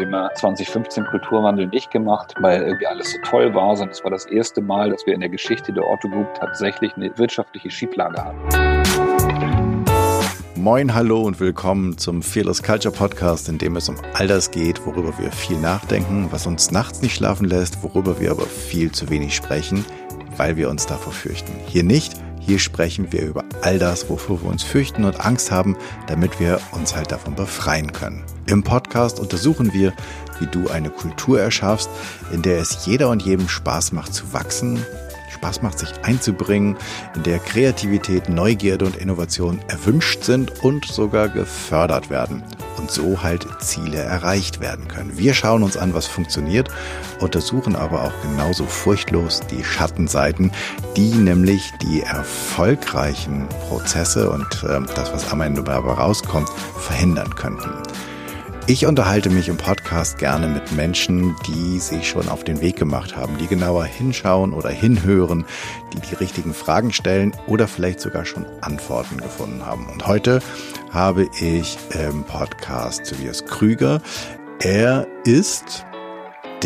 haben 0.00 0.10
wir 0.10 0.30
2015 0.34 1.04
Kulturwandel 1.06 1.68
nicht 1.68 1.90
gemacht, 1.90 2.34
weil 2.40 2.62
irgendwie 2.62 2.86
alles 2.86 3.12
so 3.12 3.18
toll 3.24 3.54
war, 3.54 3.76
sondern 3.76 3.92
es 3.92 4.04
war 4.04 4.10
das 4.10 4.26
erste 4.26 4.60
Mal, 4.60 4.90
dass 4.90 5.06
wir 5.06 5.14
in 5.14 5.20
der 5.20 5.30
Geschichte 5.30 5.72
der 5.72 5.84
Otto 5.88 6.08
Group 6.08 6.34
tatsächlich 6.34 6.94
eine 6.96 7.16
wirtschaftliche 7.16 7.70
Schieflage 7.70 8.22
hatten. 8.22 8.36
Moin, 10.56 10.94
hallo 10.94 11.22
und 11.22 11.40
willkommen 11.40 11.96
zum 11.96 12.22
Fearless 12.22 12.62
Culture 12.62 12.94
Podcast, 12.94 13.48
in 13.48 13.58
dem 13.58 13.76
es 13.76 13.88
um 13.88 13.96
all 14.14 14.26
das 14.26 14.50
geht, 14.50 14.84
worüber 14.84 15.16
wir 15.18 15.30
viel 15.30 15.58
nachdenken, 15.58 16.28
was 16.30 16.46
uns 16.46 16.70
nachts 16.70 17.02
nicht 17.02 17.14
schlafen 17.14 17.46
lässt, 17.46 17.82
worüber 17.82 18.20
wir 18.20 18.32
aber 18.32 18.46
viel 18.46 18.90
zu 18.92 19.08
wenig 19.08 19.34
sprechen, 19.34 19.84
weil 20.36 20.56
wir 20.56 20.68
uns 20.68 20.86
davor 20.86 21.12
fürchten. 21.12 21.52
Hier 21.66 21.84
nicht, 21.84 22.14
hier 22.40 22.58
sprechen 22.58 23.12
wir 23.12 23.22
über 23.22 23.44
all 23.62 23.78
das, 23.78 24.10
wofür 24.10 24.42
wir 24.42 24.50
uns 24.50 24.62
fürchten 24.62 25.04
und 25.04 25.24
Angst 25.24 25.50
haben, 25.50 25.76
damit 26.06 26.38
wir 26.38 26.60
uns 26.72 26.94
halt 26.94 27.12
davon 27.12 27.34
befreien 27.34 27.92
können. 27.92 28.24
Im 28.48 28.62
Podcast 28.62 29.18
untersuchen 29.18 29.72
wir, 29.72 29.92
wie 30.38 30.46
du 30.46 30.68
eine 30.68 30.90
Kultur 30.90 31.40
erschaffst, 31.40 31.90
in 32.32 32.42
der 32.42 32.58
es 32.58 32.86
jeder 32.86 33.10
und 33.10 33.22
jedem 33.22 33.48
Spaß 33.48 33.90
macht 33.92 34.14
zu 34.14 34.32
wachsen, 34.32 34.84
Spaß 35.34 35.62
macht, 35.62 35.78
sich 35.80 35.92
einzubringen, 36.02 36.76
in 37.14 37.24
der 37.24 37.40
Kreativität, 37.40 38.28
Neugierde 38.28 38.84
und 38.84 38.96
Innovation 38.96 39.60
erwünscht 39.68 40.22
sind 40.22 40.62
und 40.62 40.84
sogar 40.84 41.28
gefördert 41.28 42.08
werden 42.08 42.44
und 42.78 42.90
so 42.90 43.22
halt 43.22 43.46
Ziele 43.60 43.98
erreicht 43.98 44.60
werden 44.60 44.86
können. 44.86 45.18
Wir 45.18 45.34
schauen 45.34 45.64
uns 45.64 45.76
an, 45.76 45.92
was 45.92 46.06
funktioniert, 46.06 46.68
untersuchen 47.20 47.74
aber 47.74 48.04
auch 48.04 48.12
genauso 48.22 48.64
furchtlos 48.64 49.40
die 49.50 49.64
Schattenseiten, 49.64 50.52
die 50.96 51.14
nämlich 51.14 51.72
die 51.82 52.02
erfolgreichen 52.02 53.48
Prozesse 53.68 54.30
und 54.30 54.64
äh, 54.64 54.80
das, 54.94 55.12
was 55.12 55.32
am 55.32 55.40
Ende 55.40 55.64
dabei 55.64 55.94
rauskommt, 55.94 56.48
verhindern 56.78 57.34
könnten. 57.34 57.70
Ich 58.68 58.84
unterhalte 58.84 59.30
mich 59.30 59.48
im 59.48 59.56
Podcast 59.56 60.18
gerne 60.18 60.48
mit 60.48 60.72
Menschen, 60.72 61.36
die 61.46 61.78
sich 61.78 62.08
schon 62.08 62.28
auf 62.28 62.42
den 62.42 62.60
Weg 62.60 62.74
gemacht 62.74 63.14
haben, 63.14 63.38
die 63.38 63.46
genauer 63.46 63.84
hinschauen 63.84 64.52
oder 64.52 64.70
hinhören, 64.70 65.44
die 65.92 66.00
die 66.00 66.16
richtigen 66.16 66.52
Fragen 66.52 66.92
stellen 66.92 67.30
oder 67.46 67.68
vielleicht 67.68 68.00
sogar 68.00 68.24
schon 68.24 68.44
Antworten 68.62 69.18
gefunden 69.18 69.64
haben. 69.64 69.86
Und 69.88 70.08
heute 70.08 70.40
habe 70.90 71.28
ich 71.40 71.78
im 71.90 72.24
Podcast 72.24 73.08
Tobias 73.08 73.44
Krüger. 73.44 74.02
Er 74.58 75.06
ist 75.22 75.86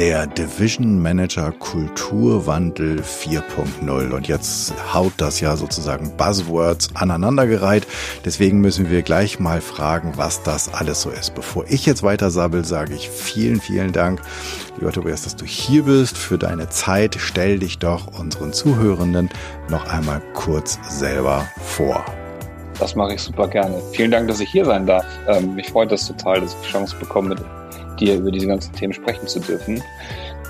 der 0.01 0.27
Division 0.27 1.03
Manager 1.03 1.53
Kulturwandel 1.53 3.03
4.0. 3.03 4.15
Und 4.15 4.29
jetzt 4.29 4.73
haut 4.95 5.13
das 5.19 5.41
ja 5.41 5.59
sozusagen 5.59 6.17
Buzzwords 6.17 6.89
aneinandergereiht. 6.97 7.87
Deswegen 8.25 8.63
müssen 8.63 8.89
wir 8.89 9.03
gleich 9.03 9.41
mal 9.41 9.61
fragen, 9.61 10.15
was 10.17 10.43
das 10.43 10.73
alles 10.73 11.03
so 11.03 11.11
ist. 11.11 11.35
Bevor 11.35 11.67
ich 11.69 11.85
jetzt 11.85 12.03
weiter 12.03 12.31
sabbel, 12.31 12.65
sage 12.65 12.95
ich 12.95 13.11
vielen, 13.11 13.61
vielen 13.61 13.93
Dank, 13.93 14.23
lieber 14.79 14.91
Tobias, 14.91 15.25
dass 15.25 15.37
du 15.37 15.45
hier 15.45 15.83
bist, 15.83 16.17
für 16.17 16.39
deine 16.39 16.71
Zeit. 16.71 17.17
Stell 17.19 17.59
dich 17.59 17.79
doch 17.79 18.19
unseren 18.19 18.55
Zuhörenden 18.55 19.29
noch 19.69 19.87
einmal 19.87 20.23
kurz 20.33 20.79
selber 20.89 21.47
vor. 21.63 22.03
Das 22.79 22.97
mache 22.97 23.17
ich 23.17 23.21
super 23.21 23.49
gerne. 23.49 23.77
Vielen 23.93 24.13
Dank, 24.13 24.29
dass 24.29 24.41
ich 24.41 24.49
hier 24.49 24.65
sein 24.65 24.87
darf. 24.87 25.05
Ähm, 25.29 25.57
mich 25.57 25.69
freut 25.69 25.93
das 25.93 26.07
total, 26.07 26.41
dass 26.41 26.55
ich 26.55 26.61
die 26.69 26.73
Chance 26.73 26.97
bekomme, 26.99 27.29
mit 27.29 27.60
dir 28.01 28.17
über 28.17 28.31
diese 28.31 28.47
ganzen 28.47 28.73
Themen 28.75 28.93
sprechen 28.93 29.27
zu 29.27 29.41
dürfen. 29.41 29.83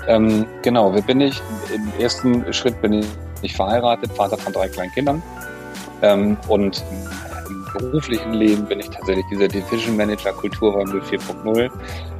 Ähm, 0.07 0.45
genau, 0.61 0.93
wer 0.93 1.01
bin 1.01 1.21
ich? 1.21 1.41
Im 1.73 1.91
ersten 1.99 2.51
Schritt 2.53 2.81
bin 2.81 3.05
ich 3.41 3.55
verheiratet, 3.55 4.11
Vater 4.13 4.37
von 4.37 4.53
drei 4.53 4.67
kleinen 4.67 4.91
Kindern. 4.91 5.23
Ähm, 6.01 6.37
und 6.47 6.83
im 7.49 7.65
beruflichen 7.73 8.33
Leben 8.33 8.65
bin 8.65 8.79
ich 8.79 8.89
tatsächlich 8.89 9.25
dieser 9.31 9.47
Division 9.47 9.97
Manager 9.97 10.33
Kulturwandel 10.33 11.01
4.0. 11.01 11.69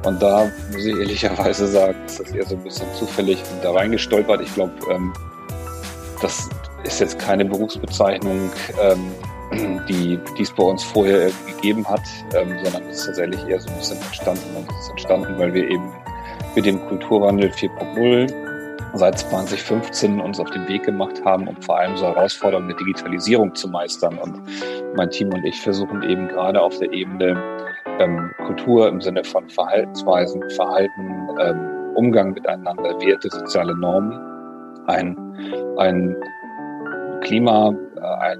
Und 0.04 0.22
da 0.22 0.50
muss 0.72 0.84
ich 0.84 0.96
ehrlicherweise 0.96 1.66
sagen, 1.66 1.96
ist 2.06 2.20
das 2.20 2.30
eher 2.30 2.46
so 2.46 2.56
ein 2.56 2.62
bisschen 2.62 2.86
zufällig 2.94 3.42
da 3.62 3.72
reingestolpert. 3.72 4.40
Ich 4.40 4.54
glaube, 4.54 4.72
ähm, 4.90 5.12
das 6.20 6.48
ist 6.84 7.00
jetzt 7.00 7.18
keine 7.18 7.44
Berufsbezeichnung, 7.44 8.50
ähm, 8.80 9.12
die, 9.88 10.18
die 10.38 10.42
es 10.42 10.52
bei 10.52 10.62
uns 10.62 10.82
vorher 10.82 11.30
gegeben 11.46 11.86
hat, 11.88 12.02
ähm, 12.34 12.56
sondern 12.62 12.82
es 12.90 12.98
ist 12.98 13.06
tatsächlich 13.06 13.46
eher 13.48 13.60
so 13.60 13.68
ein 13.70 13.76
bisschen 13.76 13.98
entstanden. 13.98 14.56
Und 14.56 14.70
es 14.70 14.84
ist 14.84 14.90
entstanden, 14.90 15.38
weil 15.38 15.52
wir 15.54 15.68
eben 15.68 15.90
mit 16.54 16.66
dem 16.66 16.80
Kulturwandel 16.86 17.50
4.0 17.50 18.32
seit 18.94 19.18
2015 19.18 20.20
uns 20.20 20.38
auf 20.38 20.50
den 20.50 20.68
Weg 20.68 20.84
gemacht 20.84 21.24
haben, 21.24 21.48
um 21.48 21.56
vor 21.62 21.78
allem 21.78 21.96
so 21.96 22.06
Herausforderungen 22.06 22.68
der 22.68 22.76
Digitalisierung 22.76 23.54
zu 23.54 23.68
meistern. 23.68 24.18
Und 24.18 24.40
mein 24.94 25.10
Team 25.10 25.32
und 25.32 25.44
ich 25.44 25.58
versuchen 25.60 26.02
eben 26.02 26.28
gerade 26.28 26.60
auf 26.60 26.78
der 26.78 26.92
Ebene 26.92 27.40
ähm, 27.98 28.30
Kultur 28.46 28.88
im 28.88 29.00
Sinne 29.00 29.24
von 29.24 29.48
Verhaltensweisen, 29.48 30.42
Verhalten, 30.50 31.28
ähm, 31.40 31.94
Umgang 31.94 32.32
miteinander, 32.32 33.00
Werte, 33.00 33.28
soziale 33.30 33.76
Normen, 33.76 34.18
ein, 34.86 35.16
ein 35.78 36.16
Klima 37.22 37.72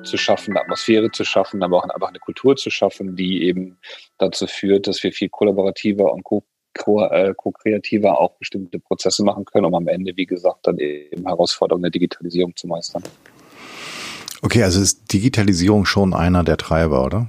zu 0.04 0.16
schaffen, 0.16 0.52
eine 0.52 0.62
Atmosphäre 0.62 1.10
zu 1.10 1.24
schaffen, 1.24 1.62
aber 1.62 1.78
auch 1.78 1.88
einfach 1.88 2.08
eine 2.08 2.18
Kultur 2.18 2.56
zu 2.56 2.70
schaffen, 2.70 3.16
die 3.16 3.44
eben 3.44 3.78
dazu 4.18 4.46
führt, 4.46 4.86
dass 4.86 5.02
wir 5.02 5.12
viel 5.12 5.28
kollaborativer 5.28 6.12
und 6.12 6.24
äh, 6.24 7.34
co-kreativer 7.34 8.18
auch 8.18 8.32
bestimmte 8.38 8.78
Prozesse 8.78 9.24
machen 9.24 9.44
können, 9.44 9.66
um 9.66 9.74
am 9.74 9.88
Ende, 9.88 10.12
wie 10.16 10.26
gesagt, 10.26 10.66
dann 10.66 10.78
eben 10.78 11.26
Herausforderungen 11.26 11.82
der 11.82 11.90
Digitalisierung 11.90 12.56
zu 12.56 12.66
meistern. 12.66 13.02
Okay, 14.42 14.62
also 14.62 14.80
ist 14.80 15.12
Digitalisierung 15.12 15.84
schon 15.84 16.14
einer 16.14 16.42
der 16.42 16.56
Treiber, 16.56 17.04
oder? 17.04 17.28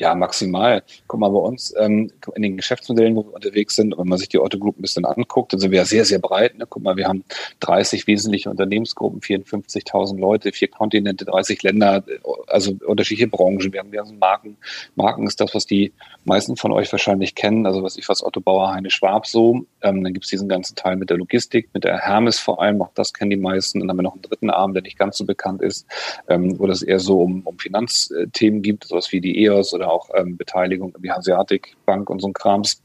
Ja, 0.00 0.14
maximal. 0.14 0.82
Guck 1.08 1.20
mal, 1.20 1.28
bei 1.28 1.38
uns 1.38 1.74
ähm, 1.78 2.10
in 2.34 2.40
den 2.40 2.56
Geschäftsmodellen, 2.56 3.14
wo 3.16 3.22
wir 3.22 3.34
unterwegs 3.34 3.76
sind, 3.76 3.94
wenn 3.98 4.08
man 4.08 4.16
sich 4.16 4.30
die 4.30 4.38
Otto 4.38 4.58
Group 4.58 4.78
ein 4.78 4.80
bisschen 4.80 5.04
anguckt, 5.04 5.52
dann 5.52 5.60
sind 5.60 5.72
wir 5.72 5.80
ja 5.80 5.84
sehr, 5.84 6.06
sehr 6.06 6.18
breit. 6.18 6.56
Ne? 6.56 6.64
Guck 6.66 6.82
mal, 6.82 6.96
wir 6.96 7.06
haben 7.06 7.22
30 7.60 8.06
wesentliche 8.06 8.48
Unternehmensgruppen, 8.48 9.20
54.000 9.20 10.18
Leute, 10.18 10.52
vier 10.52 10.68
Kontinente, 10.68 11.26
30 11.26 11.62
Länder, 11.62 12.02
also 12.46 12.78
unterschiedliche 12.86 13.28
Branchen. 13.28 13.74
Wir 13.74 13.80
haben 13.80 13.90
ganzen 13.90 14.18
Marken. 14.18 14.56
Marken 14.94 15.26
ist 15.26 15.38
das, 15.38 15.54
was 15.54 15.66
die 15.66 15.92
meisten 16.24 16.56
von 16.56 16.72
euch 16.72 16.90
wahrscheinlich 16.90 17.34
kennen. 17.34 17.66
Also 17.66 17.82
was 17.82 17.98
ich 17.98 18.08
was 18.08 18.24
Otto 18.24 18.40
Bauer, 18.40 18.72
Heine 18.72 18.90
Schwab 18.90 19.26
so. 19.26 19.66
Ähm, 19.82 20.02
dann 20.02 20.12
gibt's 20.12 20.28
diesen 20.28 20.48
ganzen 20.48 20.76
Teil 20.76 20.96
mit 20.96 21.10
der 21.10 21.16
Logistik, 21.16 21.70
mit 21.72 21.84
der 21.84 21.98
Hermes 21.98 22.38
vor 22.38 22.62
allem. 22.62 22.82
Auch 22.82 22.90
das 22.94 23.12
kennen 23.12 23.30
die 23.30 23.36
meisten. 23.36 23.80
Und 23.80 23.88
dann 23.88 23.90
haben 23.90 23.98
wir 23.98 24.02
noch 24.02 24.14
einen 24.14 24.22
dritten 24.22 24.50
Arm, 24.50 24.72
der 24.74 24.82
nicht 24.82 24.98
ganz 24.98 25.18
so 25.18 25.24
bekannt 25.24 25.62
ist, 25.62 25.86
ähm, 26.28 26.58
wo 26.58 26.66
das 26.66 26.82
eher 26.82 27.00
so 27.00 27.20
um, 27.20 27.42
um 27.42 27.58
Finanzthemen 27.58 28.62
gibt, 28.62 28.84
sowas 28.84 29.10
wie 29.12 29.20
die 29.20 29.44
EOS 29.44 29.74
oder 29.74 29.90
auch 29.90 30.10
ähm, 30.14 30.36
Beteiligung 30.36 30.94
wie 30.98 31.10
Hanseatic 31.10 31.76
Bank 31.86 32.10
und 32.10 32.20
so 32.20 32.28
ein 32.28 32.32
Krams. 32.32 32.82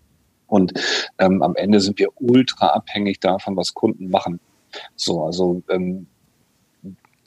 Und 0.47 0.73
ähm, 1.17 1.41
am 1.41 1.55
Ende 1.55 1.79
sind 1.79 1.99
wir 1.99 2.09
ultra 2.15 2.67
abhängig 2.67 3.19
davon, 3.19 3.57
was 3.57 3.73
Kunden 3.73 4.09
machen. 4.09 4.39
So, 4.95 5.23
also 5.23 5.63
ähm, 5.69 6.07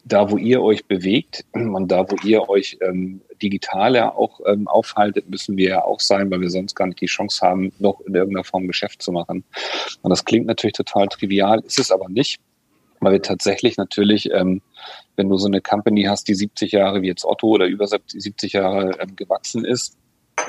da, 0.08 0.30
wo 0.30 0.36
ihr 0.36 0.62
euch 0.62 0.86
bewegt 0.86 1.44
und 1.52 1.88
da, 1.88 2.10
wo 2.10 2.16
ihr 2.24 2.48
euch 2.48 2.78
ähm, 2.80 3.20
digitaler 3.40 4.16
auch 4.16 4.40
ähm, 4.46 4.66
aufhaltet, 4.66 5.28
müssen 5.30 5.56
wir 5.56 5.68
ja 5.68 5.84
auch 5.84 6.00
sein, 6.00 6.30
weil 6.30 6.40
wir 6.40 6.50
sonst 6.50 6.74
gar 6.74 6.86
nicht 6.86 7.00
die 7.00 7.06
Chance 7.06 7.46
haben, 7.46 7.72
noch 7.78 8.00
in 8.00 8.14
irgendeiner 8.14 8.44
Form 8.44 8.66
Geschäft 8.66 9.02
zu 9.02 9.12
machen. 9.12 9.44
Und 10.02 10.10
das 10.10 10.24
klingt 10.24 10.46
natürlich 10.46 10.74
total 10.74 11.08
trivial, 11.08 11.60
ist 11.60 11.78
es 11.78 11.90
aber 11.90 12.08
nicht, 12.08 12.40
weil 13.00 13.12
wir 13.12 13.22
tatsächlich 13.22 13.76
natürlich 13.76 14.30
ähm, 14.32 14.60
wenn 15.18 15.28
du 15.28 15.36
so 15.36 15.48
eine 15.48 15.60
Company 15.60 16.04
hast, 16.04 16.28
die 16.28 16.34
70 16.34 16.72
Jahre 16.72 17.02
wie 17.02 17.08
jetzt 17.08 17.24
Otto 17.24 17.48
oder 17.48 17.66
über 17.66 17.86
70 17.86 18.52
Jahre 18.52 18.92
ähm, 19.00 19.16
gewachsen 19.16 19.64
ist, 19.64 19.98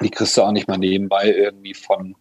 die 0.02 0.12
kriegst 0.12 0.38
du 0.38 0.44
auch 0.44 0.52
nicht 0.52 0.68
mal 0.68 0.78
nebenbei 0.78 1.34
irgendwie 1.34 1.74
von, 1.74 2.16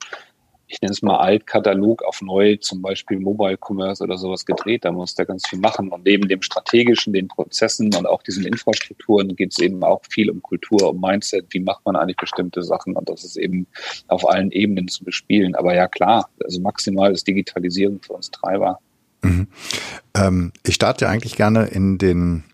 ich 0.68 0.82
nenne 0.82 0.92
es 0.92 1.00
mal 1.00 1.16
Altkatalog 1.16 2.02
auf 2.04 2.20
neu, 2.20 2.56
zum 2.56 2.82
Beispiel 2.82 3.18
Mobile 3.18 3.56
Commerce 3.58 4.04
oder 4.04 4.18
sowas 4.18 4.44
gedreht. 4.44 4.84
Da 4.84 4.92
muss 4.92 5.14
der 5.14 5.24
ganz 5.24 5.48
viel 5.48 5.58
machen. 5.58 5.88
Und 5.88 6.04
neben 6.04 6.28
dem 6.28 6.42
strategischen, 6.42 7.14
den 7.14 7.26
Prozessen 7.26 7.94
und 7.94 8.06
auch 8.06 8.22
diesen 8.22 8.44
Infrastrukturen 8.44 9.34
geht 9.34 9.52
es 9.52 9.58
eben 9.58 9.82
auch 9.82 10.02
viel 10.10 10.30
um 10.30 10.42
Kultur, 10.42 10.90
um 10.90 11.00
Mindset. 11.00 11.46
Wie 11.50 11.60
macht 11.60 11.87
man 11.87 11.96
eigentlich 11.96 12.19
bestimmte 12.19 12.62
Sachen? 12.62 12.94
Und 12.94 13.08
das 13.08 13.25
ist 13.25 13.37
eben 13.38 13.66
auf 14.08 14.28
allen 14.28 14.50
Ebenen 14.52 14.88
zu 14.88 15.04
bespielen. 15.04 15.54
Aber 15.54 15.75
ja, 15.75 15.88
klar, 15.88 16.28
also 16.44 16.60
maximal 16.60 17.12
ist 17.12 17.26
Digitalisierung 17.26 18.00
für 18.02 18.12
uns 18.12 18.31
Treiber. 18.31 18.78
Mhm. 19.22 19.46
Ähm, 20.14 20.52
ich 20.66 20.75
starte 20.75 21.06
ja 21.06 21.10
eigentlich 21.10 21.37
gerne 21.37 21.66
in 21.66 21.96
den 21.96 22.44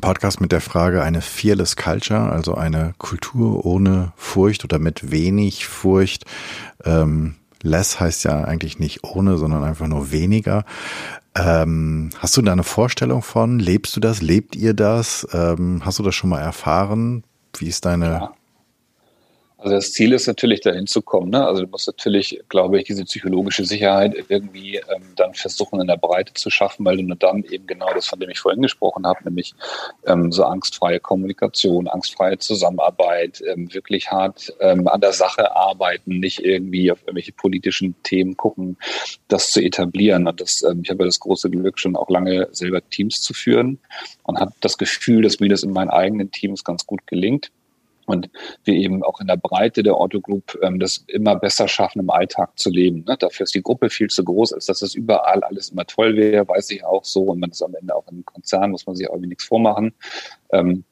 Podcast 0.00 0.40
mit 0.40 0.52
der 0.52 0.60
Frage 0.60 1.02
eine 1.02 1.20
fearless 1.20 1.76
culture, 1.76 2.30
also 2.30 2.54
eine 2.54 2.94
Kultur 2.98 3.64
ohne 3.66 4.12
Furcht 4.16 4.64
oder 4.64 4.78
mit 4.78 5.10
wenig 5.10 5.66
Furcht. 5.66 6.24
Ähm, 6.84 7.34
less 7.62 7.98
heißt 7.98 8.24
ja 8.24 8.44
eigentlich 8.44 8.78
nicht 8.78 9.02
ohne, 9.02 9.36
sondern 9.36 9.64
einfach 9.64 9.88
nur 9.88 10.12
weniger. 10.12 10.64
Ähm, 11.34 12.10
hast 12.18 12.36
du 12.36 12.42
da 12.42 12.52
eine 12.52 12.62
Vorstellung 12.62 13.22
von? 13.22 13.58
Lebst 13.58 13.96
du 13.96 14.00
das? 14.00 14.22
Lebt 14.22 14.54
ihr 14.54 14.74
das? 14.74 15.26
Ähm, 15.32 15.82
hast 15.84 15.98
du 15.98 16.02
das 16.02 16.14
schon 16.14 16.30
mal 16.30 16.40
erfahren? 16.40 17.24
Wie 17.58 17.66
ist 17.66 17.84
deine? 17.84 18.06
Ja. 18.06 18.32
Also 19.60 19.74
das 19.74 19.92
Ziel 19.92 20.14
ist 20.14 20.26
natürlich 20.26 20.62
dahin 20.62 20.86
zu 20.86 21.02
kommen. 21.02 21.30
Ne? 21.30 21.46
Also 21.46 21.62
du 21.62 21.68
musst 21.68 21.86
natürlich, 21.86 22.40
glaube 22.48 22.78
ich, 22.78 22.84
diese 22.84 23.04
psychologische 23.04 23.66
Sicherheit 23.66 24.14
irgendwie 24.28 24.76
ähm, 24.76 25.02
dann 25.16 25.34
versuchen 25.34 25.80
in 25.80 25.86
der 25.86 25.98
Breite 25.98 26.32
zu 26.32 26.48
schaffen, 26.48 26.86
weil 26.86 26.96
du 26.96 27.02
nur 27.02 27.16
dann 27.16 27.44
eben 27.44 27.66
genau 27.66 27.92
das, 27.92 28.06
von 28.06 28.18
dem 28.18 28.30
ich 28.30 28.38
vorhin 28.38 28.62
gesprochen 28.62 29.06
habe, 29.06 29.22
nämlich 29.24 29.54
ähm, 30.06 30.32
so 30.32 30.44
angstfreie 30.44 30.98
Kommunikation, 30.98 31.88
angstfreie 31.88 32.38
Zusammenarbeit, 32.38 33.42
ähm, 33.46 33.72
wirklich 33.74 34.10
hart 34.10 34.54
ähm, 34.60 34.88
an 34.88 35.02
der 35.02 35.12
Sache 35.12 35.54
arbeiten, 35.54 36.20
nicht 36.20 36.40
irgendwie 36.40 36.90
auf 36.90 37.02
irgendwelche 37.02 37.32
politischen 37.32 37.94
Themen 38.02 38.38
gucken, 38.38 38.78
das 39.28 39.50
zu 39.50 39.60
etablieren. 39.60 40.26
Und 40.26 40.40
das, 40.40 40.62
ähm, 40.62 40.80
ich 40.84 40.90
habe 40.90 41.02
ja 41.02 41.06
das 41.06 41.20
große 41.20 41.50
Glück, 41.50 41.78
schon 41.78 41.96
auch 41.96 42.08
lange 42.08 42.48
selber 42.52 42.80
Teams 42.88 43.20
zu 43.20 43.34
führen 43.34 43.78
und 44.22 44.40
habe 44.40 44.52
das 44.60 44.78
Gefühl, 44.78 45.20
dass 45.20 45.38
mir 45.38 45.50
das 45.50 45.64
in 45.64 45.72
meinen 45.72 45.90
eigenen 45.90 46.30
Teams 46.30 46.64
ganz 46.64 46.86
gut 46.86 47.06
gelingt 47.06 47.50
und 48.10 48.30
wir 48.64 48.74
eben 48.74 49.02
auch 49.02 49.20
in 49.20 49.26
der 49.26 49.36
Breite 49.36 49.82
der 49.82 49.98
Otto 49.98 50.20
Group 50.20 50.58
ähm, 50.62 50.78
das 50.78 51.04
immer 51.06 51.36
besser 51.36 51.68
schaffen, 51.68 52.00
im 52.00 52.10
Alltag 52.10 52.58
zu 52.58 52.70
leben. 52.70 53.04
Ne? 53.06 53.16
Dafür 53.18 53.44
ist 53.44 53.54
die 53.54 53.62
Gruppe 53.62 53.90
viel 53.90 54.08
zu 54.08 54.24
groß, 54.24 54.52
als 54.52 54.66
dass 54.66 54.80
das 54.80 54.94
überall 54.94 55.42
alles 55.42 55.70
immer 55.70 55.86
toll 55.86 56.16
wäre, 56.16 56.46
weiß 56.46 56.70
ich 56.70 56.84
auch 56.84 57.04
so. 57.04 57.22
Und 57.22 57.40
man 57.40 57.50
ist 57.50 57.62
am 57.62 57.74
Ende 57.74 57.94
auch 57.94 58.06
im 58.08 58.24
Konzern, 58.24 58.70
muss 58.70 58.86
man 58.86 58.96
sich 58.96 59.06
irgendwie 59.06 59.28
nichts 59.28 59.44
vormachen. 59.44 59.94
Ähm, 60.52 60.84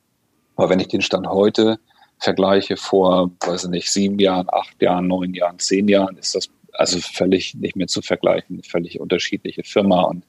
aber 0.56 0.70
wenn 0.70 0.80
ich 0.80 0.88
den 0.88 1.02
Stand 1.02 1.28
heute 1.28 1.78
vergleiche 2.18 2.76
vor, 2.76 3.30
weiß 3.40 3.64
ich 3.64 3.70
nicht, 3.70 3.90
sieben 3.90 4.18
Jahren, 4.18 4.48
acht 4.50 4.80
Jahren, 4.82 5.06
neun 5.06 5.34
Jahren, 5.34 5.58
zehn 5.58 5.88
Jahren, 5.88 6.16
ist 6.16 6.34
das 6.34 6.48
also 6.78 7.00
völlig 7.00 7.54
nicht 7.56 7.74
mehr 7.74 7.88
zu 7.88 8.02
vergleichen, 8.02 8.62
völlig 8.62 9.00
unterschiedliche 9.00 9.64
Firma. 9.64 10.02
Und 10.02 10.24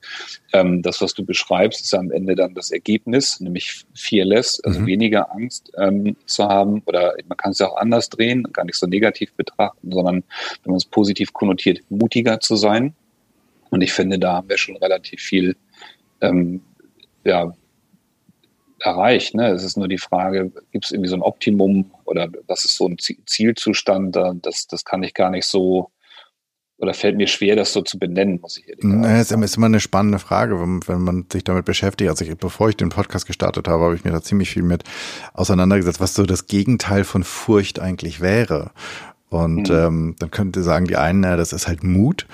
ähm, 0.52 0.82
das, 0.82 1.00
was 1.00 1.14
du 1.14 1.24
beschreibst, 1.24 1.82
ist 1.82 1.94
am 1.94 2.10
Ende 2.10 2.36
dann 2.36 2.56
das 2.56 2.72
Ergebnis, 2.72 3.40
nämlich 3.40 3.84
fearless, 3.94 4.60
also 4.62 4.80
mhm. 4.80 4.88
weniger 4.88 5.32
Angst 5.32 5.72
ähm, 5.78 6.16
zu 6.26 6.46
haben. 6.46 6.82
Oder 6.88 7.14
man 7.28 7.38
kann 7.38 7.52
es 7.52 7.60
ja 7.60 7.68
auch 7.68 7.78
anders 7.78 8.10
drehen, 8.10 8.44
gar 8.52 8.66
nicht 8.66 8.78
so 8.78 8.88
negativ 8.88 9.32
betrachten, 9.34 9.92
sondern 9.92 10.24
wenn 10.64 10.72
man 10.72 10.78
es 10.78 10.86
positiv 10.86 11.34
konnotiert, 11.34 11.82
mutiger 11.90 12.40
zu 12.40 12.56
sein. 12.56 12.96
Und 13.70 13.82
ich 13.82 13.94
finde, 13.94 14.18
da 14.18 14.34
haben 14.34 14.50
wir 14.50 14.58
schon 14.58 14.78
relativ 14.78 15.22
viel 15.22 15.56
ähm, 16.22 16.62
ja, 17.24 17.54
erreicht. 18.80 19.36
Ne? 19.36 19.50
Es 19.50 19.64
ist 19.64 19.78
nur 19.78 19.88
die 19.88 20.00
Frage, 20.00 20.52
gibt 20.72 20.86
es 20.86 20.92
irgendwie 20.92 21.10
so 21.10 21.16
ein 21.16 21.22
Optimum 21.22 21.92
oder 22.06 22.28
was 22.48 22.66
ist 22.66 22.76
so 22.76 22.88
ein 22.88 22.98
Zielzustand? 22.98 24.16
Das, 24.42 24.66
das 24.66 24.84
kann 24.84 25.04
ich 25.04 25.14
gar 25.14 25.30
nicht 25.30 25.46
so 25.46 25.92
oder 26.80 26.94
fällt 26.94 27.18
mir 27.18 27.28
schwer, 27.28 27.56
das 27.56 27.74
so 27.74 27.82
zu 27.82 28.00
benennen, 28.00 28.40
muss 28.42 28.58
ich 28.58 28.68
ehrlich 28.68 28.84
sagen. 28.84 29.04
Es 29.04 29.32
ist 29.32 29.58
immer 29.58 29.66
eine 29.66 29.82
spannende 29.82 30.18
Frage, 30.18 30.60
wenn, 30.62 30.80
wenn 30.88 31.02
man 31.02 31.26
sich 31.32 31.44
damit 31.44 31.66
beschäftigt. 31.66 32.10
Also 32.10 32.24
ich, 32.24 32.36
bevor 32.38 32.70
ich 32.70 32.78
den 32.78 32.90
Podcast 32.90 33.28
gestartet 33.28 33.68
habe, 33.68 33.84
habe 33.84 33.96
ich 33.96 34.06
mir 34.06 34.12
da 34.12 34.22
ziemlich 34.22 34.50
viel 34.50 34.64
mit 34.64 34.84
auseinandergesetzt, 35.34 36.00
was 36.00 36.16
so 36.16 36.26
das 36.26 36.48
Gegenteil 36.48 37.04
von 37.04 37.24
Furcht 37.24 37.80
eigentlich 37.80 38.22
wäre. 38.22 38.72
Und 39.30 39.70
mhm. 39.70 39.76
ähm, 39.76 40.16
dann 40.20 40.32
könnte 40.32 40.64
sagen 40.64 40.88
die 40.88 40.96
einen, 40.96 41.20
naja, 41.20 41.36
das 41.36 41.52
ist 41.52 41.68
halt 41.68 41.84
Mut. 41.84 42.28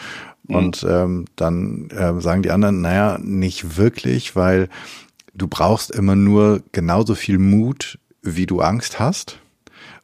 Mhm. 0.48 0.56
Und 0.56 0.86
ähm, 0.88 1.26
dann 1.36 1.90
äh, 1.90 2.22
sagen 2.22 2.44
die 2.44 2.52
anderen, 2.52 2.82
naja, 2.82 3.18
nicht 3.20 3.78
wirklich, 3.78 4.36
weil 4.36 4.70
du 5.34 5.48
brauchst 5.48 5.90
immer 5.90 6.16
nur 6.16 6.62
genauso 6.72 7.16
viel 7.16 7.40
Mut, 7.40 7.98
wie 8.22 8.46
du 8.46 8.62
Angst 8.62 9.00
hast. 9.00 9.40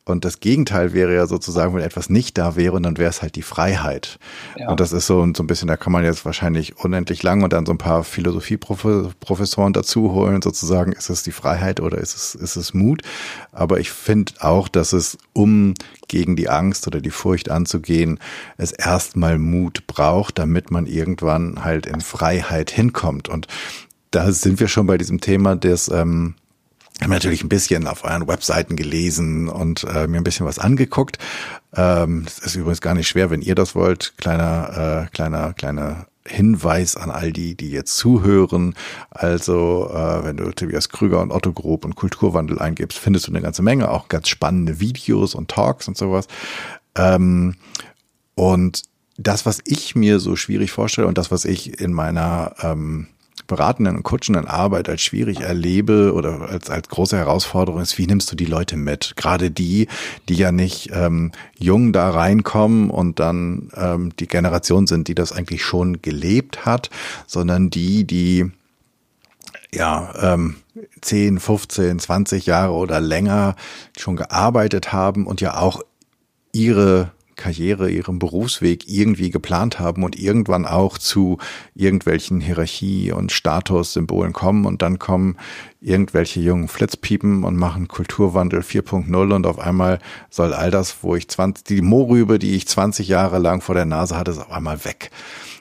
Und 0.04 0.26
das 0.26 0.40
Gegenteil 0.40 0.94
wäre 0.94 1.14
ja 1.14 1.28
sozusagen, 1.28 1.76
wenn 1.76 1.84
etwas 1.84 2.10
nicht 2.10 2.38
da 2.38 2.56
wäre, 2.56 2.74
und 2.76 2.84
dann 2.84 2.98
wäre 2.98 3.10
es 3.10 3.22
halt 3.22 3.36
die 3.36 3.44
Freiheit. 3.44 4.18
Ja. 4.58 4.70
Und 4.70 4.80
das 4.80 4.94
ist 4.94 5.06
so, 5.06 5.26
so 5.36 5.44
ein 5.44 5.48
bisschen, 5.48 5.68
da 5.68 5.78
kann 5.78 5.94
man 5.94 6.04
jetzt 6.04 6.26
wahrscheinlich 6.26 6.78
unendlich 6.78 7.22
lang 7.22 7.44
und 7.44 7.54
dann 7.54 7.68
so 7.68 7.72
ein 7.72 7.78
paar 7.78 8.04
Philosophieprofessoren 8.04 9.74
dazu 9.74 10.12
holen, 10.12 10.42
sozusagen, 10.42 10.92
ist 10.92 11.10
es 11.10 11.22
die 11.22 11.32
Freiheit 11.32 11.80
oder 11.80 12.00
ist 12.00 12.16
es, 12.16 12.34
ist 12.34 12.56
es 12.56 12.74
Mut? 12.74 13.04
Aber 13.52 13.80
ich 13.80 13.92
finde 13.92 14.34
auch, 14.40 14.68
dass 14.68 14.92
es, 14.92 15.20
um 15.34 15.76
gegen 16.08 16.36
die 16.36 16.50
Angst 16.50 16.88
oder 16.88 17.00
die 17.00 17.12
Furcht 17.12 17.52
anzugehen, 17.52 18.20
es 18.58 18.72
erstmal 18.72 19.38
Mut 19.38 19.86
braucht, 19.86 20.40
damit 20.40 20.72
man 20.72 20.88
irgendwann 20.88 21.64
halt 21.64 21.86
in 21.86 22.02
Freiheit 22.02 22.72
hinkommt. 22.72 23.30
Und 23.30 23.48
da 24.10 24.32
sind 24.32 24.60
wir 24.60 24.68
schon 24.68 24.88
bei 24.88 24.98
diesem 24.98 25.22
Thema 25.22 25.56
des, 25.56 25.90
ähm, 25.90 26.36
habe 27.02 27.14
natürlich 27.14 27.44
ein 27.44 27.50
bisschen 27.50 27.88
auf 27.88 28.04
euren 28.04 28.28
Webseiten 28.28 28.76
gelesen 28.76 29.50
und 29.50 29.84
äh, 29.84 30.08
mir 30.08 30.18
ein 30.18 30.24
bisschen 30.24 30.46
was 30.46 30.60
angeguckt. 30.60 31.18
Ähm, 31.76 32.26
das 32.26 32.40
ist 32.40 32.56
übrigens 32.56 32.82
gar 32.82 32.94
nicht 32.94 33.08
schwer, 33.08 33.30
wenn 33.30 33.42
ihr 33.42 33.56
das 33.56 33.76
wollt. 33.76 34.14
Kleiner, 34.18 35.08
äh, 35.08 35.16
kleiner, 35.16 35.54
kleiner 35.54 36.08
Hinweis 36.26 36.96
an 36.96 37.10
all 37.10 37.34
die, 37.34 37.56
die 37.56 37.72
jetzt 37.72 37.98
zuhören. 37.98 38.76
Also, 39.10 39.90
äh, 39.92 40.24
wenn 40.24 40.38
du 40.38 40.52
Tobias 40.52 40.90
Krüger 40.90 41.22
und 41.22 41.32
Otto 41.32 41.52
Grob 41.52 41.84
und 41.84 41.96
Kulturwandel 41.96 42.60
eingibst, 42.60 43.00
findest 43.00 43.28
du 43.28 43.32
eine 43.32 43.42
ganze 43.42 43.64
Menge, 43.64 43.90
auch 43.90 44.08
ganz 44.08 44.30
spannende 44.30 44.80
Videos 44.80 45.34
und 45.34 45.50
Talks 45.50 45.88
und 45.88 45.98
sowas. 45.98 46.28
Ähm, 46.96 47.56
und 48.36 48.84
das, 49.18 49.46
was 49.46 49.60
ich 49.66 49.96
mir 49.96 50.20
so 50.20 50.36
schwierig 50.36 50.72
vorstelle 50.72 51.08
und 51.08 51.18
das, 51.18 51.32
was 51.32 51.46
ich 51.46 51.80
in 51.80 51.94
meiner 51.94 52.54
ähm, 52.62 53.08
beratenden 53.48 53.98
und 53.98 54.04
coachenden 54.04 54.48
Arbeit 54.48 54.90
als 54.90 55.02
schwierig 55.02 55.42
erlebe 55.42 56.14
oder 56.14 56.42
als, 56.50 56.70
als 56.70 56.90
große 56.90 57.18
Herausforderung 57.18 57.82
ist, 57.82 57.98
wie 57.98 58.08
nimmst 58.08 58.32
du 58.32 58.36
die 58.36 58.46
Leute 58.46 58.78
mit? 58.78 59.14
Gerade 59.16 59.52
die, 59.52 59.88
die 60.30 60.36
ja 60.36 60.52
nicht 60.52 60.90
ähm, 60.94 61.32
jung 61.58 61.94
da 61.94 62.10
reinkommen 62.10 62.90
und 62.90 63.20
dann 63.20 63.70
ähm, 63.76 64.12
die 64.20 64.28
Generation 64.28 64.88
sind, 64.88 65.08
die 65.08 65.16
das 65.16 65.32
eigentlich 65.32 65.64
schon 65.64 66.02
gelebt 66.02 66.66
hat, 66.66 66.90
sondern 67.28 67.70
die, 67.70 68.06
die 68.06 68.52
ja, 69.74 70.14
ähm, 70.34 70.56
10, 71.02 71.40
15, 71.40 72.00
20 72.00 72.46
Jahre 72.46 72.74
oder 72.74 73.00
länger 73.00 73.56
schon 73.98 74.16
gearbeitet 74.16 74.92
haben 74.92 75.26
und 75.26 75.42
ja 75.42 75.58
auch 75.58 75.82
ihre 76.52 77.12
Karriere, 77.42 77.90
ihren 77.90 78.20
Berufsweg 78.20 78.88
irgendwie 78.88 79.32
geplant 79.32 79.80
haben 79.80 80.04
und 80.04 80.18
irgendwann 80.18 80.68
auch 80.68 81.00
zu 81.00 81.40
irgendwelchen 81.74 82.40
Hierarchie- 82.40 83.12
und 83.12 83.32
Statussymbolen 83.32 84.32
kommen 84.32 84.66
und 84.66 84.84
dann 84.84 85.00
kommen 85.00 85.38
irgendwelche 85.82 86.40
jungen 86.40 86.68
Flitzpiepen 86.68 87.44
und 87.44 87.56
machen 87.56 87.88
Kulturwandel 87.88 88.60
4.0 88.60 89.34
und 89.34 89.48
auf 89.48 89.58
einmal 89.58 89.98
soll 90.30 90.54
all 90.54 90.70
das, 90.70 90.98
wo 91.02 91.16
ich 91.16 91.28
20, 91.28 91.64
die 91.64 91.82
Mohrrübe, 91.82 92.38
die 92.38 92.56
ich 92.56 92.68
20 92.68 93.08
Jahre 93.08 93.40
lang 93.40 93.62
vor 93.62 93.74
der 93.74 93.86
Nase 93.86 94.16
hatte, 94.16 94.32
ist 94.32 94.38
auf 94.38 94.52
einmal 94.52 94.86
weg. 94.86 95.10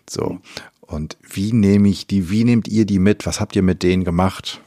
So. 0.08 0.38
Und 0.82 1.16
wie 1.22 1.54
nehme 1.54 1.88
ich 1.88 2.06
die, 2.06 2.28
wie 2.30 2.44
nehmt 2.44 2.68
ihr 2.68 2.84
die 2.84 2.98
mit? 2.98 3.24
Was 3.24 3.40
habt 3.40 3.56
ihr 3.56 3.62
mit 3.62 3.82
denen 3.82 4.04
gemacht? 4.04 4.60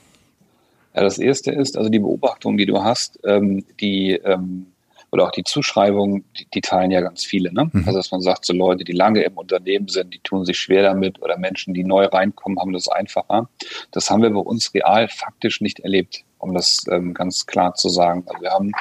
Ja, 0.95 1.03
das 1.03 1.19
erste 1.19 1.51
ist, 1.51 1.77
also 1.77 1.89
die 1.89 1.99
Beobachtung, 1.99 2.57
die 2.57 2.65
du 2.65 2.83
hast, 2.83 3.19
ähm, 3.23 3.65
die, 3.79 4.13
ähm, 4.13 4.67
oder 5.13 5.25
auch 5.25 5.31
die 5.31 5.43
Zuschreibung, 5.43 6.23
die, 6.35 6.47
die 6.55 6.61
teilen 6.61 6.89
ja 6.89 6.99
ganz 6.99 7.23
viele. 7.23 7.53
Ne? 7.53 7.69
Mhm. 7.71 7.83
Also 7.85 7.99
dass 7.99 8.09
man 8.09 8.21
sagt, 8.21 8.45
so 8.45 8.53
Leute, 8.53 8.83
die 8.83 8.93
lange 8.93 9.21
im 9.21 9.37
Unternehmen 9.37 9.87
sind, 9.87 10.11
die 10.11 10.19
tun 10.19 10.43
sich 10.43 10.57
schwer 10.57 10.81
damit 10.81 11.21
oder 11.21 11.37
Menschen, 11.37 11.75
die 11.75 11.83
neu 11.83 12.05
reinkommen, 12.05 12.59
haben 12.59 12.73
das 12.73 12.87
einfacher. 12.87 13.47
Das 13.91 14.09
haben 14.09 14.23
wir 14.23 14.31
bei 14.31 14.39
uns 14.39 14.73
real 14.73 15.07
faktisch 15.07 15.61
nicht 15.61 15.81
erlebt, 15.81 16.23
um 16.39 16.55
das 16.55 16.85
ähm, 16.89 17.13
ganz 17.13 17.45
klar 17.45 17.75
zu 17.75 17.89
sagen. 17.89 18.23
Also 18.25 18.41
wir 18.41 18.49
haben 18.49 18.71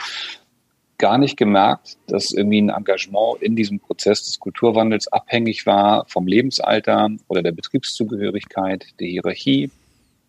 gar 0.96 1.18
nicht 1.18 1.36
gemerkt, 1.36 1.98
dass 2.06 2.32
irgendwie 2.32 2.62
ein 2.62 2.70
Engagement 2.70 3.42
in 3.42 3.54
diesem 3.54 3.78
Prozess 3.78 4.24
des 4.24 4.40
Kulturwandels 4.40 5.08
abhängig 5.08 5.66
war 5.66 6.06
vom 6.08 6.26
Lebensalter 6.26 7.10
oder 7.28 7.42
der 7.42 7.52
Betriebszugehörigkeit, 7.52 8.86
der 9.00 9.08
Hierarchie 9.08 9.70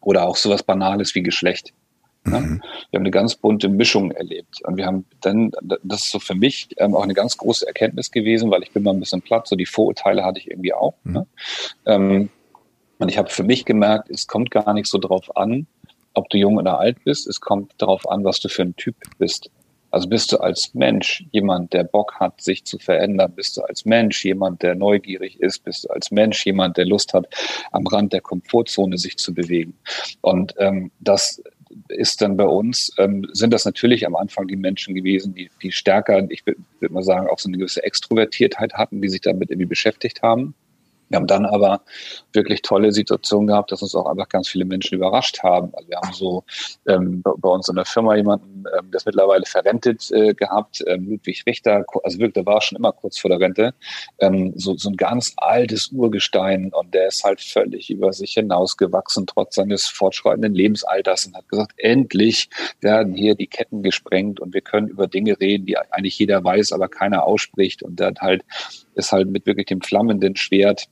oder 0.02 0.28
auch 0.28 0.36
sowas 0.36 0.64
Banales 0.64 1.16
wie 1.16 1.24
Geschlecht. 1.24 1.74
Ne? 2.26 2.40
Mhm. 2.40 2.62
Wir 2.90 2.98
haben 2.98 3.04
eine 3.04 3.12
ganz 3.12 3.36
bunte 3.36 3.70
Mischung 3.70 4.12
erlebt. 4.12 4.62
Und 4.66 4.78
wir 4.78 4.86
haben 4.86 5.06
dann, 5.22 5.52
das 5.84 6.04
ist 6.04 6.12
so 6.12 6.20
für 6.20 6.36
mich 6.36 6.70
ähm, 6.78 6.96
auch 6.96 7.04
eine 7.04 7.14
ganz 7.14 7.38
große 7.38 7.68
Erkenntnis 7.68 8.12
gewesen, 8.12 8.52
weil 8.52 8.64
ich 8.64 8.72
bin 8.72 8.84
mal 8.84 8.92
ein 8.92 9.00
bisschen 9.00 9.22
platt, 9.22 9.48
so 9.48 9.56
die 9.56 9.66
Vorurteile 9.66 10.24
hatte 10.24 10.40
ich 10.40 10.50
irgendwie 10.50 10.74
auch. 10.74 10.94
Mhm. 11.04 11.14
Ne? 11.14 11.28
Ähm, 11.86 12.30
und 13.00 13.10
ich 13.10 13.18
habe 13.18 13.30
für 13.30 13.44
mich 13.44 13.66
gemerkt, 13.66 14.10
es 14.10 14.28
kommt 14.28 14.52
gar 14.52 14.74
nicht 14.74 14.88
so 14.88 14.98
drauf 14.98 15.36
an, 15.36 15.68
ob 16.14 16.30
du 16.30 16.38
jung 16.38 16.58
oder 16.58 16.80
alt 16.80 17.04
bist. 17.04 17.28
Es 17.28 17.42
kommt 17.42 17.74
darauf 17.78 18.10
an, 18.10 18.24
was 18.24 18.40
du 18.40 18.48
für 18.48 18.62
ein 18.62 18.76
Typ 18.76 18.96
bist. 19.18 19.50
Also 19.94 20.10
bist 20.10 20.32
du 20.32 20.38
als 20.38 20.74
Mensch 20.74 21.24
jemand, 21.32 21.72
der 21.72 21.84
Bock 21.84 22.16
hat, 22.20 22.42
sich 22.42 22.66
zu 22.66 22.80
verändern? 22.80 23.32
Bist 23.36 23.58
du 23.58 23.62
als 23.62 23.86
Mensch 23.86 24.26
jemand, 24.26 24.64
der 24.64 24.74
neugierig 24.74 25.40
ist? 25.40 25.64
Bist 25.64 25.84
du 25.84 25.90
als 25.90 26.10
Mensch 26.10 26.44
jemand, 26.48 26.78
der 26.78 26.86
Lust 26.86 27.14
hat, 27.14 27.28
am 27.72 27.86
Rand 27.86 28.12
der 28.12 28.22
Komfortzone 28.22 28.98
sich 28.98 29.18
zu 29.18 29.36
bewegen? 29.36 29.78
Und 30.22 30.56
ähm, 30.58 30.90
das 31.00 31.44
ist 31.90 32.22
dann 32.22 32.38
bei 32.38 32.46
uns, 32.46 32.92
ähm, 32.98 33.28
sind 33.34 33.54
das 33.54 33.66
natürlich 33.66 34.06
am 34.06 34.16
Anfang 34.16 34.48
die 34.48 34.56
Menschen 34.56 34.96
gewesen, 34.96 35.34
die, 35.34 35.50
die 35.62 35.72
stärker, 35.72 36.26
ich 36.30 36.46
würde 36.46 36.94
mal 36.94 37.04
sagen, 37.04 37.28
auch 37.28 37.40
so 37.40 37.50
eine 37.50 37.58
gewisse 37.58 37.84
Extrovertiertheit 37.84 38.74
hatten, 38.74 39.02
die 39.02 39.10
sich 39.10 39.22
damit 39.22 39.50
irgendwie 39.50 39.68
beschäftigt 39.68 40.22
haben. 40.22 40.54
Wir 41.14 41.18
haben 41.18 41.28
dann 41.28 41.46
aber 41.46 41.82
wirklich 42.34 42.64
tolle 42.64 42.92
Situationen 42.92 43.46
gehabt, 43.46 43.72
dass 43.72 43.84
uns 43.84 43.94
auch 43.94 44.08
einfach 44.08 44.30
ganz 44.30 44.48
viele 44.48 44.66
Menschen 44.66 44.96
überrascht 44.96 45.44
haben. 45.44 45.70
Also 45.76 45.90
wir 45.90 45.98
haben 45.98 46.14
so 46.14 46.44
ähm, 46.88 47.22
bei, 47.22 47.50
uns 47.50 47.70
in 47.70 47.76
der 47.76 47.86
Firma 47.86 48.16
jemanden 48.16 48.64
ähm 48.76 48.90
das 48.90 49.06
mittlerweile 49.06 49.46
verrentet 49.46 50.10
äh, 50.12 50.34
gehabt, 50.34 50.84
ähm, 50.88 51.08
Ludwig 51.08 51.44
Richter, 51.46 51.86
also 52.04 52.18
wirklich, 52.18 52.34
der 52.34 52.48
war 52.48 52.62
schon 52.62 52.80
immer 52.80 52.94
kurz 52.94 53.20
vor 53.20 53.30
der 53.30 53.40
Rente, 53.40 53.76
ähm, 54.22 54.54
so, 54.56 54.76
so 54.76 54.90
ein 54.90 54.98
ganz 54.98 55.34
altes 55.38 55.90
Urgestein 55.92 56.72
und 56.74 56.96
der 56.96 57.10
ist 57.10 57.24
halt 57.24 57.42
völlig 57.42 57.92
über 57.92 58.12
sich 58.12 58.34
hinausgewachsen, 58.34 59.28
trotz 59.28 59.54
seines 59.54 59.86
fortschreitenden 59.86 60.56
Lebensalters 60.56 61.28
und 61.28 61.36
hat 61.36 61.48
gesagt, 61.48 61.74
endlich 61.78 62.50
werden 62.82 63.14
hier 63.14 63.36
die 63.36 63.46
Ketten 63.46 63.84
gesprengt 63.84 64.40
und 64.40 64.56
wir 64.56 64.62
können 64.62 64.88
über 64.88 65.06
Dinge 65.06 65.40
reden, 65.40 65.68
die 65.68 65.78
eigentlich 65.78 66.18
jeder 66.18 66.44
weiß, 66.44 66.72
aber 66.72 66.88
keiner 66.88 67.24
ausspricht 67.24 67.84
und 67.84 68.00
der 68.00 68.08
hat 68.08 68.22
halt, 68.22 68.44
ist 68.96 69.12
halt 69.12 69.30
mit 69.30 69.46
wirklich 69.46 69.68
dem 69.68 69.82
flammenden 69.82 70.36
Schwert 70.36 70.88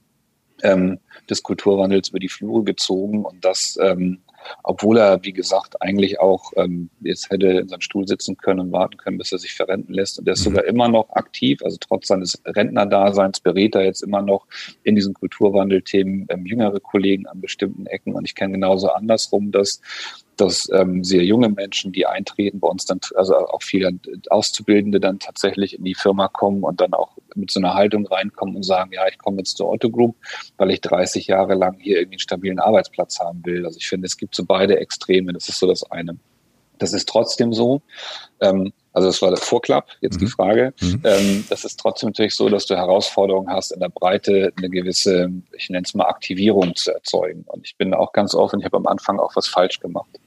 ähm, 0.64 1.00
des 1.30 1.44
Kulturwandels 1.44 2.10
über 2.10 2.20
die 2.20 2.30
Flure 2.30 2.64
gezogen 2.64 3.26
und 3.26 3.44
das, 3.44 3.78
ähm, 3.82 4.20
obwohl 4.64 4.98
er, 4.98 5.24
wie 5.24 5.34
gesagt, 5.34 5.82
eigentlich 5.82 6.20
auch 6.20 6.52
ähm, 6.56 6.90
jetzt 7.02 7.30
hätte 7.30 7.48
in 7.48 7.68
seinem 7.68 7.82
Stuhl 7.82 8.08
sitzen 8.08 8.38
können 8.38 8.60
und 8.60 8.72
warten 8.72 8.98
können, 8.98 9.18
bis 9.18 9.32
er 9.32 9.38
sich 9.38 9.54
verrenten 9.54 9.94
lässt. 9.94 10.18
Und 10.18 10.28
er 10.28 10.34
ist 10.34 10.42
mhm. 10.42 10.52
sogar 10.52 10.66
immer 10.66 10.88
noch 10.88 11.10
aktiv, 11.12 11.62
also 11.64 11.78
trotz 11.80 12.08
seines 12.08 12.42
Rentnerdaseins 12.46 13.40
berät 13.40 13.76
er 13.76 13.84
jetzt 13.84 14.02
immer 14.02 14.22
noch 14.22 14.48
in 14.84 14.96
diesen 14.96 15.14
Kulturwandelthemen 15.14 16.26
ähm, 16.30 16.46
jüngere 16.46 16.80
Kollegen 16.80 17.28
an 17.28 17.42
bestimmten 17.42 17.86
Ecken. 17.86 18.14
Und 18.14 18.26
ich 18.26 18.36
kenne 18.36 18.54
genauso 18.54 18.90
andersrum, 18.90 19.52
dass 19.52 19.82
dass 20.42 20.70
ähm, 20.74 21.04
sehr 21.04 21.24
junge 21.24 21.50
Menschen, 21.50 21.92
die 21.92 22.06
eintreten, 22.06 22.60
bei 22.60 22.68
uns 22.68 22.86
dann, 22.86 23.00
also 23.16 23.36
auch 23.36 23.62
viele 23.62 23.92
Auszubildende 24.30 25.00
dann 25.00 25.20
tatsächlich 25.20 25.78
in 25.78 25.86
die 25.86 25.96
Firma 25.96 26.28
kommen 26.28 26.64
und 26.64 26.82
dann 26.82 26.94
auch 26.94 27.18
mit 27.36 27.52
so 27.52 27.60
einer 27.60 27.74
Haltung 27.74 28.06
reinkommen 28.08 28.56
und 28.56 28.64
sagen, 28.64 28.92
ja, 28.94 29.08
ich 29.08 29.18
komme 29.18 29.38
jetzt 29.38 29.58
zur 29.58 29.70
Otto 29.70 29.90
Group, 29.90 30.16
weil 30.58 30.72
ich 30.72 30.82
30 30.82 31.28
Jahre 31.28 31.56
lang 31.56 31.78
hier 31.80 31.98
irgendwie 31.98 32.16
einen 32.16 32.20
stabilen 32.20 32.60
Arbeitsplatz 32.60 33.20
haben 33.20 33.46
will. 33.46 33.66
Also 33.66 33.78
ich 33.78 33.88
finde, 33.88 34.08
es 34.08 34.18
gibt 34.18 34.36
so 34.36 34.44
beide 34.46 34.80
Extreme. 34.80 35.32
Das 35.34 35.48
ist 35.48 35.60
so 35.60 35.68
das 35.68 35.90
eine. 35.92 36.18
Das 36.82 36.94
ist 36.94 37.08
trotzdem 37.08 37.54
so. 37.54 37.82
Ähm, 38.40 38.74
also 38.92 39.08
das 39.08 39.22
war 39.22 39.30
der 39.30 39.38
Vorklapp, 39.38 39.88
jetzt 40.02 40.16
mhm. 40.16 40.26
die 40.26 40.32
Frage. 40.32 40.74
Mhm. 40.82 41.02
Ähm, 41.06 41.46
das 41.48 41.64
ist 41.64 41.80
trotzdem 41.80 42.10
natürlich 42.10 42.36
so, 42.36 42.50
dass 42.50 42.66
du 42.66 42.76
Herausforderungen 42.76 43.50
hast, 43.50 43.72
in 43.72 43.80
der 43.80 43.90
Breite 43.90 44.52
eine 44.58 44.70
gewisse, 44.70 45.32
ich 45.56 45.70
nenne 45.70 45.84
es 45.86 45.94
mal 45.94 46.08
Aktivierung 46.08 46.76
zu 46.76 46.92
erzeugen. 46.92 47.46
Und 47.48 47.66
ich 47.66 47.78
bin 47.78 47.94
auch 47.94 48.14
ganz 48.14 48.34
offen, 48.34 48.60
ich 48.60 48.66
habe 48.66 48.78
am 48.78 48.88
Anfang 48.88 49.20
auch 49.20 49.36
was 49.36 49.48
falsch 49.48 49.80
gemacht. 49.80 50.20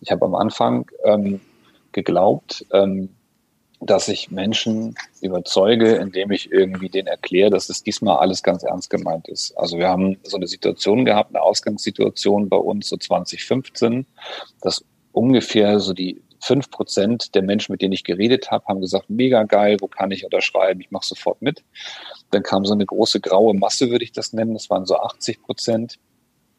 Ich 0.00 0.10
habe 0.10 0.26
am 0.26 0.34
Anfang 0.34 0.90
ähm, 1.04 1.40
geglaubt, 1.92 2.66
ähm, 2.72 3.08
dass 3.80 4.08
ich 4.08 4.30
Menschen 4.30 4.94
überzeuge, 5.22 5.94
indem 5.96 6.30
ich 6.30 6.52
irgendwie 6.52 6.90
denen 6.90 7.08
erkläre, 7.08 7.50
dass 7.50 7.70
es 7.70 7.82
diesmal 7.82 8.18
alles 8.18 8.42
ganz 8.42 8.62
ernst 8.62 8.90
gemeint 8.90 9.28
ist. 9.28 9.56
Also 9.56 9.78
wir 9.78 9.88
haben 9.88 10.18
so 10.22 10.36
eine 10.36 10.46
Situation 10.46 11.04
gehabt, 11.04 11.34
eine 11.34 11.42
Ausgangssituation 11.42 12.48
bei 12.48 12.56
uns 12.56 12.88
so 12.88 12.96
2015, 12.96 14.06
dass 14.60 14.84
ungefähr 15.14 15.80
so 15.80 15.92
die 15.92 16.20
fünf 16.40 16.70
Prozent 16.70 17.34
der 17.34 17.42
Menschen, 17.42 17.72
mit 17.72 17.80
denen 17.80 17.94
ich 17.94 18.04
geredet 18.04 18.50
habe, 18.50 18.66
haben 18.66 18.80
gesagt, 18.80 19.08
mega 19.08 19.44
geil, 19.44 19.78
wo 19.80 19.88
kann 19.88 20.10
ich 20.10 20.24
unterschreiben? 20.24 20.80
Ich 20.80 20.90
mache 20.90 21.06
sofort 21.06 21.40
mit. 21.40 21.62
Dann 22.30 22.42
kam 22.42 22.66
so 22.66 22.74
eine 22.74 22.84
große 22.84 23.20
graue 23.20 23.54
Masse, 23.54 23.90
würde 23.90 24.04
ich 24.04 24.12
das 24.12 24.32
nennen. 24.32 24.52
Das 24.52 24.68
waren 24.68 24.84
so 24.84 24.96
80 24.96 25.42
Prozent, 25.42 25.98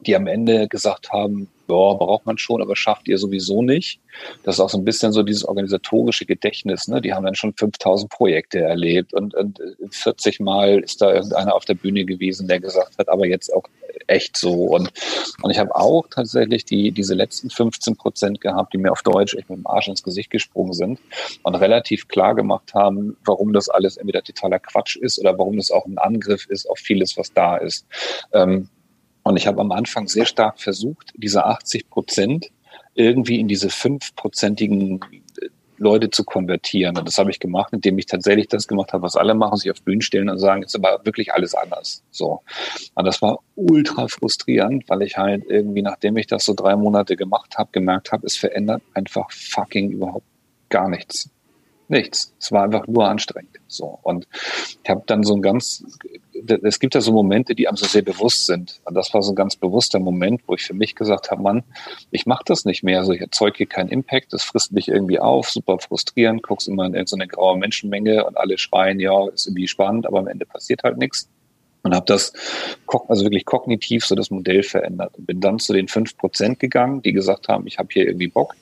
die 0.00 0.16
am 0.16 0.26
Ende 0.26 0.68
gesagt 0.68 1.12
haben, 1.12 1.48
ja, 1.68 1.74
braucht 1.94 2.26
man 2.26 2.38
schon, 2.38 2.62
aber 2.62 2.76
schafft 2.76 3.08
ihr 3.08 3.18
sowieso 3.18 3.62
nicht. 3.62 4.00
Das 4.44 4.56
ist 4.56 4.60
auch 4.60 4.70
so 4.70 4.78
ein 4.78 4.84
bisschen 4.84 5.12
so 5.12 5.22
dieses 5.22 5.44
organisatorische 5.44 6.24
Gedächtnis. 6.24 6.88
Ne? 6.88 7.00
Die 7.00 7.12
haben 7.12 7.24
dann 7.24 7.34
schon 7.34 7.54
5000 7.54 8.10
Projekte 8.10 8.60
erlebt 8.60 9.14
und, 9.14 9.34
und 9.34 9.60
40 9.90 10.40
Mal 10.40 10.80
ist 10.80 11.02
da 11.02 11.12
irgendeiner 11.12 11.54
auf 11.54 11.64
der 11.64 11.74
Bühne 11.74 12.04
gewesen, 12.04 12.48
der 12.48 12.60
gesagt 12.60 12.98
hat, 12.98 13.08
aber 13.08 13.26
jetzt 13.26 13.52
auch 13.52 13.64
echt 14.06 14.36
so. 14.36 14.52
Und, 14.52 14.92
und 15.42 15.50
ich 15.50 15.58
habe 15.58 15.74
auch 15.74 16.06
tatsächlich 16.08 16.64
die, 16.64 16.92
diese 16.92 17.14
letzten 17.14 17.50
15 17.50 17.96
Prozent 17.96 18.40
gehabt, 18.40 18.72
die 18.72 18.78
mir 18.78 18.92
auf 18.92 19.02
Deutsch 19.02 19.34
echt 19.34 19.50
mit 19.50 19.58
dem 19.58 19.66
Arsch 19.66 19.88
ins 19.88 20.02
Gesicht 20.02 20.30
gesprungen 20.30 20.72
sind 20.72 21.00
und 21.42 21.54
relativ 21.54 22.08
klar 22.08 22.34
gemacht 22.34 22.74
haben, 22.74 23.16
warum 23.24 23.52
das 23.52 23.68
alles 23.68 23.96
entweder 23.96 24.22
totaler 24.22 24.58
Quatsch 24.58 24.96
ist 24.96 25.18
oder 25.18 25.38
warum 25.38 25.56
das 25.56 25.70
auch 25.70 25.86
ein 25.86 25.98
Angriff 25.98 26.46
ist 26.46 26.68
auf 26.68 26.78
vieles, 26.78 27.16
was 27.16 27.32
da 27.32 27.56
ist. 27.56 27.86
Ähm, 28.32 28.68
und 29.22 29.36
ich 29.36 29.46
habe 29.46 29.60
am 29.60 29.72
Anfang 29.72 30.06
sehr 30.06 30.26
stark 30.26 30.60
versucht, 30.60 31.12
diese 31.16 31.44
80 31.44 31.90
Prozent 31.90 32.50
irgendwie 32.94 33.40
in 33.40 33.48
diese 33.48 33.70
fünfprozentigen 33.70 35.00
Leute 35.78 36.10
zu 36.10 36.24
konvertieren. 36.24 36.96
Und 36.96 37.06
das 37.06 37.18
habe 37.18 37.30
ich 37.30 37.40
gemacht, 37.40 37.72
indem 37.72 37.98
ich 37.98 38.06
tatsächlich 38.06 38.48
das 38.48 38.66
gemacht 38.66 38.92
habe, 38.92 39.02
was 39.02 39.16
alle 39.16 39.34
machen, 39.34 39.56
sich 39.56 39.70
auf 39.70 39.82
Bühnen 39.82 40.02
stellen 40.02 40.28
und 40.28 40.38
sagen, 40.38 40.62
jetzt 40.62 40.74
aber 40.74 41.00
wirklich 41.04 41.32
alles 41.32 41.54
anders. 41.54 42.02
So. 42.10 42.42
Und 42.94 43.04
das 43.04 43.22
war 43.22 43.38
ultra 43.54 44.08
frustrierend, 44.08 44.88
weil 44.88 45.02
ich 45.02 45.16
halt 45.16 45.44
irgendwie, 45.48 45.82
nachdem 45.82 46.16
ich 46.16 46.26
das 46.26 46.44
so 46.44 46.54
drei 46.54 46.76
Monate 46.76 47.16
gemacht 47.16 47.58
habe, 47.58 47.70
gemerkt 47.72 48.12
habe, 48.12 48.26
es 48.26 48.36
verändert 48.36 48.82
einfach 48.94 49.30
fucking 49.30 49.92
überhaupt 49.92 50.26
gar 50.68 50.88
nichts. 50.88 51.30
Nichts. 51.88 52.34
Es 52.40 52.50
war 52.50 52.64
einfach 52.64 52.86
nur 52.88 53.08
anstrengend. 53.08 53.58
So. 53.68 53.98
Und 54.02 54.26
ich 54.82 54.90
habe 54.90 55.02
dann 55.06 55.22
so 55.22 55.34
ein 55.34 55.42
ganz, 55.42 55.84
es 56.62 56.80
gibt 56.80 56.94
ja 56.94 57.00
so 57.00 57.12
Momente, 57.12 57.54
die 57.54 57.68
einem 57.68 57.76
so 57.76 57.86
sehr 57.86 58.02
bewusst 58.02 58.46
sind. 58.46 58.80
Und 58.84 58.94
das 58.94 59.14
war 59.14 59.22
so 59.22 59.32
ein 59.32 59.36
ganz 59.36 59.54
bewusster 59.56 60.00
Moment, 60.00 60.42
wo 60.46 60.54
ich 60.54 60.64
für 60.64 60.74
mich 60.74 60.96
gesagt 60.96 61.30
habe, 61.30 61.42
Mann, 61.42 61.62
ich 62.10 62.26
mache 62.26 62.42
das 62.46 62.64
nicht 62.64 62.82
mehr. 62.82 62.98
Also 62.98 63.12
ich 63.12 63.20
erzeuge 63.20 63.58
hier 63.58 63.66
keinen 63.66 63.90
Impact, 63.90 64.32
das 64.32 64.42
frisst 64.42 64.72
mich 64.72 64.88
irgendwie 64.88 65.20
auf, 65.20 65.48
super 65.48 65.78
frustrierend, 65.78 66.42
guckst 66.42 66.66
immer 66.66 66.86
in 66.86 66.94
irgendeine 66.94 67.28
graue 67.28 67.56
Menschenmenge 67.56 68.24
und 68.24 68.36
alle 68.36 68.58
schreien, 68.58 68.98
ja, 68.98 69.28
ist 69.28 69.46
irgendwie 69.46 69.68
spannend, 69.68 70.06
aber 70.06 70.18
am 70.18 70.26
Ende 70.26 70.44
passiert 70.44 70.82
halt 70.82 70.98
nichts 70.98 71.28
und 71.86 71.94
habe 71.94 72.06
das 72.06 72.32
also 73.08 73.24
wirklich 73.24 73.44
kognitiv 73.44 74.04
so 74.04 74.14
das 74.14 74.30
Modell 74.30 74.62
verändert 74.62 75.16
und 75.16 75.26
bin 75.26 75.40
dann 75.40 75.58
zu 75.58 75.72
den 75.72 75.88
fünf 75.88 76.16
Prozent 76.18 76.58
gegangen, 76.58 77.00
die 77.00 77.12
gesagt 77.12 77.48
haben, 77.48 77.66
ich 77.66 77.78
habe 77.78 77.88
hier 77.92 78.06
irgendwie 78.06 78.26
Bock 78.26 78.54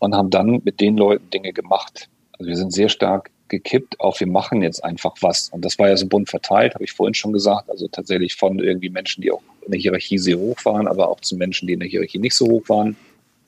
und 0.00 0.14
haben 0.14 0.30
dann 0.30 0.60
mit 0.64 0.80
den 0.80 0.96
Leuten 0.96 1.30
Dinge 1.30 1.52
gemacht, 1.52 2.08
also 2.40 2.48
wir 2.48 2.56
sind 2.56 2.72
sehr 2.72 2.88
stark 2.88 3.30
gekippt 3.48 4.00
auf, 4.00 4.20
wir 4.20 4.26
machen 4.26 4.62
jetzt 4.62 4.82
einfach 4.82 5.14
was. 5.20 5.50
Und 5.50 5.62
das 5.62 5.78
war 5.78 5.88
ja 5.88 5.96
so 5.96 6.06
bunt 6.06 6.30
verteilt, 6.30 6.74
habe 6.74 6.84
ich 6.84 6.92
vorhin 6.92 7.12
schon 7.12 7.34
gesagt. 7.34 7.68
Also 7.68 7.86
tatsächlich 7.86 8.34
von 8.34 8.58
irgendwie 8.60 8.88
Menschen, 8.88 9.20
die 9.20 9.30
auch 9.30 9.42
in 9.66 9.72
der 9.72 9.80
Hierarchie 9.80 10.16
sehr 10.16 10.38
hoch 10.38 10.56
waren, 10.64 10.88
aber 10.88 11.10
auch 11.10 11.20
zu 11.20 11.36
Menschen, 11.36 11.66
die 11.66 11.74
in 11.74 11.80
der 11.80 11.88
Hierarchie 11.88 12.18
nicht 12.18 12.34
so 12.34 12.46
hoch 12.46 12.68
waren. 12.68 12.96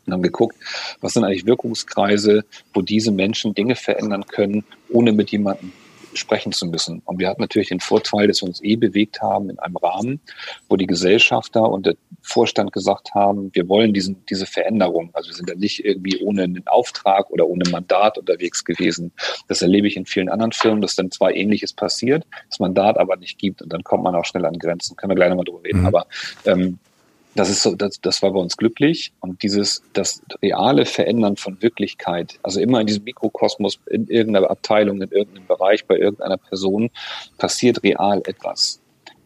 Und 0.05 0.13
haben 0.13 0.23
geguckt, 0.23 0.57
was 1.01 1.13
sind 1.15 1.25
eigentlich 1.25 1.47
Wirkungskreise, 1.47 2.45
wo 2.75 2.83
diese 2.83 3.13
Menschen 3.13 3.55
Dinge 3.55 3.77
verändern 3.77 4.27
können, 4.27 4.65
ohne 4.91 5.13
mit 5.13 5.31
jemandem 5.31 5.73
sprechen 6.15 6.53
zu 6.53 6.67
müssen. 6.67 7.03
Und 7.05 7.19
wir 7.19 7.29
hatten 7.29 7.41
natürlich 7.41 7.69
den 7.69 7.81
Vorteil, 7.81 8.29
dass 8.29 8.43
wir 8.43 8.49
uns 8.49 8.63
eh 8.63 8.77
bewegt 8.77 9.21
haben 9.21 9.51
in 9.51 9.59
einem 9.59 9.77
Rahmen, 9.77 10.21
wo 10.69 10.77
die 10.77 10.87
Gesellschafter 10.87 11.63
und 11.63 11.87
der 11.87 11.97
Vorstand 12.23 12.73
gesagt 12.73 13.15
haben, 13.15 13.51
wir 13.53 13.69
wollen 13.69 13.93
diesen, 13.93 14.25
diese 14.27 14.47
Veränderung. 14.47 15.11
Also 15.13 15.31
wir 15.31 15.37
sind 15.37 15.51
da 15.51 15.55
nicht 15.55 15.85
irgendwie 15.85 16.23
ohne 16.23 16.45
einen 16.45 16.67
Auftrag 16.67 17.31
oder 17.31 17.47
ohne 17.47 17.69
Mandat 17.71 18.19
unterwegs 18.19 18.65
gewesen. 18.65 19.13
Das 19.49 19.63
erlebe 19.63 19.89
ich 19.89 19.97
in 19.97 20.07
vielen 20.07 20.29
anderen 20.29 20.53
Firmen, 20.53 20.81
dass 20.81 20.95
dann 20.95 21.11
zwar 21.11 21.35
Ähnliches 21.35 21.73
passiert, 21.73 22.25
das 22.49 22.61
Mandat 22.61 22.99
aber 22.99 23.17
nicht 23.17 23.39
gibt 23.39 23.63
und 23.63 23.73
dann 23.73 23.83
kommt 23.83 24.05
man 24.05 24.15
auch 24.15 24.25
schnell 24.25 24.45
an 24.45 24.59
Grenzen. 24.59 24.97
Können 24.97 25.11
wir 25.11 25.17
gleich 25.17 25.31
nochmal 25.31 25.45
drüber 25.45 25.65
reden. 25.65 25.81
Mhm. 25.81 25.87
Aber 25.87 26.07
ähm, 26.47 26.79
das 27.35 27.49
ist 27.49 27.63
so, 27.63 27.75
das, 27.75 28.01
das 28.01 28.23
war 28.23 28.33
bei 28.33 28.39
uns 28.39 28.57
glücklich. 28.57 29.13
Und 29.21 29.43
dieses, 29.43 29.83
das 29.93 30.23
reale 30.43 30.85
Verändern 30.85 31.37
von 31.37 31.61
Wirklichkeit, 31.63 32.39
also 32.43 32.61
immer 32.61 32.81
in 32.81 32.87
diesem 32.87 33.05
Mikrokosmos, 33.05 33.79
in 33.91 34.07
irgendeiner 34.09 34.51
Abteilung, 34.51 35.01
in 35.01 35.11
irgendeinem 35.11 35.47
Bereich, 35.47 35.87
bei 35.87 35.97
irgendeiner 35.97 36.37
Person, 36.37 36.91
passiert 37.39 37.83
real 37.83 38.23
etwas. 38.27 38.81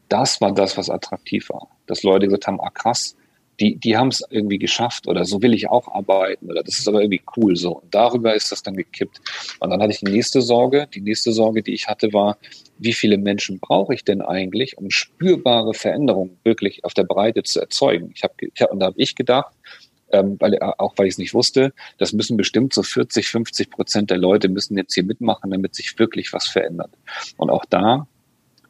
Das 0.08 0.40
war 0.40 0.52
das, 0.52 0.76
was 0.76 0.88
attraktiv 0.88 1.48
war. 1.48 1.68
Dass 1.86 2.04
Leute 2.04 2.26
gesagt 2.26 2.46
haben, 2.46 2.60
ah 2.60 2.70
krass, 2.70 3.16
die, 3.60 3.76
die 3.76 3.96
haben 3.96 4.08
es 4.08 4.22
irgendwie 4.30 4.58
geschafft 4.58 5.06
oder 5.08 5.24
so 5.24 5.40
will 5.42 5.54
ich 5.54 5.68
auch 5.68 5.88
arbeiten 5.88 6.50
oder 6.50 6.62
das 6.62 6.78
ist 6.78 6.88
aber 6.88 7.00
irgendwie 7.00 7.22
cool 7.36 7.56
so. 7.56 7.78
Und 7.78 7.94
darüber 7.94 8.34
ist 8.34 8.52
das 8.52 8.62
dann 8.62 8.76
gekippt. 8.76 9.20
Und 9.60 9.70
dann 9.70 9.80
hatte 9.80 9.92
ich 9.92 10.00
die 10.00 10.12
nächste 10.12 10.42
Sorge. 10.42 10.88
Die 10.94 11.00
nächste 11.00 11.32
Sorge, 11.32 11.62
die 11.62 11.72
ich 11.72 11.88
hatte, 11.88 12.12
war, 12.12 12.36
wie 12.78 12.92
viele 12.92 13.16
Menschen 13.16 13.58
brauche 13.58 13.94
ich 13.94 14.04
denn 14.04 14.20
eigentlich, 14.20 14.76
um 14.76 14.90
spürbare 14.90 15.72
Veränderungen 15.74 16.38
wirklich 16.44 16.84
auf 16.84 16.94
der 16.94 17.04
Breite 17.04 17.42
zu 17.42 17.60
erzeugen? 17.60 18.10
Ich 18.14 18.22
habe, 18.22 18.34
ich 18.40 18.60
hab, 18.60 18.72
und 18.72 18.80
da 18.80 18.86
habe 18.86 19.00
ich 19.00 19.14
gedacht, 19.14 19.54
ähm, 20.12 20.36
weil, 20.38 20.58
auch 20.60 20.94
weil 20.96 21.06
ich 21.06 21.14
es 21.14 21.18
nicht 21.18 21.34
wusste, 21.34 21.72
das 21.98 22.12
müssen 22.12 22.36
bestimmt 22.36 22.74
so 22.74 22.82
40, 22.82 23.28
50 23.28 23.70
Prozent 23.70 24.10
der 24.10 24.18
Leute 24.18 24.48
müssen 24.48 24.76
jetzt 24.76 24.94
hier 24.94 25.04
mitmachen, 25.04 25.50
damit 25.50 25.74
sich 25.74 25.98
wirklich 25.98 26.32
was 26.32 26.46
verändert. 26.46 26.90
Und 27.36 27.50
auch 27.50 27.64
da, 27.64 28.06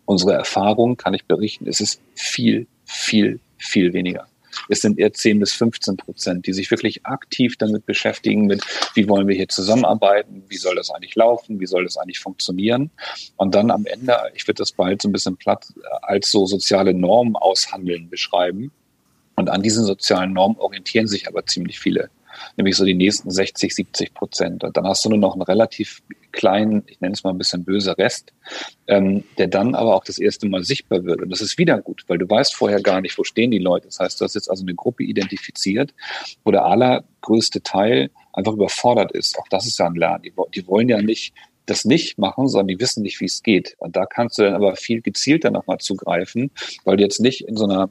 unsere 0.05 0.33
Erfahrung 0.33 0.97
kann 0.97 1.14
ich 1.14 1.25
berichten, 1.25 1.66
es 1.66 1.81
ist 1.81 2.00
viel, 2.14 2.66
viel, 2.85 3.40
viel 3.59 3.93
weniger. 3.93 4.26
Es 4.68 4.80
sind 4.80 4.98
eher 4.98 5.12
10 5.12 5.40
bis 5.40 5.52
15 5.52 5.96
Prozent, 5.96 6.46
die 6.46 6.52
sich 6.52 6.70
wirklich 6.70 7.04
aktiv 7.06 7.56
damit 7.58 7.86
beschäftigen, 7.86 8.46
mit 8.46 8.62
wie 8.94 9.08
wollen 9.08 9.28
wir 9.28 9.34
hier 9.34 9.48
zusammenarbeiten, 9.48 10.44
wie 10.48 10.56
soll 10.56 10.76
das 10.76 10.90
eigentlich 10.90 11.14
laufen, 11.14 11.60
wie 11.60 11.66
soll 11.66 11.84
das 11.84 11.96
eigentlich 11.96 12.20
funktionieren. 12.20 12.90
Und 13.36 13.54
dann 13.54 13.70
am 13.70 13.86
Ende, 13.86 14.16
ich 14.34 14.46
würde 14.46 14.58
das 14.58 14.72
bald 14.72 15.02
so 15.02 15.08
ein 15.08 15.12
bisschen 15.12 15.36
platt 15.36 15.66
als 16.02 16.30
so 16.30 16.46
soziale 16.46 16.94
Normen 16.94 17.36
aushandeln 17.36 18.08
beschreiben. 18.08 18.72
Und 19.36 19.50
an 19.50 19.62
diesen 19.62 19.84
sozialen 19.84 20.32
Normen 20.32 20.56
orientieren 20.58 21.06
sich 21.06 21.28
aber 21.28 21.44
ziemlich 21.44 21.78
viele 21.78 22.10
nämlich 22.57 22.76
so 22.76 22.85
die 22.85 22.95
nächsten 22.95 23.31
60, 23.31 23.75
70 23.75 24.14
Prozent. 24.14 24.64
Und 24.64 24.76
dann 24.76 24.87
hast 24.87 25.05
du 25.05 25.09
nur 25.09 25.19
noch 25.19 25.35
einen 25.35 25.43
relativ 25.43 26.02
kleinen, 26.33 26.83
ich 26.87 27.00
nenne 27.00 27.14
es 27.14 27.25
mal 27.25 27.31
ein 27.31 27.38
bisschen 27.38 27.64
böser 27.64 27.97
Rest, 27.99 28.33
ähm, 28.87 29.25
der 29.38 29.49
dann 29.49 29.75
aber 29.75 29.95
auch 29.95 30.05
das 30.05 30.19
erste 30.19 30.49
Mal 30.49 30.64
sichtbar 30.64 31.05
wird. 31.05 31.23
Und 31.23 31.31
das 31.31 31.40
ist 31.40 31.59
wieder 31.59 31.81
gut, 31.81 32.05
weil 32.09 32.19
du 32.19 32.28
weißt 32.28 32.55
vorher 32.55 32.81
gar 32.81 33.00
nicht, 33.00 33.16
wo 33.19 33.25
stehen 33.25 33.50
die 33.50 33.59
Leute. 33.59 33.87
Das 33.87 33.99
heißt, 33.99 34.21
du 34.21 34.25
hast 34.25 34.35
jetzt 34.35 34.50
also 34.50 34.62
eine 34.62 34.75
Gruppe 34.75 35.05
identifiziert, 35.05 35.95
wo 36.45 36.50
der 36.50 36.64
allergrößte 36.64 37.62
Teil 37.62 38.11
einfach 38.33 38.52
überfordert 38.52 39.12
ist. 39.12 39.38
Auch 39.38 39.49
das 39.49 39.66
ist 39.66 39.78
ja 39.78 39.87
ein 39.87 39.95
Lernen. 39.95 40.23
Die, 40.23 40.33
die 40.55 40.66
wollen 40.66 40.88
ja 40.88 41.00
nicht 41.00 41.35
das 41.66 41.85
nicht 41.85 42.16
machen, 42.19 42.49
sondern 42.49 42.69
die 42.69 42.81
wissen 42.81 43.02
nicht, 43.02 43.21
wie 43.21 43.25
es 43.26 43.43
geht. 43.43 43.75
Und 43.78 43.97
da 43.97 44.07
kannst 44.07 44.38
du 44.38 44.43
dann 44.43 44.55
aber 44.55 44.76
viel 44.76 45.02
gezielter 45.02 45.50
nochmal 45.50 45.78
zugreifen, 45.78 46.50
weil 46.85 46.97
du 46.97 47.02
jetzt 47.02 47.21
nicht 47.21 47.43
in 47.43 47.57
so 47.57 47.64
einer 47.64 47.90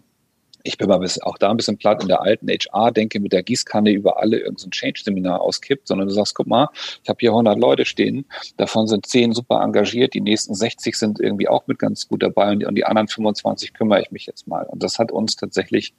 ich 0.66 0.78
bin 0.78 0.88
mal 0.88 0.98
bisschen, 0.98 1.24
auch 1.24 1.38
da 1.38 1.52
ein 1.52 1.58
bisschen 1.58 1.78
platt 1.78 2.02
in 2.02 2.08
der 2.08 2.22
alten 2.22 2.48
HR-Denke 2.48 3.20
mit 3.20 3.32
der 3.32 3.44
Gießkanne 3.44 3.92
über 3.92 4.20
alle 4.20 4.40
irgendein 4.40 4.72
Change-Seminar 4.72 5.40
auskippt, 5.40 5.88
sondern 5.88 6.08
du 6.08 6.14
sagst, 6.14 6.34
guck 6.34 6.48
mal, 6.48 6.70
ich 7.04 7.08
habe 7.08 7.18
hier 7.20 7.30
100 7.30 7.58
Leute 7.60 7.86
stehen, 7.86 8.26
davon 8.58 8.88
sind 8.88 9.06
10 9.06 9.34
super 9.34 9.62
engagiert, 9.62 10.16
die 10.16 10.22
nächsten 10.22 10.56
60 10.56 10.96
sind 10.96 11.20
irgendwie 11.20 11.48
auch 11.48 11.68
mit 11.68 11.78
ganz 11.78 12.08
gut 12.08 12.24
dabei 12.24 12.52
und 12.52 12.60
die, 12.60 12.66
und 12.66 12.76
die 12.76 12.84
anderen 12.84 13.08
25 13.08 13.74
kümmere 13.74 14.02
ich 14.02 14.12
mich 14.12 14.26
jetzt 14.26 14.48
mal. 14.48 14.66
Und 14.66 14.82
das 14.82 14.98
hat 14.98 15.12
uns 15.12 15.36
tatsächlich 15.36 15.94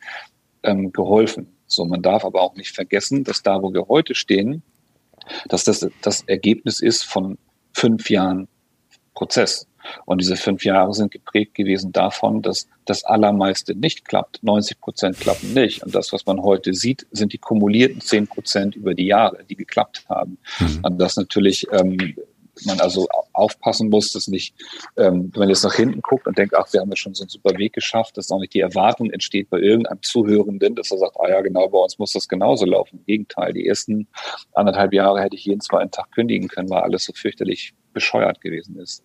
ähm, 0.65 0.93
geholfen. 0.93 1.47
So, 1.69 1.85
man 1.85 2.03
darf 2.03 2.25
aber 2.25 2.43
auch 2.43 2.57
nicht 2.57 2.75
vergessen, 2.75 3.23
dass 3.23 3.43
da, 3.43 3.63
wo 3.63 3.73
wir 3.73 3.87
heute 3.87 4.15
stehen, 4.15 4.63
dass 5.49 5.65
das 5.65 5.89
das 6.03 6.23
Ergebnis 6.23 6.81
ist 6.81 7.05
von 7.05 7.39
fünf 7.73 8.11
Jahren 8.11 8.49
Prozess. 9.15 9.67
Und 10.05 10.21
diese 10.21 10.37
fünf 10.37 10.65
Jahre 10.65 10.93
sind 10.95 11.11
geprägt 11.11 11.55
gewesen 11.55 11.93
davon, 11.93 12.43
dass 12.43 12.69
das 12.85 13.05
Allermeiste 13.05 13.75
nicht 13.75 14.05
klappt. 14.05 14.43
90 14.43 14.81
Prozent 14.81 15.19
klappen 15.19 15.55
nicht. 15.55 15.83
Und 15.83 15.95
das, 15.95 16.13
was 16.13 16.27
man 16.27 16.43
heute 16.43 16.75
sieht, 16.75 17.07
sind 17.11 17.33
die 17.33 17.39
kumulierten 17.39 18.01
zehn 18.01 18.27
Prozent 18.27 18.77
über 18.77 18.95
die 18.95 19.07
Jahre, 19.07 19.45
die 19.45 19.57
geklappt 19.57 20.05
haben. 20.09 20.39
Mhm. 20.61 20.81
Und 20.83 20.99
das 20.99 21.17
natürlich 21.17 21.67
ähm, 21.73 22.15
man 22.65 22.81
also 22.81 23.09
aufpassen 23.33 23.91
muss, 23.91 24.13
dass 24.13 24.29
nicht, 24.29 24.55
ähm, 24.97 25.31
wenn 25.33 25.41
man 25.41 25.49
jetzt 25.49 25.65
nach 25.65 25.75
hinten 25.75 26.01
guckt 26.01 26.27
und 26.27 26.39
denkt, 26.39 26.55
ach, 26.57 26.73
wir 26.73 26.81
haben 26.81 26.89
ja 26.89 26.97
schon 26.97 27.15
so 27.15 27.25
einen 27.25 27.29
super 27.29 27.59
Weg 27.59 27.75
geschafft, 27.75 28.17
dass 28.17 28.31
auch 28.31 28.41
nicht 28.41 28.55
die 28.55 28.61
Erwartung 28.61 29.11
entsteht 29.11 29.51
bei 29.51 29.59
irgendeinem 29.59 30.03
Zuhörenden, 30.03 30.75
dass 30.75 30.91
er 30.91 30.99
sagt, 30.99 31.17
ah 31.21 31.29
ja, 31.29 31.41
genau, 31.43 31.69
bei 31.69 31.79
uns 31.79 31.99
muss 31.99 32.13
das 32.13 32.29
genauso 32.29 32.65
laufen. 32.65 32.99
Im 32.99 33.05
Gegenteil, 33.05 33.53
die 33.53 33.67
ersten 33.67 34.09
anderthalb 34.55 34.93
Jahre 34.93 35.21
hätte 35.21 35.37
ich 35.37 35.45
jeden 35.45 35.61
zweiten 35.61 35.91
Tag 35.91 36.11
kündigen 36.13 36.49
können, 36.49 36.71
weil 36.71 36.83
alles 36.83 37.05
so 37.05 37.13
fürchterlich 37.13 37.75
bescheuert 37.93 38.41
gewesen 38.41 38.79
ist. 38.79 39.03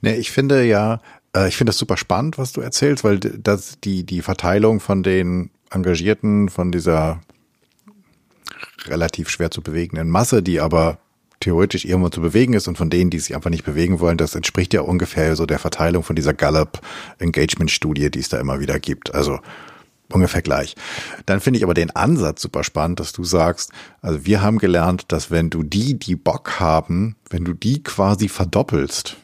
Ne, 0.00 0.16
ich 0.16 0.30
finde 0.30 0.64
ja, 0.64 1.00
äh, 1.34 1.48
ich 1.48 1.56
finde 1.56 1.70
das 1.70 1.78
super 1.78 1.96
spannend, 1.96 2.38
was 2.38 2.52
du 2.52 2.60
erzählst, 2.60 3.04
weil 3.04 3.18
das 3.18 3.78
die, 3.82 4.04
die 4.04 4.22
Verteilung 4.22 4.80
von 4.80 5.02
den 5.02 5.50
Engagierten, 5.70 6.48
von 6.48 6.72
dieser 6.72 7.20
relativ 8.86 9.28
schwer 9.28 9.50
zu 9.50 9.62
bewegenden 9.62 10.08
Masse, 10.08 10.42
die 10.42 10.60
aber 10.60 10.98
theoretisch 11.40 11.84
irgendwo 11.84 12.08
zu 12.08 12.20
bewegen 12.20 12.54
ist 12.54 12.66
und 12.66 12.78
von 12.78 12.90
denen, 12.90 13.10
die 13.10 13.18
sich 13.18 13.34
einfach 13.34 13.50
nicht 13.50 13.64
bewegen 13.64 14.00
wollen, 14.00 14.18
das 14.18 14.34
entspricht 14.34 14.74
ja 14.74 14.80
ungefähr 14.80 15.36
so 15.36 15.46
der 15.46 15.58
Verteilung 15.58 16.02
von 16.02 16.16
dieser 16.16 16.34
Gallup 16.34 16.80
Engagement 17.18 17.70
Studie, 17.70 18.10
die 18.10 18.18
es 18.18 18.28
da 18.28 18.40
immer 18.40 18.58
wieder 18.60 18.80
gibt. 18.80 19.14
Also 19.14 19.38
ungefähr 20.12 20.42
gleich. 20.42 20.74
Dann 21.26 21.40
finde 21.40 21.58
ich 21.58 21.64
aber 21.64 21.74
den 21.74 21.94
Ansatz 21.94 22.42
super 22.42 22.64
spannend, 22.64 22.98
dass 22.98 23.12
du 23.12 23.24
sagst, 23.24 23.72
also 24.00 24.24
wir 24.24 24.42
haben 24.42 24.58
gelernt, 24.58 25.04
dass 25.08 25.30
wenn 25.30 25.50
du 25.50 25.62
die, 25.62 25.98
die 25.98 26.16
Bock 26.16 26.58
haben, 26.58 27.16
wenn 27.30 27.44
du 27.44 27.52
die 27.52 27.82
quasi 27.82 28.28
verdoppelst, 28.28 29.16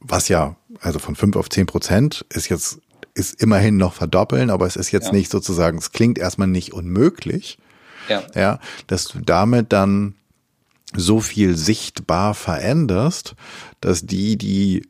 was 0.00 0.28
ja, 0.28 0.56
also 0.80 0.98
von 0.98 1.14
fünf 1.14 1.36
auf 1.36 1.48
zehn 1.48 1.66
Prozent 1.66 2.24
ist 2.30 2.48
jetzt, 2.48 2.80
ist 3.14 3.40
immerhin 3.40 3.76
noch 3.76 3.92
verdoppeln, 3.92 4.50
aber 4.50 4.66
es 4.66 4.76
ist 4.76 4.90
jetzt 4.90 5.08
ja. 5.08 5.12
nicht 5.12 5.30
sozusagen, 5.30 5.78
es 5.78 5.92
klingt 5.92 6.18
erstmal 6.18 6.48
nicht 6.48 6.72
unmöglich. 6.72 7.58
Ja. 8.08 8.22
ja, 8.34 8.58
dass 8.88 9.04
du 9.04 9.20
damit 9.20 9.72
dann 9.72 10.14
so 10.96 11.20
viel 11.20 11.56
sichtbar 11.56 12.34
veränderst, 12.34 13.36
dass 13.80 14.04
die, 14.04 14.36
die 14.36 14.88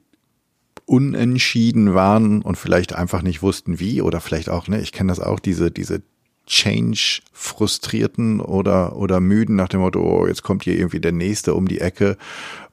unentschieden 0.87 1.95
waren 1.95 2.43
und 2.43 2.57
vielleicht 2.57 2.95
einfach 2.95 3.23
nicht 3.23 3.43
wussten 3.43 3.79
wie 3.79 4.01
oder 4.01 4.21
vielleicht 4.21 4.49
auch, 4.49 4.69
ne, 4.69 4.81
ich 4.81 4.93
kenne 4.93 5.13
das 5.13 5.21
auch, 5.21 5.39
diese, 5.39 5.71
diese 5.71 6.03
Change 6.47 7.21
frustrierten 7.33 8.41
oder, 8.41 8.97
oder 8.97 9.21
müden 9.21 9.55
nach 9.55 9.69
dem 9.69 9.81
Motto, 9.81 10.01
oh, 10.01 10.27
jetzt 10.27 10.43
kommt 10.43 10.65
hier 10.65 10.77
irgendwie 10.77 11.01
der 11.01 11.13
Nächste 11.13 11.55
um 11.55 11.69
die 11.69 11.81
Ecke 11.81 12.17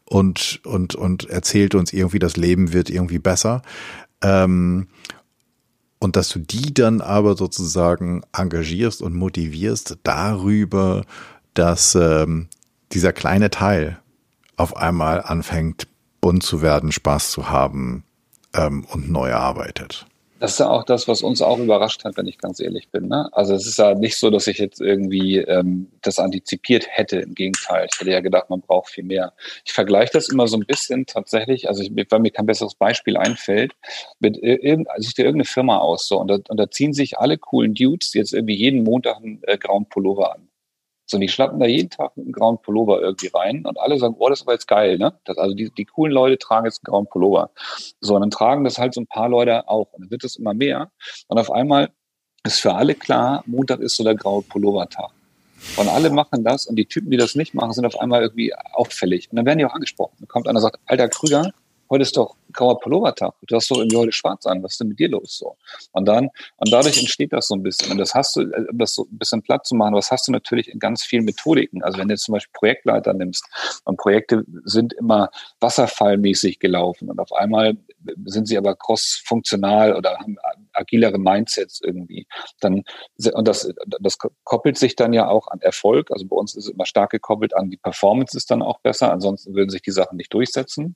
und, 0.09 0.61
und, 0.65 0.95
und 0.95 1.29
erzählt 1.29 1.75
uns 1.75 1.91
irgendwie, 1.93 2.19
das 2.19 2.37
Leben 2.37 2.73
wird 2.73 2.89
irgendwie 2.89 3.19
besser. 3.19 3.61
Ähm, 4.21 4.87
und 5.99 6.15
dass 6.15 6.29
du 6.29 6.39
die 6.39 6.73
dann 6.73 7.01
aber 7.01 7.35
sozusagen 7.35 8.21
engagierst 8.35 9.01
und 9.01 9.15
motivierst 9.15 9.97
darüber, 10.03 11.03
dass 11.53 11.95
ähm, 11.95 12.47
dieser 12.91 13.13
kleine 13.13 13.49
Teil 13.49 13.99
auf 14.55 14.77
einmal 14.77 15.21
anfängt, 15.21 15.87
bunt 16.21 16.43
zu 16.43 16.61
werden, 16.61 16.91
Spaß 16.91 17.31
zu 17.31 17.49
haben 17.49 18.03
ähm, 18.53 18.85
und 18.85 19.09
neu 19.09 19.33
arbeitet. 19.33 20.05
Das 20.39 20.51
ist 20.51 20.60
ja 20.60 20.70
auch 20.70 20.84
das, 20.84 21.08
was 21.08 21.24
uns 21.24 21.41
auch 21.41 21.58
überrascht 21.58 22.03
hat, 22.06 22.15
wenn 22.15 22.27
ich 22.27 22.38
ganz 22.38 22.60
ehrlich 22.60 22.89
bin. 22.89 23.08
Ne? 23.08 23.27
Also 23.32 23.56
es 23.56 23.65
ist 23.65 23.79
ja 23.79 23.96
nicht 23.96 24.17
so, 24.17 24.29
dass 24.29 24.46
ich 24.46 24.60
jetzt 24.60 24.79
irgendwie 24.79 25.38
ähm, 25.38 25.91
das 26.03 26.20
antizipiert 26.20 26.86
hätte. 26.88 27.17
Im 27.17 27.34
Gegenteil, 27.34 27.88
ich 27.91 28.00
hätte 28.00 28.12
ja 28.12 28.20
gedacht, 28.20 28.50
man 28.50 28.62
braucht 28.62 28.89
viel 28.89 29.03
mehr. 29.03 29.34
Ich 29.65 29.74
vergleiche 29.74 30.12
das 30.13 30.29
immer 30.29 30.48
so 30.48 30.58
ein 30.58 30.65
bisschen 30.65 31.08
tatsächlich, 31.08 31.67
also 31.67 31.82
ich, 31.82 31.91
weil 32.12 32.19
mir 32.19 32.32
kein 32.32 32.45
besseres 32.45 32.76
Beispiel 32.76 33.17
einfällt, 33.17 33.73
mit 34.19 34.38
irgend, 34.38 34.89
also 34.91 35.10
dir 35.12 35.26
irgendeine 35.26 35.45
Firma 35.45 35.80
aus 35.80 36.08
so 36.08 36.19
und 36.19 36.28
da, 36.28 36.38
und 36.47 36.58
da 36.58 36.69
ziehen 36.69 36.93
sich 36.93 37.17
alle 37.17 37.39
coolen 37.39 37.73
Dudes 37.73 38.13
jetzt 38.13 38.34
irgendwie 38.34 38.56
jeden 38.56 38.84
Montag 38.84 39.17
einen 39.17 39.41
äh, 39.43 39.58
grauen 39.58 39.88
Pullover 39.89 40.36
an. 40.36 40.46
So, 41.08 41.15
und 41.15 41.22
die 41.22 41.30
schlappen 41.30 41.60
da 41.60 41.65
jeden 41.65 41.89
Tag 41.89 42.15
mit 42.17 42.26
einem 42.26 42.34
grauen 42.34 42.62
Pullover 42.62 43.02
irgendwie 43.02 43.32
rein 43.34 43.65
und 43.65 43.80
alle 43.80 43.98
sagen, 43.98 44.15
oh, 44.20 44.28
das 44.28 44.39
ist 44.39 44.43
aber 44.43 44.54
jetzt 44.54 44.67
geil, 44.67 44.98
ne? 44.98 45.13
Das, 45.24 45.38
also 45.38 45.56
die, 45.56 45.72
die 45.72 45.86
coolen 45.86 46.12
Leute 46.12 46.38
tragen 46.38 46.65
jetzt 46.65 46.82
einen 46.82 46.91
grauen 46.91 47.08
Pullover. 47.08 47.50
So, 48.02 48.15
und 48.15 48.22
dann 48.22 48.32
tragen 48.32 48.65
das 48.65 48.78
halt 48.78 48.93
so 48.93 49.02
ein 49.02 49.08
paar 49.08 49.30
Leute 49.30 49.67
auch. 49.70 49.93
Und 49.93 50.02
dann 50.02 50.12
wird 50.12 50.26
es 50.26 50.36
immer 50.36 50.54
mehr. 50.54 50.91
Und 51.28 51.39
auf 51.39 51.50
einmal 51.50 51.89
ist 52.43 52.60
für 52.60 52.74
alle 52.74 52.93
klar, 52.93 53.43
Montag 53.46 53.80
ist 53.80 53.96
so 53.96 54.04
der 54.04 54.15
graue 54.15 54.41
Pullover-Tag. 54.41 55.12
Und 55.78 55.88
alle 55.88 56.10
machen 56.10 56.43
das 56.43 56.67
und 56.67 56.76
die 56.76 56.86
Typen, 56.86 57.10
die 57.10 57.17
das 57.17 57.36
nicht 57.36 57.54
machen, 57.54 57.72
sind 57.72 57.86
auf 57.86 58.00
einmal 58.00 58.22
irgendwie 58.22 58.54
auffällig. 58.54 59.32
Und 59.32 59.38
dann 59.38 59.46
werden 59.46 59.60
die 59.60 59.65
auch 59.65 59.74
angesprochen. 59.74 60.15
Dann 60.20 60.28
kommt 60.28 60.48
einer 60.48 60.58
und 60.58 60.62
sagt, 60.62 60.80
alter 60.86 61.08
Krüger, 61.08 61.52
heute 61.89 62.02
ist 62.04 62.17
doch 62.17 62.36
grauer 62.54 62.80
Pullovertag. 62.80 63.34
Du 63.47 63.56
hast 63.56 63.69
doch 63.69 63.78
irgendwie 63.78 63.97
heute 63.97 64.12
schwarz 64.12 64.45
an. 64.45 64.63
Was 64.63 64.73
ist 64.73 64.80
denn 64.80 64.89
mit 64.89 65.00
dir 65.00 65.10
los? 65.10 65.38
So. 65.38 65.58
Und 65.91 66.06
dann, 66.08 66.30
und 66.58 66.71
dadurch 66.71 66.97
entsteht 66.97 67.34
das 67.34 67.47
so 67.47 67.56
ein 67.56 67.63
bisschen. 67.63 67.91
Und 67.91 67.97
das 67.97 68.13
hast 68.15 68.36
du, 68.36 68.41
äh, 68.41 68.65
um 68.69 68.78
das 68.78 68.93
so 68.93 69.04
ein 69.04 69.17
bisschen 69.17 69.41
platt 69.41 69.65
zu 69.65 69.76
machen, 69.76 69.93
was 69.93 70.12
hast 70.12 70.28
du 70.28 70.32
natürlich 70.32 70.69
in 70.69 70.80
ganz 70.80 71.04
vielen 71.04 71.26
Methodiken. 71.26 71.84
Also 71.84 72.00
wenn 72.00 72.08
du 72.08 72.13
jetzt 72.13 72.23
zum 72.23 72.34
Beispiel 72.34 72.54
Projektleiter 72.54 73.13
nimmst 73.13 73.45
und 73.86 73.97
Projekte 73.97 74.43
sind 74.63 74.93
immer 74.93 75.30
wasserfallmäßig 75.60 76.60
gelaufen 76.60 77.10
und 77.10 77.19
auf 77.19 77.32
einmal 77.34 77.78
sind 78.26 78.47
sie 78.47 78.58
aber 78.58 78.76
cross-funktional 78.76 79.95
oder 79.95 80.17
haben 80.17 80.38
agilere 80.73 81.17
Mindsets 81.17 81.82
irgendwie. 81.84 82.28
Dann, 82.60 82.84
und 83.34 83.47
das, 83.47 83.69
das 84.00 84.17
koppelt 84.43 84.78
sich 84.78 84.95
dann 84.95 85.13
ja 85.13 85.28
auch 85.28 85.47
an 85.47 85.60
Erfolg. 85.62 86.12
Also 86.12 86.26
bei 86.26 86.36
uns 86.36 86.56
ist 86.56 86.65
es 86.65 86.71
immer 86.71 86.86
stark 86.86 87.12
gekoppelt 87.12 87.56
an 87.56 87.69
die 87.69 87.78
Performance 87.78 88.38
ist 88.38 88.52
dann 88.52 88.62
auch 88.62 88.80
besser. 88.80 89.12
Ansonsten 89.12 89.56
würden 89.56 89.69
sich 89.69 89.82
die 89.82 89.91
Sachen 89.91 90.17
nicht 90.17 90.34
durchsetzen. 90.34 90.95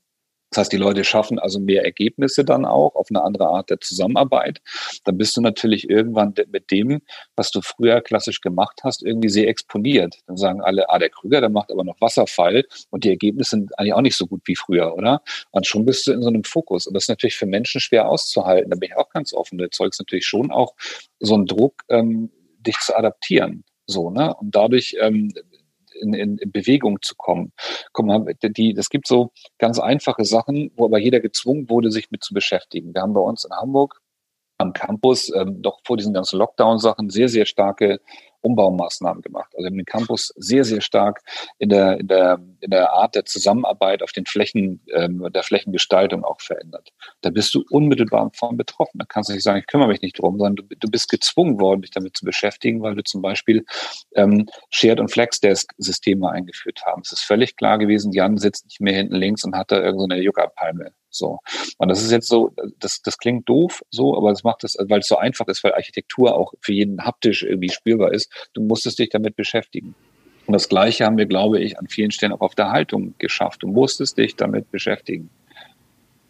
Das 0.52 0.60
heißt, 0.60 0.74
die 0.74 0.78
Leute 0.78 1.06
schaffen 1.06 1.40
also 1.40 1.60
mehr 1.62 1.86
Ergebnisse 1.86 2.44
dann 2.44 2.66
auch 2.66 2.96
auf 2.96 3.08
eine 3.10 3.24
andere 3.24 3.48
Art 3.48 3.70
der 3.70 3.80
Zusammenarbeit. 3.80 4.62
Dann 5.06 5.18
bist 5.18 5.38
du 5.38 5.42
natürlich 5.42 5.90
irgendwann 5.90 6.34
mit 6.52 6.72
dem, 6.72 7.02
was 7.38 7.52
du 7.52 7.62
früher 7.62 8.02
klassisch 8.02 8.42
gemacht 8.42 8.82
hast, 8.84 9.02
irgendwie 9.02 9.30
sehr 9.30 9.48
exponiert. 9.48 10.18
Dann 10.28 10.36
sagen 10.36 10.62
alle, 10.62 10.90
ah, 10.90 11.00
der 11.00 11.10
Krüger, 11.10 11.40
der 11.40 11.50
macht 11.50 11.72
aber 11.72 11.86
noch 11.86 12.02
Wasserfall 12.02 12.66
und 12.90 13.06
die 13.06 13.10
Ergebnisse 13.10 13.52
sind 13.52 13.80
eigentlich 13.80 13.94
auch 13.94 14.02
nicht 14.02 14.18
so 14.18 14.28
gut 14.28 14.42
wie 14.44 14.58
früher, 14.58 14.94
oder? 14.94 15.22
Und 15.52 15.68
schon 15.68 15.86
bist 15.86 16.06
du 16.08 16.12
in 16.12 16.22
so 16.22 16.28
einem 16.28 16.44
Fokus. 16.44 16.86
Und 16.86 16.96
das 16.96 17.06
ist 17.06 17.10
natürlich 17.10 17.38
für 17.38 17.46
Menschen 17.46 17.80
schwer 17.80 18.10
auszuhalten. 18.10 18.72
Da 18.72 18.76
bin 18.76 18.90
ich 18.90 18.98
auch 18.98 19.10
ganz 19.10 19.34
offen. 19.34 19.58
Du 19.58 19.64
erzeugst 19.64 20.02
natürlich 20.02 20.26
schon 20.26 20.52
auch 20.52 20.76
so 21.22 21.36
einen 21.36 21.46
Druck, 21.46 21.84
ähm, 21.88 22.30
dich 22.60 22.78
zu 22.80 22.96
adaptieren. 22.96 23.64
So, 23.86 24.10
ne? 24.10 24.34
Und 24.36 24.54
dadurch 24.54 24.98
ähm, 25.00 25.34
in, 26.02 26.14
in, 26.14 26.38
in 26.38 26.52
Bewegung 26.52 27.02
zu 27.02 27.16
kommen. 27.16 27.54
Guck 27.94 28.06
mal, 28.06 28.26
die, 28.42 28.74
das 28.74 28.90
gibt 28.90 29.08
so 29.08 29.32
ganz 29.58 29.80
einfache 29.80 30.26
Sachen, 30.26 30.72
wo 30.76 30.86
aber 30.86 31.00
jeder 31.00 31.20
gezwungen 31.20 31.70
wurde, 31.70 31.92
sich 31.92 32.12
mit 32.12 32.24
zu 32.24 32.34
beschäftigen. 32.34 32.94
Wir 32.94 33.02
haben 33.02 33.14
bei 33.14 33.22
uns 33.22 33.46
in 33.46 33.56
Hamburg 33.56 34.02
am 34.58 34.74
Campus 34.74 35.32
ähm, 35.36 35.62
doch 35.62 35.80
vor 35.84 35.98
diesen 35.98 36.14
ganzen 36.14 36.38
Lockdown-Sachen 36.38 37.10
sehr, 37.10 37.30
sehr 37.30 37.46
starke 37.46 38.00
Umbaumaßnahmen 38.42 39.22
gemacht. 39.22 39.54
Also 39.56 39.68
haben 39.68 39.78
den 39.78 39.86
Campus 39.86 40.34
sehr, 40.36 40.64
sehr 40.64 40.82
stark 40.82 41.22
in 41.60 41.70
der, 41.70 42.00
in 42.00 42.08
der, 42.08 42.40
in 42.60 42.72
der 42.72 42.92
Art 42.92 43.16
der 43.16 43.26
Zusammenarbeit 43.26 44.04
auf 44.04 44.12
den 44.12 44.26
Flächen, 44.26 44.82
ähm, 44.94 45.28
der 45.34 45.44
Flächengestaltung 45.44 46.24
auch 46.24 46.42
verändert. 46.42 46.92
Da 47.22 47.30
bist 47.30 47.54
du 47.54 47.64
unmittelbar 47.70 48.32
von 48.34 48.58
betroffen. 48.58 49.00
Da 49.00 49.06
kannst 49.06 49.30
du 49.30 49.34
nicht 49.34 49.44
sagen, 49.44 49.60
ich 49.60 49.68
kümmere 49.68 49.88
mich 49.88 50.02
nicht 50.02 50.20
drum, 50.20 50.38
sondern 50.38 50.68
du, 50.68 50.76
du 50.76 50.90
bist 50.90 51.10
gezwungen 51.10 51.60
worden, 51.60 51.82
dich 51.82 51.92
damit 51.92 52.18
zu 52.18 52.26
beschäftigen, 52.26 52.82
weil 52.82 52.96
wir 52.96 53.04
zum 53.04 53.22
Beispiel 53.22 53.66
ähm, 54.16 54.48
Shared 54.70 55.00
und 55.00 55.12
Flexdesk-Systeme 55.12 56.30
eingeführt 56.30 56.84
haben. 56.86 57.02
Es 57.04 57.12
ist 57.12 57.24
völlig 57.24 57.56
klar 57.56 57.78
gewesen, 57.78 58.12
Jan 58.12 58.38
sitzt 58.38 58.66
nicht 58.66 58.82
mehr 58.82 58.96
hinten 58.96 59.16
links 59.16 59.44
und 59.44 59.56
hat 59.56 59.72
da 59.72 59.82
irgendeine 59.82 60.22
so 60.22 60.26
Yucca-Palme 60.26 60.92
so. 61.12 61.40
Und 61.78 61.90
das 61.90 62.02
ist 62.02 62.12
jetzt 62.12 62.28
so, 62.28 62.54
das, 62.80 63.02
das 63.02 63.18
klingt 63.18 63.48
doof, 63.48 63.82
so, 63.90 64.18
aber 64.18 64.30
das 64.30 64.44
macht 64.44 64.64
es, 64.64 64.78
weil 64.80 65.00
es 65.00 65.08
so 65.08 65.18
einfach 65.18 65.48
ist, 65.48 65.64
weil 65.64 65.74
Architektur 65.74 66.36
auch 66.36 66.54
für 66.62 66.74
jeden 66.74 67.04
haptisch 67.04 67.44
irgendwie 67.44 67.70
spürbar 67.70 68.14
ist. 68.14 68.32
Du 68.54 68.62
musstest 68.62 69.00
dich 69.00 69.10
damit 69.10 69.36
beschäftigen. 69.36 69.96
Und 70.48 70.54
das 70.54 70.70
Gleiche 70.70 71.06
haben 71.06 71.18
wir, 71.18 71.28
glaube 71.28 71.60
ich, 71.60 71.80
an 71.80 71.88
vielen 71.88 72.12
Stellen 72.12 72.32
auch 72.32 72.42
auf 72.42 72.56
der 72.56 72.72
Haltung 72.72 73.14
geschafft. 73.20 73.64
Du 73.64 73.68
musstest 73.68 74.18
dich 74.18 74.36
damit 74.36 74.72
beschäftigen. 74.72 75.30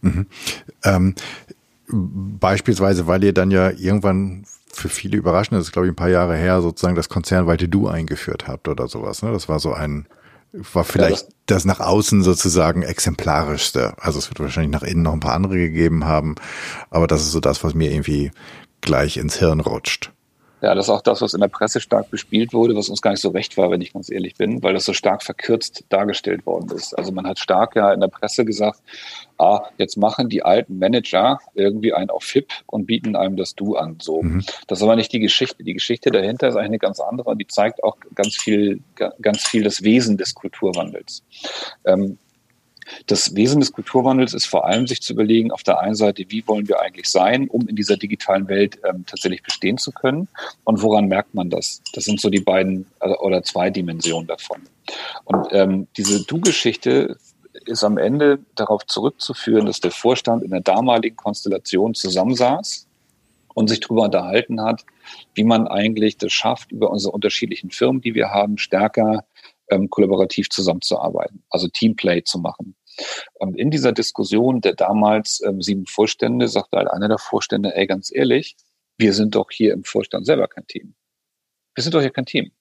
Mhm. 0.02 0.28
Ähm, 0.84 1.16
beispielsweise, 1.88 3.08
weil 3.08 3.24
ihr 3.24 3.34
dann 3.34 3.52
ja 3.52 3.72
irgendwann 3.72 4.46
für 4.74 4.90
viele 4.90 5.18
überraschend, 5.18 5.58
das 5.58 5.68
ist 5.68 5.72
glaube 5.74 5.88
ich 5.88 5.92
ein 5.92 5.98
paar 5.98 6.10
Jahre 6.10 6.36
her, 6.36 6.62
sozusagen 6.62 6.96
das 6.96 7.10
konzernweite 7.10 7.68
Du 7.68 7.88
eingeführt 7.88 8.48
habt 8.48 8.68
oder 8.68 8.88
sowas. 8.88 9.22
Ne? 9.22 9.32
Das 9.32 9.50
war 9.50 9.60
so 9.60 9.74
ein, 9.74 10.08
war 10.54 10.84
vielleicht 10.84 11.24
ja, 11.24 11.30
das, 11.46 11.64
das, 11.64 11.66
nach 11.66 11.80
außen 11.80 12.24
sozusagen 12.24 12.84
exemplarischste. 12.84 13.94
Also 13.98 14.20
es 14.20 14.30
wird 14.30 14.40
wahrscheinlich 14.40 14.72
nach 14.72 14.84
innen 14.84 15.04
noch 15.04 15.14
ein 15.14 15.20
paar 15.20 15.34
andere 15.34 15.56
gegeben 15.56 16.06
haben, 16.06 16.36
aber 16.90 17.08
das 17.08 17.22
ist 17.22 17.32
so 17.32 17.40
das, 17.40 17.64
was 17.64 17.74
mir 17.74 17.92
irgendwie 17.92 18.32
gleich 18.82 19.18
ins 19.18 19.38
Hirn 19.38 19.60
rutscht. 19.60 20.12
Ja, 20.62 20.76
das 20.76 20.86
ist 20.86 20.90
auch 20.90 21.02
das, 21.02 21.22
was 21.22 21.34
in 21.34 21.42
der 21.42 21.48
Presse 21.48 21.82
stark 21.82 22.12
bespielt 22.12 22.54
wurde, 22.54 22.76
was 22.76 22.90
uns 22.90 23.02
gar 23.02 23.12
nicht 23.12 23.22
so 23.22 23.30
recht 23.30 23.58
war, 23.58 23.72
wenn 23.72 23.82
ich 23.82 23.94
ganz 23.94 24.12
ehrlich 24.12 24.36
bin, 24.36 24.62
weil 24.62 24.74
das 24.74 24.86
so 24.86 24.94
stark 24.94 25.24
verkürzt 25.24 25.86
dargestellt 25.90 26.46
worden 26.46 26.70
ist. 26.76 26.94
Also 26.98 27.12
man 27.12 27.26
hat 27.26 27.40
stark 27.40 27.76
ja 27.76 27.92
in 27.92 28.00
der 28.00 28.08
Presse 28.08 28.46
gesagt, 28.46 28.80
ah, 29.40 29.64
jetzt 29.78 29.98
machen 29.98 30.30
die 30.30 30.44
alten 30.44 30.78
Manager 30.78 31.40
irgendwie 31.56 31.94
einen 31.94 32.12
auf 32.12 32.24
FIP 32.24 32.52
und 32.68 32.86
bieten 32.86 33.16
einem 33.16 33.38
das 33.38 33.56
Du 33.56 33.76
an. 33.76 33.98
So. 34.02 34.22
Mhm. 34.22 34.44
Das 34.68 34.80
ist 34.80 34.84
aber 34.84 34.96
nicht 34.96 35.12
die 35.14 35.20
Geschichte. 35.20 35.64
Die 35.64 35.74
Geschichte 35.74 36.12
dahinter 36.12 36.50
ist 36.50 36.56
eigentlich 36.56 36.68
eine 36.68 36.80
ganz 36.80 37.00
andere 37.00 37.32
und 37.32 37.40
die 37.40 37.48
zeigt 37.48 37.84
auch 37.84 37.98
ganz 38.14 38.36
viel, 38.36 38.82
ganz 39.22 39.44
viel 39.44 39.64
das 39.64 39.82
Wesen 39.84 40.18
des 40.18 40.36
Kulturwandels. 40.36 41.24
Ähm, 41.86 42.20
das 43.08 43.36
Wesen 43.36 43.60
des 43.60 43.72
Kulturwandels 43.72 44.34
ist 44.34 44.46
vor 44.46 44.66
allem, 44.66 44.88
sich 44.88 45.02
zu 45.02 45.14
überlegen, 45.14 45.52
auf 45.52 45.64
der 45.64 45.80
einen 45.80 45.96
Seite, 45.96 46.26
wie 46.30 46.48
wollen 46.48 46.68
wir 46.68 46.82
eigentlich 46.82 47.10
sein, 47.10 47.48
um 47.48 47.68
in 47.68 47.76
dieser 47.76 47.98
digitalen 47.98 48.48
Welt 48.48 48.80
ähm, 48.88 49.06
tatsächlich 49.06 49.44
bestehen 49.44 49.78
zu 49.78 49.92
können 49.92 50.28
und 50.64 50.82
woran 50.82 51.08
merkt 51.08 51.34
man 51.34 51.50
das? 51.50 51.82
Das 51.94 52.06
sind 52.06 52.20
so 52.20 52.30
die 52.30 52.42
beiden 52.42 52.86
also, 53.00 53.18
oder 53.20 53.44
zwei 53.44 53.70
Dimensionen 53.70 54.28
davon. 54.28 54.62
Und 55.26 55.48
ähm, 55.52 55.88
diese 55.98 56.24
Du-Geschichte 56.26 57.18
ist 57.66 57.84
am 57.84 57.98
Ende 57.98 58.40
darauf 58.56 58.86
zurückzuführen, 58.86 59.66
dass 59.66 59.80
der 59.80 59.92
Vorstand 59.92 60.44
in 60.44 60.52
der 60.52 60.62
damaligen 60.62 61.16
Konstellation 61.16 61.94
zusammensaß 61.94 62.88
und 63.54 63.68
sich 63.68 63.80
darüber 63.82 64.04
unterhalten 64.04 64.62
hat, 64.62 64.86
wie 65.34 65.44
man 65.44 65.68
eigentlich 65.68 66.18
das 66.18 66.32
schafft, 66.32 66.72
über 66.72 66.90
unsere 66.90 67.14
unterschiedlichen 67.14 67.70
Firmen, 67.70 68.02
die 68.02 68.16
wir 68.16 68.30
haben, 68.30 68.58
stärker 68.58 69.26
ähm, 69.70 69.90
kollaborativ 69.90 70.50
zusammenzuarbeiten, 70.50 71.44
also 71.50 71.68
Teamplay 71.68 72.24
zu 72.24 72.40
machen. 72.40 72.76
Und 73.34 73.58
in 73.58 73.72
dieser 73.72 73.92
Diskussion 73.92 74.62
der 74.62 74.74
damals 74.74 75.42
ähm, 75.46 75.62
sieben 75.62 75.86
Vorstände 75.86 76.48
sagte 76.48 76.78
halt 76.78 76.90
einer 76.90 77.08
der 77.08 77.18
Vorstände, 77.18 77.76
ey, 77.76 77.88
ganz 77.88 78.12
ehrlich, 78.14 78.56
wir 78.98 79.14
sind 79.14 79.36
doch 79.36 79.50
hier 79.52 79.74
im 79.74 79.84
Vorstand 79.84 80.26
selber 80.26 80.48
kein 80.48 80.68
Team. 80.68 80.94
Wir 81.76 81.84
sind 81.84 81.94
doch 81.94 82.02
hier 82.02 82.12
kein 82.12 82.26
Team. 82.26 82.52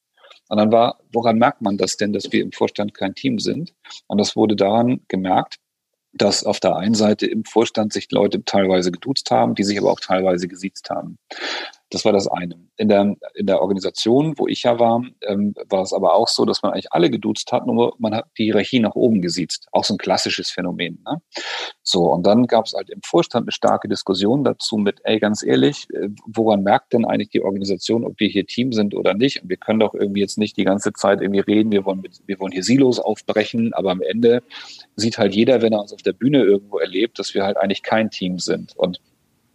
Und 0.49 0.59
dann 0.59 0.73
war, 0.73 1.01
woran 1.13 1.39
merkt 1.39 1.63
man 1.63 1.77
das 1.77 1.97
denn, 1.97 2.13
dass 2.13 2.33
wir 2.33 2.43
im 2.43 2.53
Vorstand 2.53 2.95
kein 2.95 3.15
Team 3.15 3.39
sind? 3.39 3.75
Und 4.07 4.19
das 4.19 4.37
wurde 4.37 4.57
daran 4.57 5.01
gemerkt, 5.09 5.59
dass 6.13 6.45
auf 6.45 6.59
der 6.61 6.77
einen 6.77 6.95
Seite 6.95 7.27
im 7.27 7.45
Vorstand 7.45 7.93
sich 7.93 8.11
Leute 8.11 8.45
teilweise 8.45 8.91
geduzt 8.91 9.31
haben, 9.31 9.55
die 9.55 9.63
sich 9.63 9.79
aber 9.79 9.93
auch 9.93 10.01
teilweise 10.01 10.49
gesiezt 10.49 10.91
haben. 10.91 11.19
Das 11.91 12.05
war 12.05 12.13
das 12.13 12.29
eine. 12.29 12.55
In 12.77 12.89
der, 12.89 13.17
in 13.35 13.47
der 13.47 13.61
Organisation, 13.61 14.39
wo 14.39 14.47
ich 14.47 14.63
ja 14.63 14.79
war, 14.79 15.05
ähm, 15.23 15.55
war 15.69 15.83
es 15.83 15.93
aber 15.93 16.15
auch 16.15 16.29
so, 16.29 16.45
dass 16.45 16.63
man 16.63 16.73
eigentlich 16.73 16.93
alle 16.93 17.11
geduzt 17.11 17.51
hat, 17.51 17.67
nur 17.67 17.95
man 17.99 18.15
hat 18.15 18.27
die 18.39 18.45
Hierarchie 18.45 18.79
nach 18.79 18.95
oben 18.95 19.21
gesiezt. 19.21 19.67
Auch 19.73 19.83
so 19.83 19.95
ein 19.95 19.99
klassisches 19.99 20.51
Phänomen. 20.51 21.03
Ne? 21.05 21.21
So, 21.83 22.13
und 22.13 22.25
dann 22.25 22.47
gab 22.47 22.67
es 22.67 22.75
halt 22.75 22.91
im 22.91 23.01
Vorstand 23.05 23.45
eine 23.45 23.53
starke 23.53 23.89
Diskussion 23.89 24.45
dazu 24.45 24.77
mit, 24.77 25.01
ey, 25.03 25.19
ganz 25.19 25.43
ehrlich, 25.43 25.89
äh, 25.93 26.09
woran 26.27 26.63
merkt 26.63 26.93
denn 26.93 27.05
eigentlich 27.05 27.31
die 27.31 27.43
Organisation, 27.43 28.05
ob 28.05 28.21
wir 28.21 28.29
hier 28.29 28.47
Team 28.47 28.73
sind 28.73 28.95
oder 28.95 29.15
nicht? 29.15 29.43
Und 29.43 29.49
wir 29.49 29.57
können 29.57 29.81
doch 29.81 29.95
irgendwie 29.95 30.21
jetzt 30.21 30.39
nicht 30.39 30.57
die 30.57 30.65
ganze 30.65 30.93
Zeit 30.93 31.21
irgendwie 31.21 31.41
reden, 31.41 31.73
wir 31.73 31.85
wollen, 31.85 32.01
mit, 32.01 32.21
wir 32.27 32.39
wollen 32.39 32.53
hier 32.53 32.63
Silos 32.63 33.01
aufbrechen, 33.01 33.73
aber 33.75 33.91
am 33.91 34.01
Ende 34.01 34.45
sieht 34.95 35.19
halt 35.19 35.35
jeder, 35.35 35.61
wenn 35.61 35.73
er 35.73 35.81
uns 35.81 35.93
auf 35.93 36.03
der 36.03 36.13
Bühne 36.13 36.45
irgendwo 36.45 36.79
erlebt, 36.79 37.19
dass 37.19 37.35
wir 37.35 37.43
halt 37.43 37.57
eigentlich 37.57 37.83
kein 37.83 38.11
Team 38.11 38.39
sind. 38.39 38.77
Und 38.77 39.01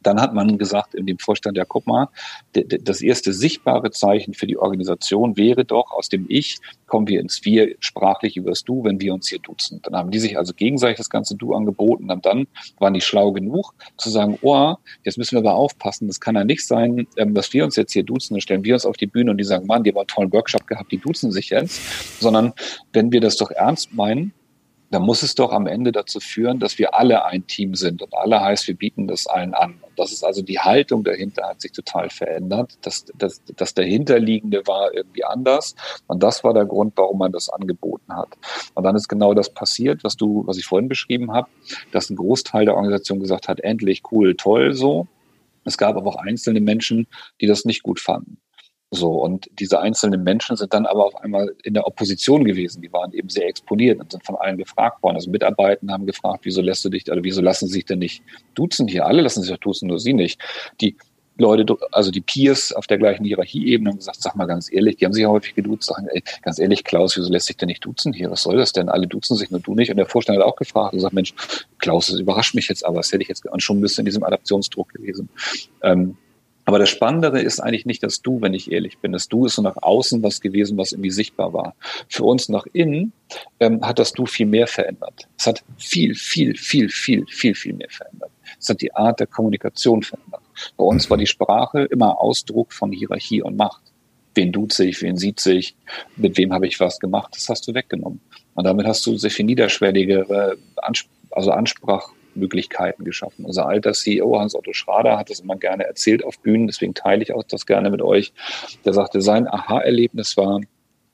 dann 0.05 0.21
hat 0.21 0.33
man 0.33 0.57
gesagt 0.57 0.93
in 0.93 1.05
dem 1.05 1.17
Vorstand, 1.17 1.57
ja, 1.57 1.65
guck 1.65 1.87
mal, 1.87 2.09
das 2.53 3.01
erste 3.01 3.33
sichtbare 3.33 3.91
Zeichen 3.91 4.33
für 4.33 4.45
die 4.45 4.57
Organisation 4.57 5.35
wäre 5.35 5.65
doch, 5.65 5.91
aus 5.91 6.09
dem 6.09 6.25
Ich 6.29 6.59
kommen 6.85 7.07
wir 7.07 7.19
ins 7.19 7.43
Wir 7.43 7.75
sprachlich 7.79 8.37
übers 8.37 8.63
Du, 8.63 8.83
wenn 8.83 9.01
wir 9.01 9.13
uns 9.13 9.27
hier 9.27 9.39
duzen. 9.39 9.81
Dann 9.81 9.95
haben 9.95 10.11
die 10.11 10.19
sich 10.19 10.37
also 10.37 10.53
gegenseitig 10.53 10.97
das 10.97 11.09
ganze 11.09 11.35
Du 11.35 11.53
angeboten 11.53 12.11
und 12.11 12.25
dann 12.25 12.47
waren 12.77 12.93
die 12.93 13.01
schlau 13.01 13.31
genug 13.31 13.73
zu 13.97 14.09
sagen, 14.09 14.37
oh, 14.41 14.75
jetzt 15.03 15.17
müssen 15.17 15.35
wir 15.35 15.39
aber 15.39 15.55
aufpassen, 15.55 16.07
das 16.07 16.19
kann 16.19 16.35
ja 16.35 16.43
nicht 16.43 16.65
sein, 16.65 17.07
ähm, 17.17 17.33
dass 17.33 17.51
wir 17.53 17.63
uns 17.63 17.75
jetzt 17.75 17.93
hier 17.93 18.03
duzen, 18.03 18.35
dann 18.35 18.41
stellen 18.41 18.63
wir 18.63 18.75
uns 18.75 18.85
auf 18.85 18.97
die 18.97 19.07
Bühne 19.07 19.31
und 19.31 19.37
die 19.37 19.43
sagen, 19.43 19.65
Mann, 19.65 19.83
die 19.83 19.89
haben 19.89 19.97
einen 19.97 20.07
tollen 20.07 20.31
Workshop 20.31 20.67
gehabt, 20.67 20.91
die 20.91 20.97
duzen 20.97 21.31
sich 21.31 21.49
jetzt, 21.49 22.21
sondern 22.21 22.53
wenn 22.93 23.11
wir 23.11 23.21
das 23.21 23.37
doch 23.37 23.49
ernst 23.49 23.93
meinen, 23.93 24.33
dann 24.91 25.01
muss 25.01 25.23
es 25.23 25.35
doch 25.35 25.51
am 25.51 25.67
Ende 25.67 25.91
dazu 25.91 26.19
führen, 26.19 26.59
dass 26.59 26.77
wir 26.77 26.93
alle 26.93 27.25
ein 27.25 27.47
Team 27.47 27.75
sind. 27.75 28.01
Und 28.01 28.13
alle 28.15 28.41
heißt, 28.41 28.67
wir 28.67 28.75
bieten 28.75 29.07
das 29.07 29.27
allen 29.27 29.53
an. 29.53 29.79
Und 29.81 29.97
das 29.97 30.11
ist 30.11 30.23
also 30.23 30.41
die 30.41 30.59
Haltung 30.59 31.03
dahinter 31.03 31.47
hat 31.47 31.61
sich 31.61 31.71
total 31.71 32.09
verändert. 32.09 32.77
Das, 32.81 33.05
das, 33.15 33.41
das 33.55 33.73
dahinterliegende 33.73 34.65
war 34.67 34.93
irgendwie 34.93 35.23
anders. 35.23 35.75
Und 36.07 36.21
das 36.21 36.43
war 36.43 36.53
der 36.53 36.65
Grund, 36.65 36.93
warum 36.95 37.17
man 37.17 37.31
das 37.31 37.49
angeboten 37.49 38.15
hat. 38.15 38.29
Und 38.73 38.83
dann 38.83 38.95
ist 38.95 39.07
genau 39.07 39.33
das 39.33 39.53
passiert, 39.53 40.03
was 40.03 40.15
du, 40.15 40.43
was 40.45 40.57
ich 40.57 40.65
vorhin 40.65 40.87
beschrieben 40.87 41.33
habe, 41.33 41.49
dass 41.91 42.09
ein 42.09 42.15
Großteil 42.15 42.65
der 42.65 42.75
Organisation 42.75 43.19
gesagt 43.19 43.47
hat, 43.47 43.59
endlich 43.61 44.03
cool, 44.11 44.35
toll 44.35 44.73
so. 44.73 45.07
Es 45.63 45.77
gab 45.77 45.95
aber 45.97 46.11
auch 46.11 46.17
einzelne 46.17 46.61
Menschen, 46.61 47.07
die 47.41 47.47
das 47.47 47.65
nicht 47.65 47.81
gut 47.81 47.99
fanden. 47.99 48.37
So, 48.91 49.11
und 49.11 49.49
diese 49.59 49.79
einzelnen 49.79 50.23
Menschen 50.23 50.55
sind 50.55 50.73
dann 50.73 50.85
aber 50.85 51.05
auf 51.05 51.15
einmal 51.17 51.53
in 51.63 51.73
der 51.73 51.87
Opposition 51.87 52.45
gewesen. 52.45 52.81
Die 52.81 52.93
waren 52.93 53.11
eben 53.13 53.29
sehr 53.29 53.47
exponiert 53.47 53.99
und 53.99 54.11
sind 54.11 54.25
von 54.25 54.35
allen 54.35 54.57
gefragt 54.57 55.01
worden. 55.03 55.15
Also 55.15 55.29
Mitarbeiter 55.31 55.85
haben 55.89 56.05
gefragt, 56.05 56.41
wieso 56.43 56.61
lässt 56.61 56.85
du 56.85 56.89
dich, 56.89 57.11
oder 57.11 57.23
wieso 57.23 57.41
lassen 57.41 57.67
sie 57.67 57.73
sich 57.73 57.85
denn 57.85 57.99
nicht 57.99 58.23
duzen 58.53 58.87
hier? 58.87 59.05
Alle 59.05 59.21
lassen 59.21 59.41
sich 59.41 59.51
doch 59.51 59.59
duzen, 59.59 59.87
nur 59.87 59.99
sie 59.99 60.13
nicht. 60.13 60.39
Die 60.81 60.95
Leute, 61.37 61.65
also 61.91 62.11
die 62.11 62.21
Peers 62.21 62.71
auf 62.71 62.87
der 62.87 62.97
gleichen 62.97 63.25
Hierarchieebene 63.25 63.89
haben 63.89 63.97
gesagt, 63.97 64.21
sag 64.21 64.35
mal 64.35 64.45
ganz 64.45 64.71
ehrlich, 64.71 64.97
die 64.97 65.05
haben 65.05 65.11
sich 65.11 65.25
häufig 65.25 65.53
geduzt, 65.55 65.83
sagen, 65.83 66.07
ey, 66.11 66.23
ganz 66.43 66.59
ehrlich, 66.59 66.85
Klaus, 66.85 67.17
wieso 67.17 67.29
lässt 67.29 67.47
sich 67.47 67.57
denn 67.57 67.67
nicht 67.67 67.83
duzen 67.83 68.13
hier? 68.13 68.31
Was 68.31 68.43
soll 68.43 68.55
das 68.55 68.71
denn? 68.71 68.87
Alle 68.87 69.07
duzen 69.07 69.35
sich, 69.35 69.51
nur 69.51 69.59
du 69.59 69.75
nicht. 69.75 69.89
Und 69.91 69.97
der 69.97 70.05
Vorstand 70.05 70.39
hat 70.39 70.45
auch 70.45 70.55
gefragt 70.55 70.93
und 70.93 71.01
sagt, 71.01 71.13
Mensch, 71.13 71.33
Klaus, 71.79 72.07
das 72.07 72.19
überrascht 72.19 72.55
mich 72.55 72.69
jetzt 72.69 72.85
aber, 72.85 72.97
das 72.97 73.11
hätte 73.11 73.23
ich 73.23 73.27
jetzt 73.27 73.43
schon 73.57 73.79
ein 73.79 73.81
bisschen 73.81 74.03
in 74.03 74.05
diesem 74.05 74.23
Adaptionsdruck 74.23 74.93
gewesen. 74.93 75.27
Ähm, 75.83 76.15
aber 76.65 76.80
das 76.80 76.89
Spannendere 76.89 77.41
ist 77.41 77.60
eigentlich 77.60 77.86
nicht 77.86 78.01
das 78.01 78.21
Du, 78.21 78.41
wenn 78.41 78.56
ich 78.56 78.71
ehrlich 78.71 78.97
bin. 78.97 79.12
Das 79.12 79.28
Du 79.28 79.45
ist 79.45 79.56
so 79.56 79.62
nach 79.62 79.78
außen 79.78 80.23
was 80.23 80.41
gewesen, 80.41 80.78
was 80.78 80.91
irgendwie 80.91 81.12
sichtbar 81.12 81.54
war. 81.54 81.75
Für 82.10 82.23
uns 82.23 82.49
nach 82.49 82.65
innen 82.73 83.13
ähm, 83.60 83.82
hat 83.86 83.99
das 83.99 84.13
Du 84.13 84.25
viel 84.25 84.47
mehr 84.47 84.65
verändert. 84.65 85.28
Es 85.38 85.45
hat 85.45 85.63
viel, 85.78 86.15
viel, 86.15 86.56
viel, 86.56 86.89
viel, 86.89 87.25
viel, 87.28 87.54
viel 87.54 87.73
mehr 87.73 87.89
verändert. 87.89 88.32
Es 88.60 88.67
hat 88.69 88.82
die 88.82 88.93
Art 88.95 89.19
der 89.19 89.28
Kommunikation 89.28 90.01
verändert. 90.01 90.41
Bei 90.75 90.84
uns 90.84 91.10
war 91.10 91.17
die 91.17 91.28
Sprache 91.28 91.84
immer 91.84 92.19
Ausdruck 92.19 92.73
von 92.73 92.91
Hierarchie 92.91 93.43
und 93.43 93.58
Macht. 93.58 93.82
Wen 94.34 94.51
duze 94.51 94.86
ich, 94.86 95.01
wen 95.01 95.17
sieht 95.17 95.39
sich, 95.39 95.75
mit 96.17 96.38
wem 96.38 96.51
habe 96.51 96.67
ich 96.67 96.80
was 96.80 96.99
gemacht, 96.99 97.34
das 97.36 97.47
hast 97.47 97.67
du 97.67 97.73
weggenommen. 97.73 98.19
Und 98.54 98.65
damit 98.65 98.86
hast 98.86 99.06
du 99.06 99.17
sehr 99.17 99.32
viel 99.32 99.45
niederschwelligere, 99.45 100.58
also 101.32 101.51
Ansprach, 101.51 102.10
Möglichkeiten 102.35 103.03
geschaffen. 103.03 103.45
Unser 103.45 103.67
alter 103.67 103.93
CEO 103.93 104.39
Hans-Otto 104.39 104.73
Schrader 104.73 105.17
hat 105.17 105.29
das 105.29 105.39
immer 105.39 105.55
gerne 105.55 105.85
erzählt 105.85 106.23
auf 106.23 106.39
Bühnen, 106.39 106.67
deswegen 106.67 106.93
teile 106.93 107.23
ich 107.23 107.33
auch 107.33 107.43
das 107.43 107.65
gerne 107.65 107.89
mit 107.89 108.01
euch. 108.01 108.33
Der 108.83 108.93
sagte, 108.93 109.21
sein 109.21 109.47
Aha-Erlebnis 109.47 110.37
war, 110.37 110.61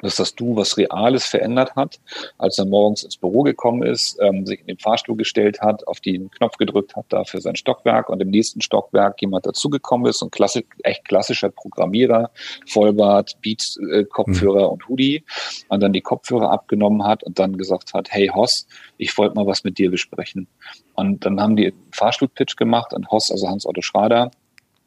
dass 0.01 0.15
das 0.15 0.35
Du 0.35 0.55
was 0.55 0.77
Reales 0.77 1.25
verändert 1.25 1.75
hat, 1.75 1.99
als 2.37 2.57
er 2.57 2.65
morgens 2.65 3.03
ins 3.03 3.17
Büro 3.17 3.43
gekommen 3.43 3.83
ist, 3.83 4.17
ähm, 4.21 4.45
sich 4.45 4.59
in 4.59 4.67
den 4.67 4.77
Fahrstuhl 4.77 5.15
gestellt 5.15 5.61
hat, 5.61 5.87
auf 5.87 5.99
den 5.99 6.29
Knopf 6.31 6.57
gedrückt 6.57 6.95
hat 6.95 7.05
da 7.09 7.23
für 7.23 7.41
sein 7.41 7.55
Stockwerk 7.55 8.09
und 8.09 8.21
im 8.21 8.29
nächsten 8.29 8.61
Stockwerk 8.61 9.21
jemand 9.21 9.45
dazugekommen 9.45 10.07
ist, 10.07 10.21
ein 10.21 10.31
klassisch, 10.31 10.63
echt 10.83 11.05
klassischer 11.05 11.49
Programmierer, 11.49 12.31
Vollbart, 12.67 13.37
Beats, 13.41 13.77
äh, 13.77 14.03
Kopfhörer 14.05 14.67
mhm. 14.67 14.73
und 14.73 14.89
Hoodie 14.89 15.23
und 15.69 15.81
dann 15.81 15.93
die 15.93 16.01
Kopfhörer 16.01 16.51
abgenommen 16.51 17.03
hat 17.03 17.23
und 17.23 17.39
dann 17.39 17.57
gesagt 17.57 17.93
hat, 17.93 18.11
hey 18.11 18.27
Hoss, 18.33 18.67
ich 18.97 19.17
wollte 19.17 19.35
mal 19.35 19.45
was 19.45 19.63
mit 19.63 19.77
dir 19.77 19.91
besprechen. 19.91 20.47
Und 20.95 21.25
dann 21.25 21.39
haben 21.39 21.55
die 21.55 21.67
einen 21.67 21.87
Fahrstuhlpitch 21.91 22.55
gemacht 22.55 22.93
und 22.93 23.09
Hoss, 23.11 23.31
also 23.31 23.47
Hans-Otto 23.47 23.81
Schrader, 23.81 24.31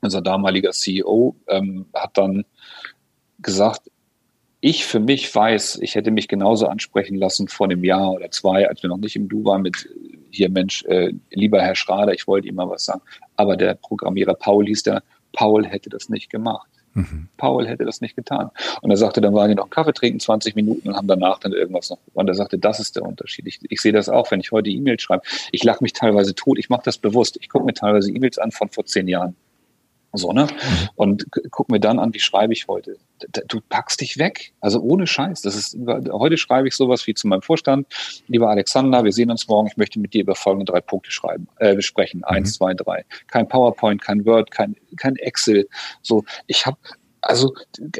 unser 0.00 0.20
damaliger 0.20 0.70
CEO, 0.70 1.35
ähm, 1.48 1.87
hat 1.94 2.11
dann 2.14 2.44
gesagt, 3.38 3.90
ich 4.64 4.87
für 4.87 4.98
mich 4.98 5.33
weiß, 5.35 5.81
ich 5.83 5.94
hätte 5.94 6.11
mich 6.11 6.27
genauso 6.27 6.68
ansprechen 6.68 7.16
lassen 7.16 7.48
vor 7.48 7.66
einem 7.66 7.85
Jahr 7.85 8.12
oder 8.12 8.31
zwei, 8.31 8.66
als 8.66 8.83
wir 8.83 8.88
noch 8.88 8.96
nicht 8.96 9.14
im 9.14 9.29
Du 9.29 9.44
waren 9.44 9.61
mit 9.61 9.90
hier 10.31 10.48
Mensch, 10.48 10.87
äh, 10.87 11.12
lieber 11.31 11.61
Herr 11.61 11.74
Schrader, 11.74 12.14
ich 12.14 12.27
wollte 12.27 12.48
ihm 12.48 12.55
mal 12.55 12.70
was 12.70 12.87
sagen. 12.87 13.03
Aber 13.37 13.59
der 13.59 13.74
Programmierer 13.74 14.33
Paul 14.33 14.64
hieß 14.64 14.85
der, 14.85 15.03
Paul 15.35 15.66
hätte 15.66 15.90
das 15.90 16.09
nicht 16.09 16.31
gemacht. 16.31 16.66
Mhm. 16.94 17.29
Paul 17.37 17.68
hätte 17.68 17.85
das 17.85 18.00
nicht 18.00 18.16
getan. 18.16 18.48
Und 18.81 18.90
er 18.90 18.96
sagte, 18.96 19.20
dann 19.20 19.35
waren 19.35 19.50
die 19.50 19.55
noch 19.55 19.64
einen 19.64 19.70
Kaffee 19.70 19.92
trinken, 19.92 20.18
20 20.18 20.57
Minuten 20.57 20.88
und 20.88 20.96
haben 20.96 21.09
danach 21.09 21.40
dann 21.40 21.53
irgendwas 21.53 21.90
noch. 21.90 21.98
Und 22.14 22.29
er 22.29 22.35
sagte, 22.35 22.57
das 22.57 22.81
ist 22.81 22.96
der 22.96 23.03
Unterschied. 23.03 23.46
Ich, 23.46 23.61
ich 23.68 23.83
sehe 23.83 23.92
das 23.92 24.09
auch, 24.09 24.31
wenn 24.31 24.40
ich 24.40 24.50
heute 24.50 24.70
E-Mails 24.70 25.03
schreibe. 25.03 25.24
Ich 25.53 25.62
lache 25.62 25.85
mich 25.85 25.92
teilweise 25.92 26.35
tot, 26.35 26.59
ich 26.59 26.70
mache 26.70 26.85
das 26.87 26.96
bewusst. 26.96 27.37
Ich 27.38 27.50
gucke 27.50 27.66
mir 27.66 27.74
teilweise 27.74 28.11
E-Mails 28.11 28.38
an 28.38 28.50
von 28.50 28.70
vor 28.70 28.87
zehn 28.87 29.09
Jahren 29.09 29.37
So, 30.14 30.33
ne? 30.33 30.44
Mhm. 30.44 30.88
Und 30.94 31.27
guck 31.50 31.70
mir 31.70 31.81
dann 31.81 31.98
an, 31.98 32.14
wie 32.14 32.20
schreibe 32.20 32.53
ich 32.53 32.68
heute. 32.68 32.96
Du 33.48 33.61
packst 33.68 34.00
dich 34.00 34.16
weg. 34.18 34.53
Also 34.61 34.81
ohne 34.81 35.07
Scheiß. 35.07 35.42
Das 35.42 35.57
ist, 35.57 35.77
heute 36.12 36.38
schreibe 36.38 36.68
ich 36.68 36.74
sowas 36.74 37.07
wie 37.07 37.14
zu 37.14 37.27
meinem 37.27 37.42
Vorstand. 37.42 37.87
Lieber 38.29 38.48
Alexander, 38.48 39.05
wir 39.05 39.12
sehen 39.12 39.31
uns 39.31 39.48
morgen. 39.48 39.68
Ich 39.68 39.77
möchte 39.77 39.98
mit 39.98 40.14
dir 40.14 40.22
über 40.22 40.35
folgende 40.35 40.70
drei 40.70 40.81
Punkte 40.81 41.11
schreiben, 41.11 41.48
äh, 41.59 41.74
besprechen. 41.74 42.18
Mhm. 42.20 42.24
Eins, 42.24 42.55
zwei, 42.55 42.74
drei. 42.74 43.05
Kein 43.27 43.48
PowerPoint, 43.48 44.00
kein 44.00 44.24
Word, 44.24 44.50
kein, 44.50 44.77
kein 44.96 45.16
Excel. 45.16 45.68
So, 46.03 46.24
ich 46.46 46.64
habe 46.64 46.79
also 47.20 47.55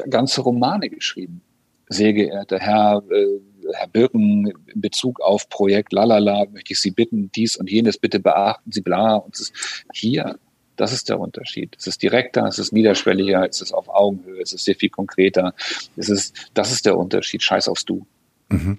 ganze 0.09 0.41
Romane 0.41 0.89
geschrieben. 0.89 1.41
Sehr 1.87 2.13
geehrter 2.13 2.59
Herr, 2.59 3.03
äh, 3.11 3.39
Herr 3.73 3.87
Birken, 3.87 4.51
in 4.67 4.81
Bezug 4.81 5.19
auf 5.21 5.49
Projekt 5.49 5.91
Lalala, 5.91 6.45
möchte 6.51 6.73
ich 6.73 6.79
Sie 6.79 6.91
bitten, 6.91 7.31
dies 7.35 7.57
und 7.57 7.69
jenes 7.69 7.97
bitte 7.97 8.19
beachten 8.19 8.71
Sie, 8.71 8.81
bla. 8.81 9.17
Und 9.17 9.35
es 9.35 9.41
ist 9.41 9.53
hier, 9.93 10.39
das 10.75 10.93
ist 10.93 11.09
der 11.09 11.19
Unterschied. 11.19 11.75
Es 11.77 11.87
ist 11.87 12.01
direkter, 12.01 12.45
es 12.45 12.59
ist 12.59 12.73
niederschwelliger, 12.73 13.47
es 13.47 13.61
ist 13.61 13.73
auf 13.73 13.89
Augenhöhe, 13.89 14.41
es 14.41 14.53
ist 14.53 14.65
sehr 14.65 14.75
viel 14.75 14.89
konkreter. 14.89 15.53
Es 15.95 16.09
ist, 16.09 16.49
das 16.53 16.71
ist 16.71 16.85
der 16.85 16.97
Unterschied. 16.97 17.43
Scheiß 17.43 17.67
aufs 17.67 17.85
Du. 17.85 18.05
Mhm. 18.49 18.77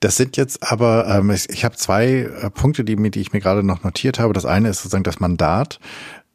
Das 0.00 0.16
sind 0.16 0.36
jetzt 0.36 0.70
aber, 0.70 1.06
ähm, 1.08 1.30
ich, 1.30 1.48
ich 1.48 1.64
habe 1.64 1.76
zwei 1.76 2.06
äh, 2.06 2.50
Punkte, 2.50 2.84
die, 2.84 2.96
die 3.10 3.20
ich 3.20 3.32
mir 3.32 3.40
gerade 3.40 3.62
noch 3.62 3.82
notiert 3.84 4.18
habe. 4.18 4.34
Das 4.34 4.44
eine 4.44 4.68
ist 4.68 4.78
sozusagen 4.78 5.04
das 5.04 5.20
Mandat. 5.20 5.80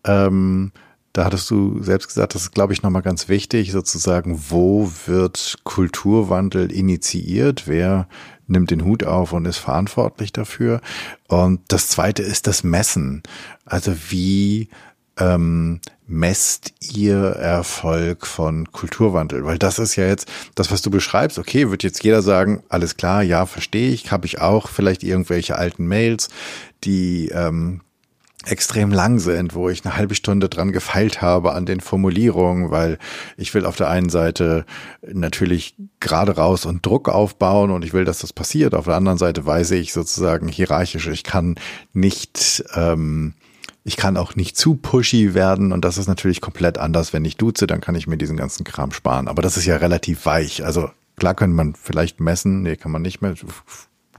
Ähm, 0.05 0.71
da 1.13 1.25
hattest 1.25 1.49
du 1.51 1.81
selbst 1.83 2.07
gesagt, 2.07 2.33
das 2.33 2.41
ist, 2.41 2.55
glaube 2.55 2.73
ich, 2.73 2.81
nochmal 2.81 3.03
ganz 3.03 3.29
wichtig, 3.29 3.71
sozusagen, 3.71 4.45
wo 4.49 4.91
wird 5.05 5.59
Kulturwandel 5.63 6.71
initiiert? 6.71 7.67
Wer 7.67 8.07
nimmt 8.47 8.71
den 8.71 8.83
Hut 8.83 9.03
auf 9.03 9.31
und 9.31 9.45
ist 9.45 9.59
verantwortlich 9.59 10.33
dafür? 10.33 10.81
Und 11.27 11.61
das 11.67 11.87
zweite 11.87 12.23
ist 12.23 12.47
das 12.47 12.63
Messen. 12.63 13.21
Also 13.63 13.93
wie 14.09 14.69
ähm, 15.17 15.79
messt 16.07 16.73
ihr 16.95 17.17
Erfolg 17.17 18.25
von 18.27 18.71
Kulturwandel? 18.71 19.45
Weil 19.45 19.57
das 19.57 19.79
ist 19.79 19.95
ja 19.95 20.05
jetzt 20.05 20.29
das, 20.55 20.71
was 20.71 20.81
du 20.81 20.89
beschreibst. 20.91 21.39
Okay, 21.39 21.69
wird 21.69 21.83
jetzt 21.83 22.03
jeder 22.03 22.21
sagen, 22.21 22.63
alles 22.69 22.97
klar, 22.97 23.23
ja, 23.23 23.45
verstehe 23.45 23.91
ich, 23.91 24.11
habe 24.11 24.25
ich 24.25 24.41
auch 24.41 24.69
vielleicht 24.69 25.03
irgendwelche 25.03 25.57
alten 25.57 25.87
Mails, 25.87 26.29
die 26.83 27.29
ähm, 27.29 27.81
extrem 28.45 28.91
lang 28.91 29.19
sind, 29.19 29.55
wo 29.55 29.69
ich 29.69 29.85
eine 29.85 29.95
halbe 29.95 30.15
Stunde 30.15 30.49
dran 30.49 30.71
gefeilt 30.71 31.21
habe 31.21 31.53
an 31.53 31.65
den 31.65 31.79
Formulierungen, 31.79 32.71
weil 32.71 32.97
ich 33.37 33.53
will 33.53 33.65
auf 33.65 33.77
der 33.77 33.89
einen 33.89 34.09
Seite 34.09 34.65
natürlich 35.01 35.75
gerade 35.99 36.35
raus 36.35 36.65
und 36.65 36.85
Druck 36.85 37.07
aufbauen 37.07 37.71
und 37.71 37.85
ich 37.85 37.93
will, 37.93 38.03
dass 38.03 38.19
das 38.19 38.33
passiert. 38.33 38.75
Auf 38.75 38.85
der 38.85 38.95
anderen 38.95 39.17
Seite 39.17 39.45
weiß 39.45 39.71
ich 39.71 39.93
sozusagen 39.93 40.47
hierarchisch, 40.49 41.07
ich 41.07 41.23
kann 41.23 41.55
nicht 41.93 42.63
ähm, 42.75 43.33
ich 43.83 43.97
kann 43.97 44.17
auch 44.17 44.35
nicht 44.35 44.57
zu 44.57 44.75
pushy 44.75 45.33
werden 45.33 45.71
und 45.73 45.83
das 45.83 45.97
ist 45.97 46.07
natürlich 46.07 46.41
komplett 46.41 46.77
anders, 46.77 47.11
wenn 47.11 47.25
ich 47.25 47.37
duze, 47.37 47.67
dann 47.67 47.81
kann 47.81 47.95
ich 47.95 48.07
mir 48.07 48.17
diesen 48.17 48.37
ganzen 48.37 48.63
Kram 48.63 48.91
sparen. 48.91 49.27
Aber 49.27 49.41
das 49.41 49.57
ist 49.57 49.65
ja 49.65 49.77
relativ 49.77 50.25
weich. 50.25 50.63
Also 50.63 50.89
klar 51.17 51.35
könnte 51.35 51.55
man 51.55 51.75
vielleicht 51.75 52.19
messen, 52.19 52.63
nee, 52.63 52.75
kann 52.75 52.91
man 52.91 53.01
nicht 53.01 53.21
mehr. 53.21 53.35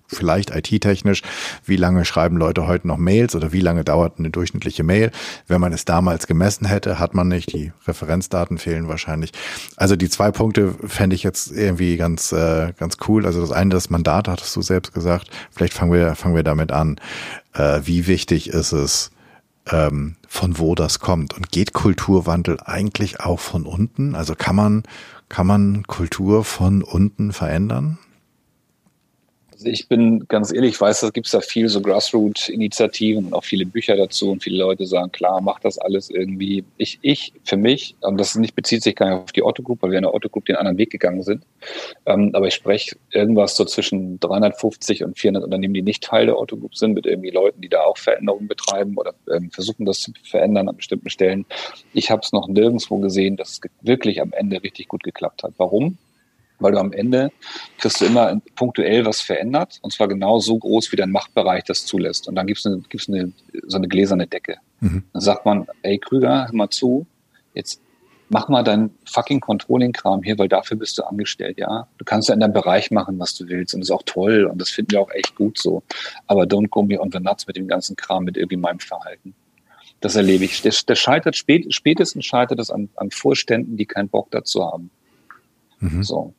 Vielleicht 0.07 0.55
IT-technisch, 0.55 1.23
wie 1.65 1.77
lange 1.77 2.05
schreiben 2.05 2.37
Leute 2.37 2.67
heute 2.67 2.87
noch 2.87 2.99
Mails 2.99 3.35
oder 3.35 3.53
wie 3.53 3.61
lange 3.61 3.85
dauert 3.85 4.19
eine 4.19 4.31
durchschnittliche 4.31 4.85
Mail? 4.85 5.11
Wenn 5.49 5.63
man 5.63 5.73
es 5.73 5.87
damals 5.87 6.27
gemessen 6.27 6.67
hätte, 6.67 6.99
hat 6.99 7.15
man 7.15 7.27
nicht. 7.27 7.55
Die 7.55 7.73
Referenzdaten 7.87 8.59
fehlen 8.59 8.87
wahrscheinlich. 8.87 9.33
Also 9.77 9.97
die 9.97 10.11
zwei 10.11 10.31
Punkte 10.31 10.75
fände 10.87 11.17
ich 11.17 11.23
jetzt 11.23 11.51
irgendwie 11.51 11.97
ganz, 11.97 12.33
äh, 12.33 12.75
ganz 12.79 12.99
cool. 13.09 13.25
Also 13.25 13.41
das 13.41 13.51
eine, 13.51 13.71
das 13.71 13.89
Mandat, 13.89 14.29
hattest 14.29 14.55
du 14.55 14.61
selbst 14.61 14.93
gesagt. 14.93 15.31
Vielleicht 15.51 15.73
fangen 15.73 15.93
wir, 15.93 16.15
fangen 16.15 16.37
wir 16.37 16.45
damit 16.45 16.71
an. 16.71 17.01
Äh, 17.55 17.81
wie 17.85 18.07
wichtig 18.07 18.51
ist 18.51 18.73
es, 18.73 19.11
ähm, 19.71 20.17
von 20.29 20.59
wo 20.59 20.75
das 20.75 20.99
kommt. 21.01 21.35
Und 21.35 21.51
geht 21.51 21.73
Kulturwandel 21.73 22.59
eigentlich 22.65 23.21
auch 23.21 23.41
von 23.41 23.67
unten? 23.67 24.15
Also 24.15 24.35
kann 24.35 24.57
man, 24.57 24.83
kann 25.29 25.47
man 25.47 25.85
Kultur 25.87 26.45
von 26.45 26.83
unten 26.83 27.33
verändern? 27.33 27.99
Ich 29.65 29.89
bin 29.89 30.27
ganz 30.29 30.53
ehrlich, 30.53 30.73
ich 30.75 30.81
weiß, 30.81 31.01
da 31.01 31.11
gibt 31.11 31.27
es 31.27 31.33
ja 31.33 31.41
viel 31.41 31.69
so 31.69 31.81
Grassroot-Initiativen 31.81 33.27
und 33.27 33.33
auch 33.35 33.45
viele 33.45 33.67
Bücher 33.67 33.97
dazu 33.97 34.31
und 34.31 34.43
viele 34.43 34.59
Leute 34.59 34.87
sagen, 34.87 35.13
klar, 35.13 35.41
mach 35.41 35.61
das 35.61 35.79
alles 35.79 36.11
irgendwie. 36.11 36.65
Ich, 36.77 36.99
ich 37.03 37.33
für 37.45 37.57
mich, 37.57 37.97
und 38.01 38.19
das 38.19 38.35
nicht 38.35 38.55
bezieht 38.55 38.83
sich 38.83 38.97
gar 38.97 39.11
nicht 39.11 39.23
auf 39.23 39.33
die 39.33 39.43
Otto 39.43 39.63
Group, 39.63 39.83
weil 39.83 39.91
wir 39.91 39.99
in 39.99 40.05
der 40.05 40.15
Otto 40.15 40.29
Group 40.29 40.47
den 40.47 40.57
anderen 40.57 40.79
Weg 40.79 40.91
gegangen 40.91 41.23
sind, 41.23 41.45
ähm, 42.07 42.31
aber 42.35 42.49
ich 42.49 42.55
spreche 42.55 42.97
irgendwas 43.11 43.57
so 43.57 43.65
zwischen 43.65 44.21
350 44.21 45.05
und 45.05 45.19
400 45.19 45.45
Unternehmen, 45.45 45.75
die 45.75 45.83
nicht 45.83 46.03
Teil 46.03 46.27
der 46.27 46.39
Otto 46.39 46.57
Group 46.57 46.77
sind, 46.77 46.95
mit 46.95 47.07
irgendwie 47.07 47.31
Leuten, 47.31 47.61
die 47.61 47.69
da 47.69 47.83
auch 47.83 47.99
Veränderungen 47.99 48.49
betreiben 48.49 48.97
oder 48.97 49.15
ähm, 49.35 49.51
versuchen, 49.51 49.87
das 49.87 50.01
zu 50.01 50.13
verändern 50.25 50.69
an 50.69 50.77
bestimmten 50.77 51.11
Stellen. 51.11 51.47
Ich 51.93 52.11
habe 52.11 52.23
es 52.23 52.33
noch 52.33 52.49
nirgendwo 52.49 52.99
gesehen, 52.99 53.37
dass 53.37 53.51
es 53.51 53.61
wirklich 53.83 54.21
am 54.21 54.33
Ende 54.33 54.63
richtig 54.63 54.89
gut 54.89 55.03
geklappt 55.03 55.43
hat. 55.43 55.55
Warum? 55.57 55.99
Weil 56.65 56.73
du 56.73 56.79
am 56.79 56.93
Ende 56.93 57.31
kriegst 57.79 58.01
du 58.01 58.07
immer 58.07 58.41
punktuell 58.57 59.05
was 59.05 59.21
verändert 59.21 59.79
und 59.83 59.93
zwar 59.93 60.09
genau 60.09 60.41
so 60.41 60.59
groß, 60.59 60.91
wie 60.91 60.97
dein 60.97 61.11
Machtbereich 61.11 61.65
das 61.65 61.85
zulässt. 61.85 62.27
Und 62.27 62.35
dann 62.35 62.47
gibt's 62.47 62.67
eine, 62.67 62.79
gibt's 62.89 63.09
eine, 63.09 63.33
so 63.67 63.77
eine 63.77 63.87
gläserne 63.87 64.27
Decke. 64.27 64.57
Mhm. 64.81 65.05
Dann 65.13 65.23
sagt 65.23 65.45
man, 65.45 65.67
ey 65.83 65.99
Krüger, 65.99 66.47
hör 66.47 66.55
mal 66.55 66.71
zu, 66.71 67.07
jetzt 67.53 67.81
mach 68.31 68.49
mal 68.49 68.63
dein 68.63 68.91
fucking 69.05 69.41
Controlling-Kram 69.41 70.23
hier, 70.23 70.39
weil 70.39 70.49
dafür 70.49 70.79
bist 70.79 70.97
du 70.97 71.03
angestellt, 71.03 71.59
ja. 71.59 71.87
Du 71.99 72.05
kannst 72.05 72.29
ja 72.29 72.35
in 72.35 72.41
deinem 72.41 72.55
Bereich 72.55 72.91
machen, 72.91 73.19
was 73.19 73.35
du 73.35 73.47
willst 73.49 73.75
und 73.75 73.81
das 73.81 73.89
ist 73.89 73.95
auch 73.95 74.03
toll 74.07 74.47
und 74.47 74.59
das 74.59 74.71
finden 74.71 74.93
wir 74.93 75.03
auch 75.03 75.11
echt 75.11 75.37
gut 75.37 75.59
so. 75.59 75.83
Aber 76.27 76.45
don't 76.45 76.69
go 76.69 76.83
me 76.83 76.99
on 76.99 77.13
the 77.13 77.21
nuts 77.21 77.47
mit 77.47 77.57
dem 77.57 77.69
ganzen 77.69 77.95
Kram, 77.95 78.25
mit 78.25 78.39
irgendwie 78.39 78.57
meinem 78.57 78.81
Verhalten. 78.81 79.35
Das 80.01 80.17
erlebe 80.17 80.45
ich. 80.45 80.63
Das, 80.63 80.87
das 80.87 80.99
scheitert, 80.99 81.37
spät, 81.37 81.73
spätestens 81.75 82.25
scheitert 82.25 82.59
es 82.59 82.71
an, 82.71 82.89
an 82.97 83.11
Vorständen, 83.11 83.77
die 83.77 83.87
keinen 83.87 84.09
Bock 84.09 84.31
dazu 84.31 84.65
haben. 84.65 84.91
Mhm. 85.81 86.03
So 86.03 86.35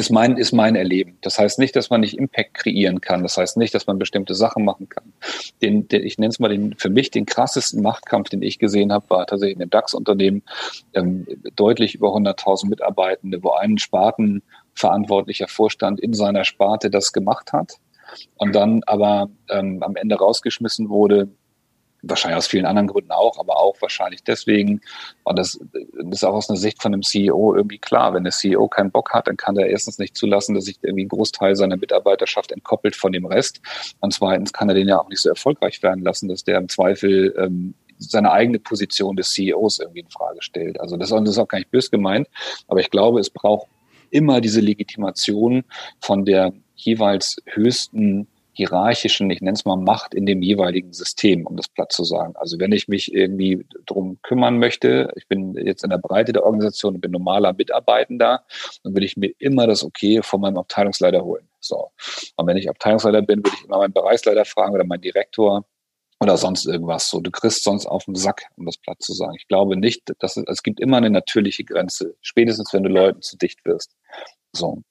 ist 0.00 0.10
mein, 0.10 0.36
ist 0.36 0.52
mein 0.52 0.74
Erleben. 0.74 1.18
Das 1.20 1.38
heißt 1.38 1.58
nicht, 1.58 1.76
dass 1.76 1.90
man 1.90 2.00
nicht 2.00 2.18
Impact 2.18 2.54
kreieren 2.54 3.00
kann. 3.00 3.22
Das 3.22 3.36
heißt 3.36 3.56
nicht, 3.56 3.74
dass 3.74 3.86
man 3.86 3.98
bestimmte 3.98 4.34
Sachen 4.34 4.64
machen 4.64 4.88
kann. 4.88 5.12
Den, 5.62 5.86
den 5.88 6.04
ich 6.04 6.18
nenne 6.18 6.30
es 6.30 6.40
mal 6.40 6.48
den, 6.48 6.74
für 6.76 6.90
mich 6.90 7.10
den 7.10 7.26
krassesten 7.26 7.82
Machtkampf, 7.82 8.30
den 8.30 8.42
ich 8.42 8.58
gesehen 8.58 8.92
habe, 8.92 9.08
war 9.10 9.26
tatsächlich 9.26 9.56
in 9.56 9.62
einem 9.62 9.70
DAX-Unternehmen, 9.70 10.42
ähm, 10.94 11.26
deutlich 11.54 11.94
über 11.94 12.08
100.000 12.08 12.68
Mitarbeitende, 12.68 13.42
wo 13.42 13.50
ein 13.50 13.78
Spartenverantwortlicher 13.78 15.46
Vorstand 15.46 16.00
in 16.00 16.14
seiner 16.14 16.44
Sparte 16.44 16.90
das 16.90 17.12
gemacht 17.12 17.52
hat 17.52 17.76
und 18.36 18.54
dann 18.54 18.82
aber 18.86 19.30
ähm, 19.50 19.82
am 19.82 19.96
Ende 19.96 20.16
rausgeschmissen 20.16 20.88
wurde, 20.88 21.28
wahrscheinlich 22.02 22.38
aus 22.38 22.46
vielen 22.46 22.66
anderen 22.66 22.88
Gründen 22.88 23.10
auch, 23.10 23.38
aber 23.38 23.56
auch 23.56 23.80
wahrscheinlich 23.80 24.22
deswegen. 24.22 24.80
Und 25.24 25.38
das, 25.38 25.60
ist 26.10 26.24
auch 26.24 26.34
aus 26.34 26.48
einer 26.48 26.58
Sicht 26.58 26.80
von 26.82 26.92
einem 26.92 27.02
CEO 27.02 27.54
irgendwie 27.54 27.78
klar. 27.78 28.14
Wenn 28.14 28.24
der 28.24 28.32
CEO 28.32 28.68
keinen 28.68 28.90
Bock 28.90 29.12
hat, 29.12 29.26
dann 29.26 29.36
kann 29.36 29.56
er 29.56 29.66
erstens 29.66 29.98
nicht 29.98 30.16
zulassen, 30.16 30.54
dass 30.54 30.64
sich 30.64 30.78
irgendwie 30.82 31.04
ein 31.04 31.08
Großteil 31.08 31.56
seiner 31.56 31.76
Mitarbeiterschaft 31.76 32.52
entkoppelt 32.52 32.96
von 32.96 33.12
dem 33.12 33.26
Rest. 33.26 33.60
Und 34.00 34.12
zweitens 34.12 34.52
kann 34.52 34.68
er 34.68 34.74
den 34.74 34.88
ja 34.88 35.00
auch 35.00 35.08
nicht 35.08 35.20
so 35.20 35.28
erfolgreich 35.28 35.82
werden 35.82 36.04
lassen, 36.04 36.28
dass 36.28 36.44
der 36.44 36.58
im 36.58 36.68
Zweifel 36.68 37.34
ähm, 37.38 37.74
seine 37.98 38.32
eigene 38.32 38.58
Position 38.58 39.16
des 39.16 39.30
CEOs 39.30 39.78
irgendwie 39.80 40.00
in 40.00 40.10
Frage 40.10 40.42
stellt. 40.42 40.80
Also 40.80 40.96
das, 40.96 41.10
das 41.10 41.28
ist 41.28 41.38
auch 41.38 41.48
gar 41.48 41.58
nicht 41.58 41.70
bös 41.70 41.90
gemeint, 41.90 42.28
aber 42.66 42.80
ich 42.80 42.90
glaube, 42.90 43.20
es 43.20 43.30
braucht 43.30 43.68
immer 44.10 44.40
diese 44.40 44.60
Legitimation 44.60 45.64
von 46.00 46.24
der 46.24 46.52
jeweils 46.74 47.36
höchsten 47.46 48.26
hierarchischen, 48.52 49.30
ich 49.30 49.40
nenne 49.40 49.54
es 49.54 49.64
mal 49.64 49.76
Macht 49.76 50.14
in 50.14 50.26
dem 50.26 50.42
jeweiligen 50.42 50.92
System, 50.92 51.46
um 51.46 51.56
das 51.56 51.68
platt 51.68 51.92
zu 51.92 52.04
sagen. 52.04 52.34
Also 52.36 52.58
wenn 52.58 52.72
ich 52.72 52.88
mich 52.88 53.12
irgendwie 53.12 53.66
drum 53.86 54.18
kümmern 54.22 54.58
möchte, 54.58 55.12
ich 55.16 55.28
bin 55.28 55.54
jetzt 55.54 55.84
in 55.84 55.90
der 55.90 55.98
Breite 55.98 56.32
der 56.32 56.44
Organisation 56.44 57.00
bin 57.00 57.12
normaler 57.12 57.52
Mitarbeitender, 57.52 58.44
dann 58.82 58.94
würde 58.94 59.06
ich 59.06 59.16
mir 59.16 59.32
immer 59.38 59.66
das 59.66 59.84
Okay 59.84 60.22
von 60.22 60.40
meinem 60.40 60.58
Abteilungsleiter 60.58 61.24
holen. 61.24 61.48
So. 61.60 61.90
Und 62.36 62.46
wenn 62.46 62.56
ich 62.56 62.68
Abteilungsleiter 62.68 63.22
bin, 63.22 63.40
würde 63.40 63.56
ich 63.58 63.64
immer 63.64 63.78
meinen 63.78 63.92
Bereichsleiter 63.92 64.44
fragen 64.44 64.74
oder 64.74 64.84
meinen 64.84 65.02
Direktor 65.02 65.64
oder 66.20 66.36
sonst 66.36 66.66
irgendwas. 66.66 67.08
So, 67.08 67.20
du 67.20 67.30
kriegst 67.30 67.64
sonst 67.64 67.86
auf 67.86 68.04
den 68.04 68.14
Sack, 68.14 68.42
um 68.56 68.66
das 68.66 68.76
platt 68.76 69.00
zu 69.00 69.12
sagen. 69.14 69.34
Ich 69.38 69.48
glaube 69.48 69.76
nicht, 69.76 70.12
dass 70.18 70.36
es, 70.36 70.44
es 70.46 70.62
gibt 70.62 70.80
immer 70.80 70.98
eine 70.98 71.10
natürliche 71.10 71.64
Grenze, 71.64 72.16
spätestens 72.20 72.72
wenn 72.72 72.82
du 72.82 72.90
Leuten 72.90 73.22
zu 73.22 73.36
dicht 73.38 73.64
wirst. 73.64 73.96
So. 74.52 74.82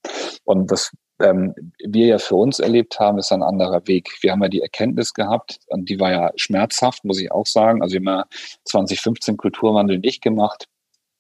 Und 0.43 0.71
das 0.71 0.91
ähm, 1.19 1.53
wir 1.84 2.08
ja 2.08 2.17
für 2.17 2.36
uns 2.36 2.60
erlebt 2.60 2.99
haben, 2.99 3.17
ist 3.17 3.32
ein 3.32 3.43
anderer 3.43 3.86
Weg. 3.88 4.10
Wir 4.21 4.32
haben 4.32 4.41
ja 4.41 4.49
die 4.49 4.62
Erkenntnis 4.62 5.13
gehabt, 5.13 5.60
und 5.67 5.89
die 5.89 5.99
war 5.99 6.12
ja 6.12 6.32
schmerzhaft, 6.36 7.05
muss 7.05 7.19
ich 7.19 7.32
auch 7.32 7.45
sagen. 7.45 7.82
Also 7.82 7.93
wir 7.93 7.99
haben 7.99 8.19
ja 8.19 8.25
2015 8.65 9.38
Kulturwandel 9.38 9.99
nicht 9.99 10.21
gemacht 10.21 10.67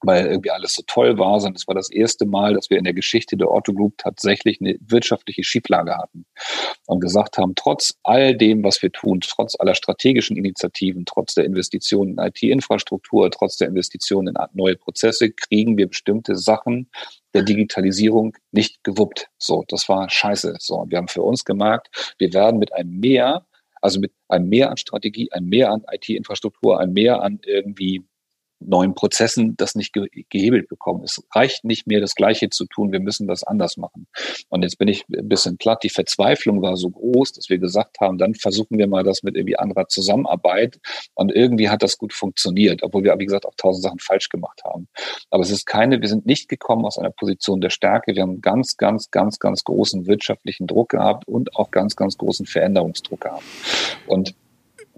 weil 0.01 0.27
irgendwie 0.27 0.51
alles 0.51 0.73
so 0.73 0.83
toll 0.87 1.17
war, 1.17 1.39
sondern 1.39 1.55
es 1.55 1.67
war 1.67 1.75
das 1.75 1.89
erste 1.91 2.25
Mal, 2.25 2.53
dass 2.53 2.69
wir 2.69 2.77
in 2.77 2.83
der 2.83 2.93
Geschichte 2.93 3.35
der 3.35 3.51
Otto 3.51 3.73
Group 3.73 3.97
tatsächlich 3.97 4.59
eine 4.61 4.77
wirtschaftliche 4.79 5.43
Schieflage 5.43 5.97
hatten 5.97 6.25
und 6.87 6.99
gesagt 6.99 7.37
haben, 7.37 7.53
trotz 7.55 7.95
all 8.03 8.35
dem, 8.35 8.63
was 8.63 8.81
wir 8.81 8.91
tun, 8.91 9.19
trotz 9.21 9.59
aller 9.59 9.75
strategischen 9.75 10.37
Initiativen, 10.37 11.05
trotz 11.05 11.33
der 11.33 11.45
Investitionen 11.45 12.17
in 12.17 12.19
IT-Infrastruktur, 12.19 13.29
trotz 13.31 13.57
der 13.57 13.67
Investitionen 13.67 14.35
in 14.35 14.35
neue 14.53 14.75
Prozesse, 14.75 15.31
kriegen 15.31 15.77
wir 15.77 15.87
bestimmte 15.87 16.35
Sachen 16.35 16.89
der 17.33 17.43
Digitalisierung 17.43 18.35
nicht 18.51 18.83
gewuppt. 18.83 19.27
So, 19.37 19.63
das 19.67 19.87
war 19.89 20.09
scheiße. 20.09 20.55
So, 20.59 20.75
und 20.75 20.91
wir 20.91 20.97
haben 20.97 21.07
für 21.07 21.21
uns 21.21 21.45
gemerkt, 21.45 22.15
wir 22.17 22.33
werden 22.33 22.59
mit 22.59 22.73
einem 22.73 22.99
Mehr, 22.99 23.45
also 23.81 23.99
mit 23.99 24.11
einem 24.27 24.49
Mehr 24.49 24.71
an 24.71 24.77
Strategie, 24.77 25.31
einem 25.31 25.49
Mehr 25.49 25.71
an 25.71 25.83
IT-Infrastruktur, 25.91 26.79
einem 26.79 26.93
Mehr 26.93 27.21
an 27.21 27.39
irgendwie 27.45 28.03
neuen 28.59 28.93
Prozessen 28.93 29.55
das 29.57 29.75
nicht 29.75 29.93
ge 29.93 30.07
gehebelt 30.29 30.67
bekommen. 30.67 31.03
Es 31.03 31.23
reicht 31.33 31.63
nicht 31.63 31.87
mehr, 31.87 32.01
das 32.01 32.15
Gleiche 32.15 32.49
zu 32.49 32.65
tun. 32.65 32.91
Wir 32.91 32.99
müssen 32.99 33.27
das 33.27 33.43
anders 33.43 33.77
machen. 33.77 34.07
Und 34.49 34.63
jetzt 34.63 34.77
bin 34.77 34.87
ich 34.87 35.05
ein 35.09 35.27
bisschen 35.29 35.57
platt. 35.57 35.83
Die 35.83 35.89
Verzweiflung 35.89 36.61
war 36.61 36.77
so 36.77 36.89
groß, 36.89 37.33
dass 37.33 37.49
wir 37.49 37.57
gesagt 37.57 37.99
haben, 37.99 38.17
dann 38.17 38.35
versuchen 38.35 38.77
wir 38.77 38.87
mal 38.87 39.03
das 39.03 39.23
mit 39.23 39.35
irgendwie 39.35 39.57
anderer 39.57 39.87
Zusammenarbeit. 39.87 40.79
Und 41.15 41.31
irgendwie 41.31 41.69
hat 41.69 41.83
das 41.83 41.97
gut 41.97 42.13
funktioniert, 42.13 42.83
obwohl 42.83 43.03
wir, 43.03 43.17
wie 43.19 43.25
gesagt, 43.25 43.45
auch 43.45 43.55
tausend 43.55 43.83
Sachen 43.83 43.99
falsch 43.99 44.29
gemacht 44.29 44.61
haben. 44.63 44.87
Aber 45.29 45.43
es 45.43 45.51
ist 45.51 45.65
keine, 45.65 46.01
wir 46.01 46.07
sind 46.07 46.25
nicht 46.25 46.49
gekommen 46.49 46.85
aus 46.85 46.97
einer 46.97 47.11
Position 47.11 47.61
der 47.61 47.69
Stärke. 47.69 48.15
Wir 48.15 48.23
haben 48.23 48.41
ganz, 48.41 48.77
ganz, 48.77 49.11
ganz, 49.11 49.39
ganz 49.39 49.63
großen 49.63 50.07
wirtschaftlichen 50.07 50.67
Druck 50.67 50.89
gehabt 50.89 51.27
und 51.27 51.55
auch 51.55 51.71
ganz, 51.71 51.95
ganz 51.95 52.17
großen 52.17 52.45
Veränderungsdruck 52.45 53.21
gehabt. 53.21 53.43
Und 54.07 54.35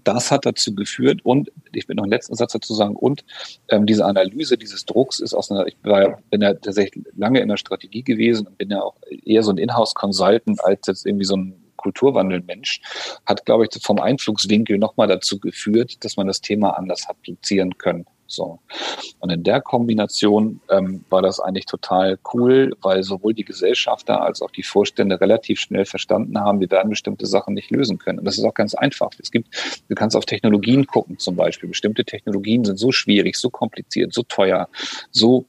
das 0.03 0.31
hat 0.31 0.45
dazu 0.45 0.75
geführt 0.75 1.21
und 1.23 1.51
ich 1.73 1.87
will 1.87 1.95
noch 1.95 2.03
einen 2.03 2.11
letzten 2.11 2.35
Satz 2.35 2.53
dazu 2.53 2.73
sagen 2.73 2.95
und 2.95 3.23
ähm, 3.69 3.85
diese 3.85 4.05
Analyse 4.05 4.57
dieses 4.57 4.85
Drucks 4.85 5.19
ist 5.19 5.33
aus 5.33 5.51
einer 5.51 5.67
ich 5.67 5.77
war, 5.83 6.19
bin 6.29 6.41
ja 6.41 6.53
tatsächlich 6.53 7.05
lange 7.15 7.39
in 7.39 7.49
der 7.49 7.57
Strategie 7.57 8.03
gewesen 8.03 8.47
und 8.47 8.57
bin 8.57 8.69
ja 8.69 8.81
auch 8.81 8.95
eher 9.25 9.43
so 9.43 9.51
ein 9.51 9.57
Inhouse-Consultant 9.57 10.63
als 10.63 10.87
jetzt 10.87 11.05
irgendwie 11.05 11.25
so 11.25 11.35
ein 11.35 11.61
Kulturwandelmensch, 11.81 12.79
hat, 13.25 13.45
glaube 13.45 13.65
ich, 13.65 13.83
vom 13.83 13.99
Einflugswinkel 13.99 14.77
nochmal 14.77 15.07
dazu 15.07 15.39
geführt, 15.39 16.03
dass 16.05 16.15
man 16.15 16.27
das 16.27 16.41
Thema 16.41 16.77
anders 16.77 17.07
hat 17.07 17.21
platzieren 17.23 17.77
können. 17.77 18.05
So. 18.31 18.59
Und 19.19 19.29
in 19.29 19.43
der 19.43 19.61
Kombination 19.61 20.61
ähm, 20.69 21.03
war 21.09 21.21
das 21.21 21.39
eigentlich 21.39 21.65
total 21.65 22.17
cool, 22.33 22.75
weil 22.81 23.03
sowohl 23.03 23.33
die 23.33 23.45
Gesellschafter 23.45 24.21
als 24.21 24.41
auch 24.41 24.51
die 24.51 24.63
Vorstände 24.63 25.19
relativ 25.19 25.59
schnell 25.59 25.85
verstanden 25.85 26.39
haben, 26.39 26.59
wir 26.59 26.71
werden 26.71 26.89
bestimmte 26.89 27.25
Sachen 27.25 27.53
nicht 27.53 27.69
lösen 27.71 27.97
können. 27.97 28.19
Und 28.19 28.25
das 28.25 28.37
ist 28.37 28.43
auch 28.43 28.53
ganz 28.53 28.73
einfach. 28.73 29.11
Es 29.19 29.31
gibt, 29.31 29.49
du 29.89 29.95
kannst 29.95 30.15
auf 30.15 30.25
Technologien 30.25 30.87
gucken 30.87 31.19
zum 31.19 31.35
Beispiel. 31.35 31.69
Bestimmte 31.69 32.05
Technologien 32.05 32.63
sind 32.65 32.77
so 32.77 32.91
schwierig, 32.91 33.35
so 33.35 33.49
kompliziert, 33.49 34.13
so 34.13 34.23
teuer, 34.23 34.69
so 35.11 35.45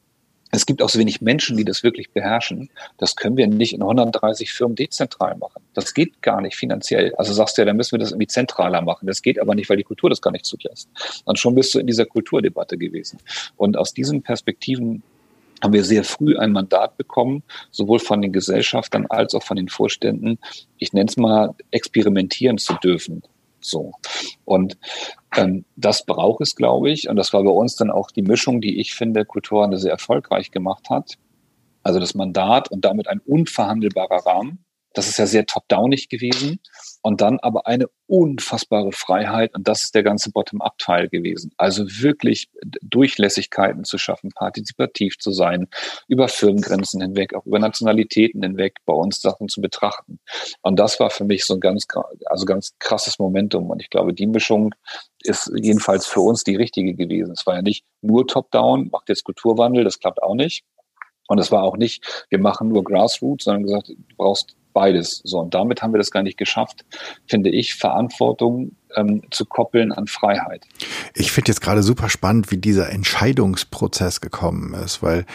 es 0.54 0.66
gibt 0.66 0.82
auch 0.82 0.90
so 0.90 0.98
wenig 0.98 1.22
Menschen, 1.22 1.56
die 1.56 1.64
das 1.64 1.82
wirklich 1.82 2.10
beherrschen. 2.10 2.68
Das 2.98 3.16
können 3.16 3.38
wir 3.38 3.46
nicht 3.46 3.72
in 3.72 3.80
130 3.80 4.52
Firmen 4.52 4.76
dezentral 4.76 5.34
machen. 5.36 5.62
Das 5.72 5.94
geht 5.94 6.20
gar 6.20 6.42
nicht 6.42 6.56
finanziell. 6.56 7.14
Also 7.16 7.32
sagst 7.32 7.56
du 7.56 7.62
ja, 7.62 7.66
dann 7.66 7.78
müssen 7.78 7.92
wir 7.92 7.98
das 7.98 8.10
irgendwie 8.10 8.26
zentraler 8.26 8.82
machen. 8.82 9.06
Das 9.06 9.22
geht 9.22 9.40
aber 9.40 9.54
nicht, 9.54 9.70
weil 9.70 9.78
die 9.78 9.82
Kultur 9.82 10.10
das 10.10 10.20
gar 10.20 10.30
nicht 10.30 10.44
zulässt. 10.44 10.90
Und 11.24 11.38
schon 11.38 11.54
bist 11.54 11.74
du 11.74 11.78
in 11.78 11.86
dieser 11.86 12.04
Kulturdebatte 12.04 12.76
gewesen. 12.76 13.18
Und 13.56 13.78
aus 13.78 13.94
diesen 13.94 14.22
Perspektiven 14.22 15.02
haben 15.62 15.72
wir 15.72 15.84
sehr 15.84 16.04
früh 16.04 16.36
ein 16.36 16.52
Mandat 16.52 16.98
bekommen, 16.98 17.42
sowohl 17.70 17.98
von 17.98 18.20
den 18.20 18.32
Gesellschaftern 18.32 19.06
als 19.08 19.34
auch 19.34 19.44
von 19.44 19.56
den 19.56 19.68
Vorständen, 19.68 20.38
ich 20.76 20.92
nenne 20.92 21.08
es 21.08 21.16
mal, 21.16 21.54
experimentieren 21.70 22.58
zu 22.58 22.74
dürfen. 22.74 23.22
So. 23.64 23.92
Und 24.44 24.76
ähm, 25.36 25.64
das 25.76 26.04
braucht 26.04 26.40
es, 26.40 26.56
glaube 26.56 26.90
ich. 26.90 27.08
Und 27.08 27.16
das 27.16 27.32
war 27.32 27.42
bei 27.42 27.50
uns 27.50 27.76
dann 27.76 27.90
auch 27.90 28.10
die 28.10 28.22
Mischung, 28.22 28.60
die 28.60 28.80
ich 28.80 28.94
finde, 28.94 29.24
Kulturwandel 29.24 29.78
sehr 29.78 29.92
erfolgreich 29.92 30.50
gemacht 30.50 30.90
hat. 30.90 31.18
Also 31.82 31.98
das 31.98 32.14
Mandat 32.14 32.70
und 32.70 32.84
damit 32.84 33.08
ein 33.08 33.20
unverhandelbarer 33.20 34.26
Rahmen. 34.26 34.64
Das 34.94 35.08
ist 35.08 35.18
ja 35.18 35.26
sehr 35.26 35.46
top-downig 35.46 36.08
gewesen. 36.08 36.60
Und 37.02 37.20
dann 37.20 37.38
aber 37.40 37.66
eine 37.66 37.86
unfassbare 38.06 38.92
Freiheit. 38.92 39.54
Und 39.54 39.66
das 39.68 39.84
ist 39.84 39.94
der 39.94 40.02
ganze 40.02 40.30
Bottom-up-Teil 40.30 41.08
gewesen. 41.08 41.52
Also 41.56 41.84
wirklich 41.88 42.50
Durchlässigkeiten 42.82 43.84
zu 43.84 43.98
schaffen, 43.98 44.30
partizipativ 44.34 45.18
zu 45.18 45.32
sein, 45.32 45.68
über 46.08 46.28
Firmengrenzen 46.28 47.00
hinweg, 47.00 47.34
auch 47.34 47.46
über 47.46 47.58
Nationalitäten 47.58 48.42
hinweg 48.42 48.76
bei 48.84 48.92
uns 48.92 49.20
Sachen 49.20 49.48
zu 49.48 49.60
betrachten. 49.60 50.20
Und 50.60 50.78
das 50.78 51.00
war 51.00 51.10
für 51.10 51.24
mich 51.24 51.44
so 51.44 51.54
ein 51.54 51.60
ganz, 51.60 51.86
also 52.26 52.44
ganz 52.44 52.74
krasses 52.78 53.18
Momentum. 53.18 53.70
Und 53.70 53.80
ich 53.80 53.90
glaube, 53.90 54.12
die 54.12 54.26
Mischung 54.26 54.74
ist 55.22 55.50
jedenfalls 55.54 56.06
für 56.06 56.20
uns 56.20 56.44
die 56.44 56.56
richtige 56.56 56.94
gewesen. 56.94 57.32
Es 57.32 57.46
war 57.46 57.56
ja 57.56 57.62
nicht 57.62 57.84
nur 58.00 58.26
Top-down, 58.26 58.90
macht 58.92 59.08
jetzt 59.08 59.24
Kulturwandel, 59.24 59.84
das 59.84 59.98
klappt 59.98 60.22
auch 60.22 60.34
nicht. 60.34 60.64
Und 61.28 61.38
es 61.38 61.50
war 61.50 61.62
auch 61.62 61.76
nicht, 61.76 62.26
wir 62.28 62.38
machen 62.38 62.68
nur 62.68 62.84
Grassroots, 62.84 63.44
sondern 63.44 63.62
gesagt, 63.62 63.88
du 63.88 64.16
brauchst 64.16 64.56
beides. 64.72 65.20
So, 65.24 65.40
und 65.40 65.54
damit 65.54 65.82
haben 65.82 65.92
wir 65.92 65.98
das 65.98 66.10
gar 66.10 66.22
nicht 66.22 66.38
geschafft, 66.38 66.84
finde 67.26 67.50
ich, 67.50 67.74
Verantwortung 67.74 68.72
ähm, 68.96 69.22
zu 69.30 69.46
koppeln 69.46 69.92
an 69.92 70.06
Freiheit. 70.06 70.66
Ich 71.14 71.32
finde 71.32 71.50
jetzt 71.50 71.60
gerade 71.60 71.82
super 71.82 72.08
spannend, 72.08 72.50
wie 72.50 72.58
dieser 72.58 72.90
Entscheidungsprozess 72.90 74.20
gekommen 74.20 74.74
ist, 74.74 75.02
weil 75.02 75.26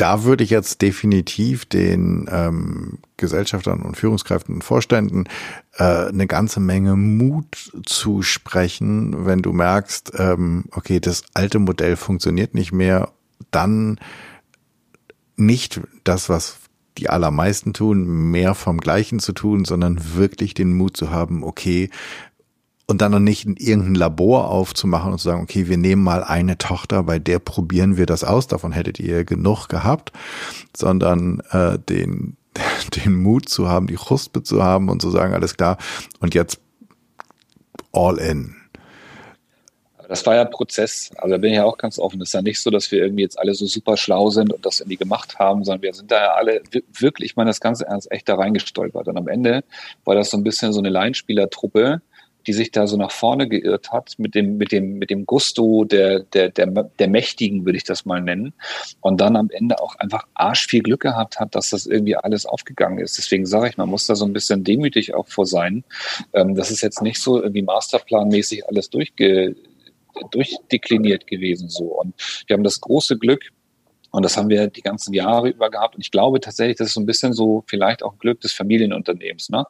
da 0.00 0.24
würde 0.24 0.42
ich 0.42 0.48
jetzt 0.48 0.80
definitiv 0.80 1.66
den 1.66 2.26
ähm, 2.32 3.00
Gesellschaftern 3.18 3.82
und 3.82 3.98
Führungskräften 3.98 4.54
und 4.54 4.64
Vorständen 4.64 5.26
äh, 5.76 6.08
eine 6.08 6.26
ganze 6.26 6.58
Menge 6.58 6.96
Mut 6.96 7.70
zusprechen, 7.84 9.26
wenn 9.26 9.42
du 9.42 9.52
merkst, 9.52 10.12
ähm, 10.16 10.64
okay, 10.70 11.00
das 11.00 11.24
alte 11.34 11.58
Modell 11.58 11.96
funktioniert 11.96 12.54
nicht 12.54 12.72
mehr, 12.72 13.10
dann 13.50 14.00
nicht 15.36 15.82
das, 16.04 16.30
was 16.30 16.56
die 16.98 17.08
allermeisten 17.08 17.72
tun, 17.72 18.30
mehr 18.30 18.54
vom 18.54 18.78
Gleichen 18.78 19.20
zu 19.20 19.32
tun, 19.32 19.64
sondern 19.64 20.14
wirklich 20.14 20.54
den 20.54 20.76
Mut 20.76 20.96
zu 20.96 21.10
haben, 21.10 21.42
okay, 21.44 21.90
und 22.90 23.00
dann 23.00 23.12
noch 23.12 23.20
nicht 23.20 23.46
in 23.46 23.56
irgendein 23.56 23.94
Labor 23.94 24.50
aufzumachen 24.50 25.12
und 25.12 25.18
zu 25.18 25.24
sagen, 25.24 25.42
okay, 25.42 25.68
wir 25.68 25.78
nehmen 25.78 26.02
mal 26.02 26.24
eine 26.24 26.58
Tochter, 26.58 27.04
bei 27.04 27.20
der 27.20 27.38
probieren 27.38 27.96
wir 27.96 28.04
das 28.04 28.24
aus, 28.24 28.48
davon 28.48 28.72
hättet 28.72 28.98
ihr 28.98 29.24
genug 29.24 29.68
gehabt, 29.68 30.12
sondern 30.76 31.40
äh, 31.50 31.78
den, 31.78 32.36
den 32.96 33.14
Mut 33.14 33.48
zu 33.48 33.68
haben, 33.68 33.86
die 33.86 33.96
Chuspe 33.96 34.42
zu 34.42 34.64
haben 34.64 34.88
und 34.88 35.00
zu 35.00 35.10
sagen, 35.10 35.34
alles 35.34 35.56
klar, 35.56 35.78
und 36.18 36.34
jetzt 36.34 36.60
all 37.92 38.18
in. 38.18 38.56
Das 40.10 40.26
war 40.26 40.34
ja 40.34 40.44
Prozess. 40.44 41.12
Also 41.18 41.36
da 41.36 41.38
bin 41.38 41.52
ich 41.52 41.58
ja 41.58 41.64
auch 41.64 41.78
ganz 41.78 42.00
offen. 42.00 42.20
Es 42.20 42.30
ist 42.30 42.32
ja 42.32 42.42
nicht 42.42 42.60
so, 42.60 42.70
dass 42.70 42.90
wir 42.90 43.00
irgendwie 43.00 43.22
jetzt 43.22 43.38
alle 43.38 43.54
so 43.54 43.66
super 43.66 43.96
schlau 43.96 44.28
sind 44.30 44.52
und 44.52 44.66
das 44.66 44.80
irgendwie 44.80 44.96
gemacht 44.96 45.38
haben, 45.38 45.62
sondern 45.62 45.82
wir 45.82 45.94
sind 45.94 46.10
da 46.10 46.20
ja 46.20 46.32
alle 46.32 46.62
wirklich, 46.98 47.30
ich 47.30 47.36
meine 47.36 47.50
das 47.50 47.60
Ganze 47.60 47.86
ernst, 47.86 48.10
echt 48.10 48.28
da 48.28 48.34
reingestolpert. 48.34 49.06
Und 49.06 49.16
am 49.16 49.28
Ende 49.28 49.62
war 50.04 50.16
das 50.16 50.30
so 50.30 50.36
ein 50.36 50.42
bisschen 50.42 50.72
so 50.72 50.80
eine 50.80 50.88
Laienspielertruppe, 50.88 52.02
die 52.48 52.52
sich 52.52 52.72
da 52.72 52.88
so 52.88 52.96
nach 52.96 53.12
vorne 53.12 53.46
geirrt 53.46 53.92
hat 53.92 54.14
mit 54.18 54.34
dem, 54.34 54.56
mit 54.56 54.72
dem, 54.72 54.98
mit 54.98 55.10
dem 55.10 55.26
Gusto 55.26 55.84
der, 55.84 56.20
der, 56.20 56.48
der, 56.48 56.66
der 56.66 57.08
Mächtigen, 57.08 57.64
würde 57.64 57.76
ich 57.76 57.84
das 57.84 58.04
mal 58.04 58.20
nennen. 58.20 58.52
Und 59.00 59.20
dann 59.20 59.36
am 59.36 59.48
Ende 59.50 59.80
auch 59.80 59.94
einfach 59.94 60.26
arsch 60.34 60.66
viel 60.66 60.82
Glück 60.82 61.02
gehabt 61.02 61.38
hat, 61.38 61.54
dass 61.54 61.70
das 61.70 61.86
irgendwie 61.86 62.16
alles 62.16 62.46
aufgegangen 62.46 62.98
ist. 62.98 63.16
Deswegen 63.16 63.46
sage 63.46 63.68
ich, 63.68 63.76
man 63.76 63.88
muss 63.88 64.06
da 64.06 64.16
so 64.16 64.24
ein 64.24 64.32
bisschen 64.32 64.64
demütig 64.64 65.14
auch 65.14 65.28
vor 65.28 65.46
sein. 65.46 65.84
Ähm, 66.32 66.56
das 66.56 66.72
ist 66.72 66.80
jetzt 66.80 67.00
nicht 67.00 67.20
so 67.20 67.40
irgendwie 67.40 67.62
masterplanmäßig 67.62 68.66
alles 68.66 68.90
durchge 68.90 69.54
durchdekliniert 70.30 71.26
gewesen 71.26 71.68
so. 71.68 72.00
Und 72.00 72.14
wir 72.46 72.54
haben 72.54 72.64
das 72.64 72.80
große 72.80 73.18
Glück, 73.18 73.50
und 74.12 74.24
das 74.24 74.36
haben 74.36 74.48
wir 74.48 74.66
die 74.66 74.82
ganzen 74.82 75.14
Jahre 75.14 75.50
über 75.50 75.70
gehabt. 75.70 75.94
Und 75.94 76.00
ich 76.00 76.10
glaube 76.10 76.40
tatsächlich, 76.40 76.76
das 76.76 76.88
ist 76.88 76.94
so 76.94 77.00
ein 77.00 77.06
bisschen 77.06 77.32
so 77.32 77.64
vielleicht 77.68 78.02
auch 78.02 78.18
Glück 78.18 78.40
des 78.40 78.52
Familienunternehmens. 78.52 79.50
Ne? 79.50 79.64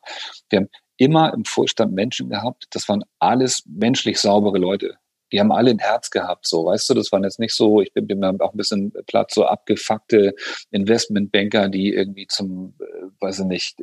Wir 0.49 0.61
haben 0.61 0.69
immer 0.97 1.33
im 1.33 1.45
Vorstand 1.45 1.93
Menschen 1.93 2.29
gehabt, 2.29 2.67
das 2.71 2.89
waren 2.89 3.05
alles 3.19 3.63
menschlich 3.67 4.19
saubere 4.19 4.59
Leute. 4.59 4.95
Die 5.33 5.39
haben 5.39 5.53
alle 5.53 5.71
ein 5.71 5.79
Herz 5.79 6.11
gehabt, 6.11 6.47
so, 6.47 6.65
weißt 6.67 6.91
du, 6.91 6.95
das 6.95 7.13
waren 7.13 7.23
jetzt 7.23 7.39
nicht 7.39 7.55
so, 7.55 7.81
ich 7.81 7.93
bin, 7.93 8.09
bin 8.09 8.25
auch 8.25 8.53
ein 8.53 8.57
bisschen 8.57 8.93
platt, 9.07 9.31
so 9.33 9.45
abgefuckte 9.45 10.35
Investmentbanker, 10.73 11.69
die 11.69 11.95
irgendwie 11.95 12.27
zum, 12.27 12.75
äh, 12.81 13.07
weiß 13.21 13.41
ich 13.41 13.45
nicht, 13.47 13.79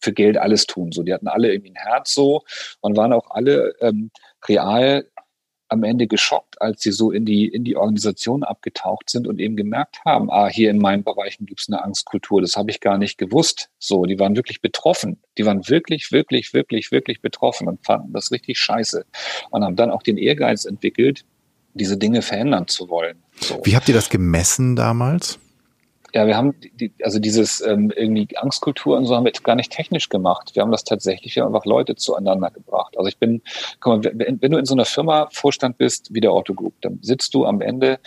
für 0.00 0.14
Geld 0.14 0.38
alles 0.38 0.66
tun, 0.66 0.90
so. 0.90 1.02
Die 1.02 1.12
hatten 1.12 1.28
alle 1.28 1.52
irgendwie 1.52 1.72
ein 1.72 1.86
Herz, 1.86 2.14
so, 2.14 2.42
und 2.80 2.96
waren 2.96 3.12
auch 3.12 3.30
alle 3.30 3.74
ähm, 3.80 4.10
real 4.48 5.06
am 5.68 5.84
Ende 5.84 6.06
geschockt, 6.06 6.60
als 6.60 6.82
sie 6.82 6.92
so 6.92 7.10
in 7.10 7.24
die, 7.24 7.46
in 7.46 7.64
die 7.64 7.76
Organisation 7.76 8.42
abgetaucht 8.42 9.10
sind 9.10 9.26
und 9.26 9.38
eben 9.38 9.56
gemerkt 9.56 10.00
haben, 10.04 10.30
ah, 10.30 10.48
hier 10.48 10.70
in 10.70 10.78
meinen 10.78 11.04
Bereichen 11.04 11.46
gibt 11.46 11.60
es 11.60 11.68
eine 11.68 11.82
Angstkultur, 11.82 12.40
das 12.40 12.56
habe 12.56 12.70
ich 12.70 12.80
gar 12.80 12.98
nicht 12.98 13.18
gewusst. 13.18 13.68
So, 13.78 14.04
die 14.04 14.18
waren 14.18 14.36
wirklich 14.36 14.60
betroffen. 14.60 15.20
Die 15.36 15.44
waren 15.44 15.68
wirklich, 15.68 16.10
wirklich, 16.12 16.54
wirklich, 16.54 16.90
wirklich 16.90 17.20
betroffen 17.20 17.68
und 17.68 17.84
fanden 17.84 18.12
das 18.12 18.32
richtig 18.32 18.58
scheiße. 18.58 19.04
Und 19.50 19.64
haben 19.64 19.76
dann 19.76 19.90
auch 19.90 20.02
den 20.02 20.16
Ehrgeiz 20.16 20.64
entwickelt, 20.64 21.24
diese 21.74 21.96
Dinge 21.96 22.22
verändern 22.22 22.66
zu 22.66 22.88
wollen. 22.88 23.22
So. 23.40 23.60
Wie 23.64 23.76
habt 23.76 23.88
ihr 23.88 23.94
das 23.94 24.10
gemessen 24.10 24.76
damals? 24.76 25.38
Ja, 26.14 26.26
wir 26.26 26.36
haben 26.36 26.54
die, 26.60 26.92
also 27.02 27.18
dieses 27.18 27.60
ähm, 27.60 27.92
irgendwie 27.94 28.36
Angstkultur 28.38 28.96
und 28.96 29.04
so 29.04 29.14
haben 29.14 29.24
wir 29.24 29.32
gar 29.32 29.56
nicht 29.56 29.72
technisch 29.72 30.08
gemacht. 30.08 30.52
Wir 30.54 30.62
haben 30.62 30.70
das 30.70 30.84
tatsächlich, 30.84 31.36
wir 31.36 31.42
haben 31.44 31.54
einfach 31.54 31.66
Leute 31.66 31.96
zueinander 31.96 32.50
gebracht. 32.50 32.96
Also 32.96 33.08
ich 33.08 33.18
bin, 33.18 33.42
guck 33.80 34.04
mal, 34.04 34.12
wenn, 34.14 34.40
wenn 34.40 34.50
du 34.50 34.58
in 34.58 34.64
so 34.64 34.74
einer 34.74 34.86
Firma 34.86 35.28
Vorstand 35.30 35.76
bist 35.76 36.14
wie 36.14 36.20
der 36.20 36.32
Otto 36.32 36.54
Group, 36.54 36.74
dann 36.80 36.98
sitzt 37.02 37.34
du 37.34 37.44
am 37.44 37.60
Ende 37.60 38.00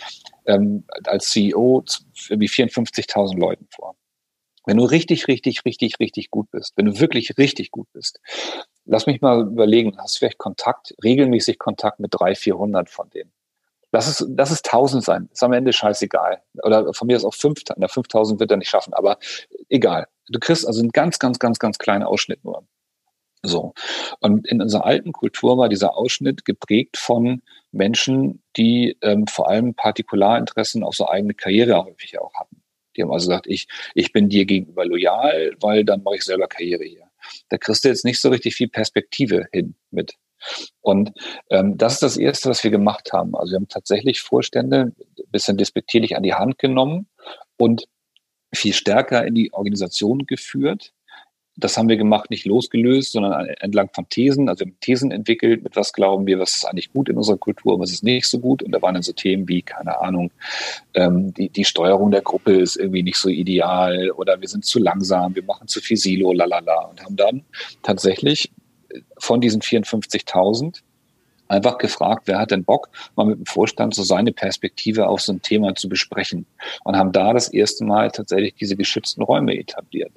ähm, 0.46 0.84
als 1.04 1.30
CEO 1.30 1.84
wie 2.28 2.48
54.000 2.48 3.38
Leuten 3.38 3.68
vor. 3.70 3.94
Wenn 4.66 4.76
du 4.76 4.84
richtig, 4.84 5.28
richtig, 5.28 5.64
richtig, 5.64 5.98
richtig 6.00 6.30
gut 6.30 6.50
bist, 6.50 6.72
wenn 6.76 6.86
du 6.86 7.00
wirklich 7.00 7.36
richtig 7.38 7.70
gut 7.70 7.88
bist, 7.92 8.20
lass 8.84 9.06
mich 9.06 9.20
mal 9.20 9.42
überlegen, 9.42 9.96
hast 9.98 10.16
du 10.16 10.18
vielleicht 10.20 10.38
Kontakt, 10.38 10.94
regelmäßig 11.02 11.58
Kontakt 11.58 12.00
mit 12.00 12.12
drei, 12.12 12.34
400 12.34 12.90
von 12.90 13.10
denen? 13.10 13.32
Lass 13.92 14.08
es, 14.08 14.26
lass 14.36 14.50
es 14.50 14.64
1000 14.64 15.04
sein. 15.04 15.28
Ist 15.32 15.42
am 15.42 15.52
Ende 15.52 15.72
scheißegal. 15.72 16.42
Oder 16.62 16.92
von 16.94 17.06
mir 17.06 17.16
ist 17.16 17.24
auch 17.24 17.34
5000. 17.34 17.78
Na, 17.78 17.88
5000 17.88 18.40
wird 18.40 18.50
er 18.50 18.56
nicht 18.56 18.70
schaffen, 18.70 18.94
aber 18.94 19.18
egal. 19.68 20.08
Du 20.28 20.38
kriegst 20.38 20.66
also 20.66 20.80
einen 20.80 20.90
ganz, 20.90 21.18
ganz, 21.18 21.38
ganz, 21.38 21.58
ganz 21.58 21.78
kleinen 21.78 22.02
Ausschnitt 22.02 22.42
nur. 22.44 22.66
So. 23.42 23.74
Und 24.20 24.46
in 24.48 24.62
unserer 24.62 24.86
alten 24.86 25.12
Kultur 25.12 25.58
war 25.58 25.68
dieser 25.68 25.96
Ausschnitt 25.96 26.44
geprägt 26.44 26.96
von 26.96 27.42
Menschen, 27.72 28.42
die 28.56 28.96
ähm, 29.02 29.26
vor 29.26 29.48
allem 29.48 29.74
Partikularinteressen 29.74 30.84
auf 30.84 30.94
so 30.94 31.08
eigene 31.08 31.34
Karriere 31.34 31.84
häufig 31.84 32.18
auch 32.18 32.34
hatten. 32.34 32.62
Die 32.96 33.02
haben 33.02 33.12
also 33.12 33.28
gesagt, 33.28 33.46
ich, 33.46 33.68
ich 33.94 34.12
bin 34.12 34.28
dir 34.28 34.44
gegenüber 34.44 34.84
loyal, 34.84 35.56
weil 35.60 35.84
dann 35.84 36.02
mache 36.02 36.16
ich 36.16 36.22
selber 36.22 36.46
Karriere 36.46 36.84
hier. 36.84 37.08
Da 37.48 37.58
kriegst 37.58 37.84
du 37.84 37.88
jetzt 37.88 38.04
nicht 38.04 38.20
so 38.20 38.28
richtig 38.28 38.54
viel 38.54 38.68
Perspektive 38.68 39.46
hin 39.52 39.74
mit. 39.90 40.16
Und 40.80 41.12
ähm, 41.50 41.78
das 41.78 41.94
ist 41.94 42.02
das 42.02 42.16
Erste, 42.16 42.50
was 42.50 42.64
wir 42.64 42.70
gemacht 42.70 43.12
haben. 43.12 43.34
Also 43.34 43.52
wir 43.52 43.56
haben 43.56 43.68
tatsächlich 43.68 44.20
Vorstände 44.20 44.92
ein 44.98 45.30
bisschen 45.30 45.56
despektierlich 45.56 46.16
an 46.16 46.22
die 46.22 46.34
Hand 46.34 46.58
genommen 46.58 47.08
und 47.56 47.84
viel 48.54 48.74
stärker 48.74 49.26
in 49.26 49.34
die 49.34 49.52
Organisation 49.52 50.26
geführt, 50.26 50.92
das 51.56 51.76
haben 51.76 51.88
wir 51.88 51.96
gemacht, 51.96 52.30
nicht 52.30 52.46
losgelöst, 52.46 53.12
sondern 53.12 53.46
entlang 53.60 53.90
von 53.92 54.08
Thesen. 54.08 54.48
Also 54.48 54.64
wir 54.64 54.72
haben 54.72 54.80
Thesen 54.80 55.10
entwickelt, 55.10 55.62
mit 55.62 55.76
was 55.76 55.92
glauben 55.92 56.26
wir, 56.26 56.38
was 56.38 56.56
ist 56.56 56.64
eigentlich 56.64 56.92
gut 56.92 57.10
in 57.10 57.16
unserer 57.16 57.36
Kultur, 57.36 57.78
was 57.78 57.92
ist 57.92 58.02
nicht 58.02 58.26
so 58.26 58.38
gut. 58.38 58.62
Und 58.62 58.72
da 58.72 58.80
waren 58.80 58.94
dann 58.94 59.02
so 59.02 59.12
Themen 59.12 59.46
wie, 59.48 59.60
keine 59.60 60.00
Ahnung, 60.00 60.30
ähm, 60.94 61.34
die, 61.34 61.50
die 61.50 61.64
Steuerung 61.64 62.10
der 62.10 62.22
Gruppe 62.22 62.54
ist 62.54 62.76
irgendwie 62.76 63.02
nicht 63.02 63.18
so 63.18 63.28
ideal 63.28 64.10
oder 64.12 64.40
wir 64.40 64.48
sind 64.48 64.64
zu 64.64 64.78
langsam, 64.78 65.34
wir 65.34 65.44
machen 65.44 65.68
zu 65.68 65.80
viel 65.80 65.98
Silo, 65.98 66.32
lalala. 66.32 66.86
Und 66.86 67.04
haben 67.04 67.16
dann 67.16 67.44
tatsächlich 67.82 68.50
von 69.18 69.40
diesen 69.40 69.60
54.000 69.60 70.80
einfach 71.48 71.78
gefragt, 71.78 72.22
wer 72.26 72.38
hat 72.38 72.50
denn 72.50 72.64
Bock, 72.64 72.88
mal 73.14 73.26
mit 73.26 73.38
dem 73.38 73.46
Vorstand 73.46 73.94
so 73.94 74.02
seine 74.02 74.32
Perspektive 74.32 75.08
auf 75.08 75.20
so 75.20 75.32
ein 75.32 75.42
Thema 75.42 75.74
zu 75.74 75.88
besprechen. 75.88 76.46
Und 76.84 76.96
haben 76.96 77.12
da 77.12 77.32
das 77.32 77.48
erste 77.48 77.84
Mal 77.84 78.10
tatsächlich 78.10 78.54
diese 78.54 78.76
geschützten 78.76 79.22
Räume 79.22 79.56
etabliert 79.56 80.12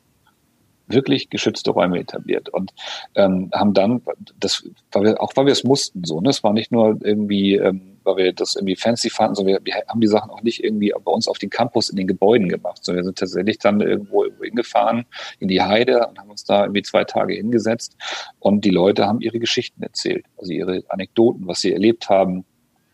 wirklich 0.88 1.30
geschützte 1.30 1.72
Räume 1.72 2.00
etabliert 2.00 2.50
und 2.50 2.74
ähm, 3.16 3.50
haben 3.54 3.74
dann 3.74 4.02
das, 4.40 4.68
weil 4.92 5.04
wir, 5.04 5.22
auch 5.22 5.32
weil 5.36 5.46
wir 5.46 5.54
es 5.54 5.64
mussten 5.64 6.04
so, 6.04 6.22
ne? 6.22 6.30
Es 6.30 6.44
war 6.44 6.54
nicht 6.54 6.72
nur 6.72 7.00
irgendwie, 7.02 7.56
ähm, 7.56 7.95
weil 8.06 8.18
wir 8.18 8.34
das 8.34 8.56
irgendwie 8.56 8.76
fancy 8.76 9.10
fanden, 9.10 9.36
sondern 9.36 9.56
wir, 9.56 9.66
wir 9.66 9.84
haben 9.88 10.02
die 10.02 10.08
Sachen 10.08 10.32
auch 10.32 10.42
nicht 10.42 10.64
irgendwie 10.64 10.94
bei 11.04 11.12
uns 11.12 11.28
auf 11.28 11.38
den 11.38 11.50
Campus 11.50 11.90
in 11.90 11.98
den 11.98 12.08
Gebäuden 12.08 12.50
gemacht, 12.50 12.84
sondern 12.84 13.04
wir 13.04 13.06
sind 13.06 13.18
tatsächlich 13.18 13.60
dann 13.60 13.82
irgendwo, 13.82 14.24
irgendwo 14.24 14.44
hingefahren 14.44 15.06
in 15.40 15.48
die 15.48 15.62
Heide 15.62 16.08
und 16.08 16.20
haben 16.20 16.30
uns 16.30 16.44
da 16.44 16.64
irgendwie 16.64 16.84
zwei 16.84 17.04
Tage 17.04 17.34
hingesetzt 17.34 17.98
und 18.40 18.64
die 18.66 18.70
Leute 18.70 19.06
haben 19.06 19.22
ihre 19.22 19.40
Geschichten 19.40 19.82
erzählt, 19.84 20.26
also 20.38 20.52
ihre 20.52 20.84
Anekdoten, 20.90 21.48
was 21.48 21.62
sie 21.62 21.74
erlebt 21.74 22.10
haben. 22.10 22.46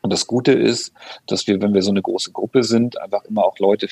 Und 0.02 0.12
das 0.12 0.26
Gute 0.26 0.54
ist, 0.54 0.94
dass 1.28 1.46
wir, 1.46 1.62
wenn 1.62 1.74
wir 1.74 1.84
so 1.84 1.92
eine 1.92 2.02
große 2.02 2.32
Gruppe 2.32 2.64
sind, 2.64 3.00
einfach 3.00 3.24
immer 3.26 3.46
auch 3.46 3.60
Leute 3.60 3.88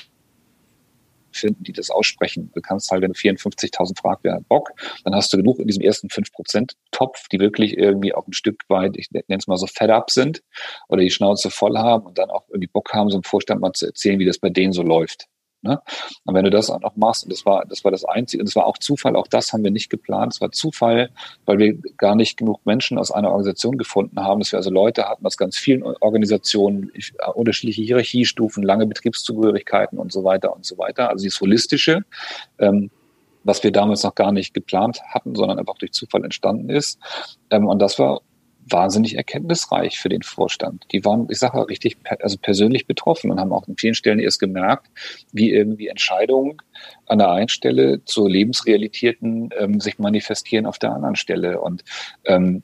finden, 1.31 1.63
die 1.63 1.73
das 1.73 1.89
aussprechen. 1.89 2.51
Du 2.53 2.61
kannst 2.61 2.91
halt, 2.91 3.01
wenn 3.01 3.13
du 3.13 3.19
54.000 3.19 3.99
fragst, 3.99 4.23
wer 4.23 4.35
hat 4.35 4.47
Bock, 4.47 4.71
dann 5.03 5.15
hast 5.15 5.31
du 5.33 5.37
genug 5.37 5.59
in 5.59 5.67
diesem 5.67 5.81
ersten 5.81 6.07
5%-Topf, 6.07 7.27
die 7.29 7.39
wirklich 7.39 7.77
irgendwie 7.77 8.13
auch 8.13 8.27
ein 8.27 8.33
Stück 8.33 8.63
weit, 8.67 8.97
ich 8.97 9.11
nenne 9.11 9.23
es 9.29 9.47
mal 9.47 9.57
so 9.57 9.67
fed 9.67 9.89
up 9.89 10.11
sind 10.11 10.41
oder 10.87 11.01
die 11.01 11.11
Schnauze 11.11 11.49
voll 11.49 11.77
haben 11.77 12.05
und 12.05 12.17
dann 12.17 12.29
auch 12.29 12.47
irgendwie 12.49 12.67
Bock 12.67 12.93
haben, 12.93 13.09
so 13.09 13.17
im 13.17 13.23
Vorstand 13.23 13.61
mal 13.61 13.73
zu 13.73 13.85
erzählen, 13.87 14.19
wie 14.19 14.25
das 14.25 14.39
bei 14.39 14.49
denen 14.49 14.73
so 14.73 14.83
läuft. 14.83 15.27
Ne? 15.61 15.81
Und 16.23 16.35
wenn 16.35 16.45
du 16.45 16.51
das 16.51 16.69
auch 16.69 16.79
noch 16.79 16.95
machst, 16.95 17.23
und 17.25 17.33
das 17.33 17.45
war, 17.45 17.65
das 17.65 17.83
war 17.83 17.91
das 17.91 18.05
Einzige, 18.05 18.41
und 18.41 18.47
das 18.47 18.55
war 18.55 18.65
auch 18.65 18.77
Zufall, 18.77 19.15
auch 19.15 19.27
das 19.27 19.51
haben 19.51 19.63
wir 19.63 19.71
nicht 19.71 19.89
geplant, 19.89 20.33
es 20.33 20.41
war 20.41 20.51
Zufall, 20.51 21.09
weil 21.45 21.57
wir 21.57 21.77
gar 21.97 22.15
nicht 22.15 22.37
genug 22.37 22.65
Menschen 22.65 22.97
aus 22.97 23.11
einer 23.11 23.29
Organisation 23.29 23.77
gefunden 23.77 24.21
haben, 24.21 24.39
dass 24.39 24.53
wir 24.53 24.57
also 24.57 24.69
Leute 24.69 25.09
hatten 25.09 25.25
aus 25.25 25.35
ganz 25.35 25.57
vielen 25.57 25.83
Organisationen, 25.83 26.91
unterschiedliche 27.33 27.81
Hierarchiestufen, 27.81 28.63
lange 28.63 28.87
Betriebszugehörigkeiten 28.87 29.99
und 29.99 30.13
so 30.13 30.23
weiter 30.23 30.55
und 30.55 30.65
so 30.65 30.77
weiter. 30.77 31.09
Also 31.09 31.23
dieses 31.23 31.41
Holistische, 31.41 32.05
ähm, 32.57 32.89
was 33.43 33.63
wir 33.63 33.71
damals 33.71 34.03
noch 34.03 34.15
gar 34.15 34.31
nicht 34.31 34.53
geplant 34.53 35.01
hatten, 35.09 35.35
sondern 35.35 35.59
einfach 35.59 35.77
durch 35.77 35.91
Zufall 35.91 36.23
entstanden 36.23 36.69
ist. 36.69 36.99
Ähm, 37.49 37.67
und 37.67 37.79
das 37.79 37.99
war 37.99 38.21
wahnsinnig 38.71 39.15
erkenntnisreich 39.15 39.99
für 39.99 40.09
den 40.09 40.21
Vorstand. 40.21 40.85
Die 40.91 41.03
waren, 41.05 41.27
ich 41.29 41.39
sage 41.39 41.67
richtig, 41.67 41.97
also 42.19 42.37
persönlich 42.37 42.87
betroffen 42.87 43.31
und 43.31 43.39
haben 43.39 43.53
auch 43.53 43.67
an 43.67 43.75
vielen 43.77 43.95
Stellen 43.95 44.19
erst 44.19 44.39
gemerkt, 44.39 44.87
wie 45.31 45.51
irgendwie 45.51 45.87
Entscheidungen 45.87 46.57
an 47.07 47.19
der 47.19 47.31
einen 47.31 47.49
Stelle 47.49 48.03
zu 48.05 48.27
Lebensrealitäten 48.27 49.49
ähm, 49.57 49.79
sich 49.79 49.99
manifestieren 49.99 50.65
auf 50.65 50.79
der 50.79 50.93
anderen 50.93 51.15
Stelle. 51.15 51.61
Und 51.61 51.83
ähm, 52.25 52.63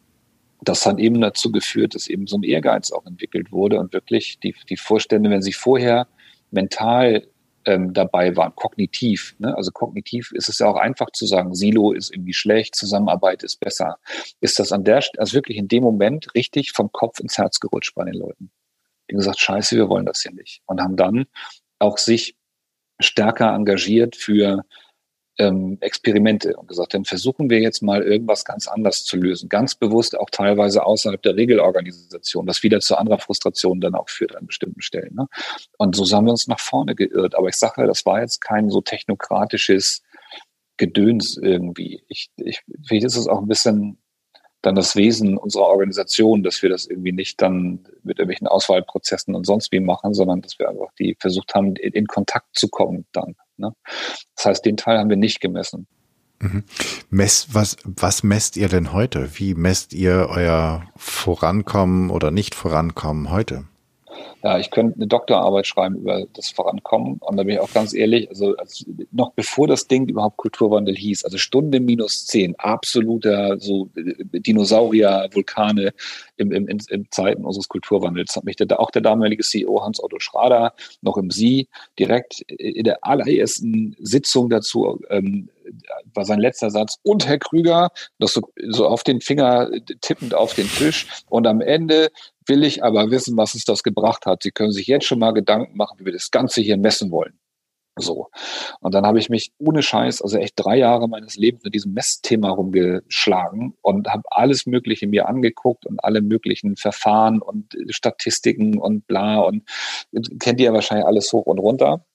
das 0.61 0.85
hat 0.85 0.99
eben 0.99 1.21
dazu 1.21 1.51
geführt, 1.51 1.95
dass 1.95 2.07
eben 2.07 2.27
so 2.27 2.37
ein 2.37 2.43
Ehrgeiz 2.43 2.91
auch 2.91 3.05
entwickelt 3.05 3.51
wurde 3.51 3.79
und 3.79 3.93
wirklich 3.93 4.39
die, 4.39 4.55
die 4.69 4.77
Vorstände, 4.77 5.29
wenn 5.29 5.41
sie 5.41 5.53
vorher 5.53 6.07
mental 6.51 7.27
ähm, 7.65 7.93
dabei 7.93 8.35
waren, 8.35 8.55
kognitiv. 8.55 9.35
Ne? 9.39 9.55
Also 9.55 9.71
kognitiv 9.71 10.31
ist 10.31 10.49
es 10.49 10.59
ja 10.59 10.67
auch 10.67 10.77
einfach 10.77 11.11
zu 11.11 11.25
sagen, 11.25 11.55
Silo 11.55 11.91
ist 11.91 12.11
irgendwie 12.13 12.33
schlecht, 12.33 12.75
Zusammenarbeit 12.75 13.43
ist 13.43 13.59
besser. 13.59 13.97
Ist 14.39 14.59
das 14.59 14.71
an 14.71 14.83
der, 14.83 15.03
also 15.17 15.33
wirklich 15.33 15.57
in 15.57 15.67
dem 15.67 15.83
Moment 15.83 16.33
richtig 16.35 16.71
vom 16.71 16.91
Kopf 16.91 17.19
ins 17.19 17.37
Herz 17.37 17.59
gerutscht 17.59 17.95
bei 17.95 18.05
den 18.05 18.15
Leuten. 18.15 18.51
Die 19.09 19.15
gesagt, 19.15 19.39
scheiße, 19.39 19.75
wir 19.75 19.89
wollen 19.89 20.05
das 20.05 20.21
hier 20.21 20.33
nicht. 20.33 20.61
Und 20.65 20.81
haben 20.81 20.95
dann 20.95 21.25
auch 21.79 21.97
sich 21.97 22.35
stärker 22.99 23.53
engagiert 23.53 24.15
für 24.15 24.63
ähm, 25.37 25.77
Experimente 25.81 26.55
und 26.55 26.67
gesagt, 26.67 26.93
dann 26.93 27.05
versuchen 27.05 27.49
wir 27.49 27.59
jetzt 27.59 27.81
mal 27.81 28.01
irgendwas 28.03 28.45
ganz 28.45 28.67
anders 28.67 29.03
zu 29.03 29.17
lösen. 29.17 29.49
Ganz 29.49 29.75
bewusst 29.75 30.17
auch 30.17 30.29
teilweise 30.29 30.85
außerhalb 30.85 31.21
der 31.21 31.35
Regelorganisation, 31.35 32.47
was 32.47 32.63
wieder 32.63 32.79
zu 32.79 32.95
anderer 32.97 33.19
Frustration 33.19 33.81
dann 33.81 33.95
auch 33.95 34.09
führt 34.09 34.35
an 34.35 34.45
bestimmten 34.47 34.81
Stellen. 34.81 35.13
Ne? 35.15 35.27
Und 35.77 35.95
so 35.95 36.05
haben 36.15 36.25
wir 36.25 36.31
uns 36.31 36.47
nach 36.47 36.59
vorne 36.59 36.95
geirrt. 36.95 37.35
Aber 37.35 37.49
ich 37.49 37.55
sage, 37.55 37.85
das 37.85 38.05
war 38.05 38.21
jetzt 38.21 38.39
kein 38.39 38.69
so 38.69 38.81
technokratisches 38.81 40.03
Gedöns 40.77 41.37
irgendwie. 41.37 42.03
Ich, 42.07 42.29
ich, 42.37 42.61
vielleicht 42.87 43.05
ist 43.05 43.17
es 43.17 43.27
auch 43.27 43.41
ein 43.41 43.47
bisschen 43.47 43.97
dann 44.61 44.75
das 44.75 44.95
Wesen 44.95 45.37
unserer 45.37 45.67
Organisation, 45.67 46.41
dass 46.41 46.63
wir 46.63 46.69
das 46.69 46.87
irgendwie 46.87 47.11
nicht 47.11 47.41
dann 47.41 47.87
mit 48.03 48.17
irgendwelchen 48.17 48.47
Auswahlprozessen 48.47 49.35
und 49.35 49.45
sonst 49.45 49.71
wie 49.71 49.79
machen, 49.79 50.13
sondern 50.13 50.41
dass 50.41 50.57
wir 50.57 50.69
einfach 50.69 50.91
die 50.97 51.15
versucht 51.19 51.53
haben, 51.53 51.75
in, 51.75 51.93
in 51.93 52.07
Kontakt 52.07 52.47
zu 52.57 52.67
kommen 52.69 53.05
dann. 53.11 53.35
Ne? 53.57 53.71
Das 54.35 54.45
heißt, 54.45 54.65
den 54.65 54.77
Teil 54.77 54.99
haben 54.99 55.09
wir 55.09 55.17
nicht 55.17 55.41
gemessen. 55.41 55.87
Mhm. 56.39 56.63
Mess, 57.09 57.47
was, 57.51 57.77
was 57.83 58.23
messt 58.23 58.57
ihr 58.57 58.67
denn 58.67 58.91
heute? 58.91 59.29
Wie 59.39 59.55
messt 59.55 59.93
ihr 59.93 60.27
euer 60.29 60.85
Vorankommen 60.95 62.09
oder 62.09 62.31
nicht 62.31 62.55
Vorankommen 62.55 63.29
heute? 63.29 63.65
Ja, 64.43 64.59
ich 64.59 64.71
könnte 64.71 64.95
eine 64.95 65.07
Doktorarbeit 65.07 65.67
schreiben 65.67 65.95
über 65.95 66.25
das 66.33 66.49
Vorankommen. 66.49 67.17
Und 67.19 67.37
da 67.37 67.43
bin 67.43 67.55
ich 67.55 67.59
auch 67.59 67.73
ganz 67.73 67.93
ehrlich, 67.93 68.29
also 68.29 68.55
als, 68.57 68.85
noch 69.11 69.31
bevor 69.31 69.67
das 69.67 69.87
Ding 69.87 70.07
überhaupt 70.07 70.37
Kulturwandel 70.37 70.95
hieß, 70.95 71.25
also 71.25 71.37
Stunde 71.37 71.79
minus 71.79 72.25
zehn, 72.25 72.55
absoluter 72.57 73.59
so 73.59 73.89
Dinosaurier, 73.95 75.29
Vulkane 75.31 75.93
im, 76.37 76.51
im, 76.51 76.67
in, 76.67 76.79
in 76.89 77.07
Zeiten 77.11 77.45
unseres 77.45 77.67
Kulturwandels, 77.67 78.35
hat 78.35 78.43
mich 78.43 78.55
der, 78.55 78.79
auch 78.79 78.91
der 78.91 79.01
damalige 79.01 79.43
CEO 79.43 79.83
Hans-Otto 79.83 80.19
Schrader 80.19 80.73
noch 81.01 81.17
im 81.17 81.31
Sie 81.31 81.67
direkt 81.97 82.41
in 82.41 82.83
der 82.83 83.03
allerersten 83.03 83.95
Sitzung 83.99 84.49
dazu 84.49 84.99
ähm, 85.09 85.49
war 86.13 86.25
sein 86.25 86.39
letzter 86.39 86.69
Satz, 86.69 86.97
und 87.03 87.27
Herr 87.27 87.39
Krüger, 87.39 87.89
das 88.19 88.33
so, 88.33 88.41
so 88.69 88.87
auf 88.87 89.03
den 89.03 89.21
Finger 89.21 89.69
tippend 90.01 90.33
auf 90.33 90.53
den 90.53 90.67
Tisch. 90.67 91.07
Und 91.29 91.47
am 91.47 91.61
Ende 91.61 92.09
will 92.47 92.63
ich 92.63 92.83
aber 92.83 93.11
wissen, 93.11 93.37
was 93.37 93.55
es 93.55 93.65
das 93.65 93.83
gebracht 93.83 94.25
hat. 94.25 94.43
Sie 94.43 94.51
können 94.51 94.71
sich 94.71 94.87
jetzt 94.87 95.05
schon 95.05 95.19
mal 95.19 95.31
Gedanken 95.31 95.77
machen, 95.77 95.99
wie 95.99 96.05
wir 96.05 96.13
das 96.13 96.31
Ganze 96.31 96.61
hier 96.61 96.77
messen 96.77 97.11
wollen. 97.11 97.39
So. 97.97 98.27
Und 98.81 98.93
dann 98.93 99.05
habe 99.05 99.19
ich 99.19 99.29
mich 99.29 99.53
ohne 99.57 99.81
Scheiß, 99.81 100.21
also 100.21 100.37
echt 100.37 100.53
drei 100.57 100.77
Jahre 100.77 101.07
meines 101.07 101.37
Lebens 101.37 101.63
mit 101.63 101.73
diesem 101.73 101.93
Messthema 101.93 102.49
rumgeschlagen 102.49 103.75
und 103.81 104.09
habe 104.09 104.23
alles 104.31 104.65
Mögliche 104.65 105.07
mir 105.07 105.29
angeguckt 105.29 105.85
und 105.85 106.03
alle 106.03 106.21
möglichen 106.21 106.75
Verfahren 106.75 107.41
und 107.41 107.73
Statistiken 107.89 108.77
und 108.77 109.07
bla 109.07 109.39
und 109.39 109.63
kennt 110.39 110.59
ihr 110.59 110.67
ja 110.67 110.73
wahrscheinlich 110.73 111.05
alles 111.05 111.31
hoch 111.31 111.45
und 111.45 111.59
runter 111.59 112.05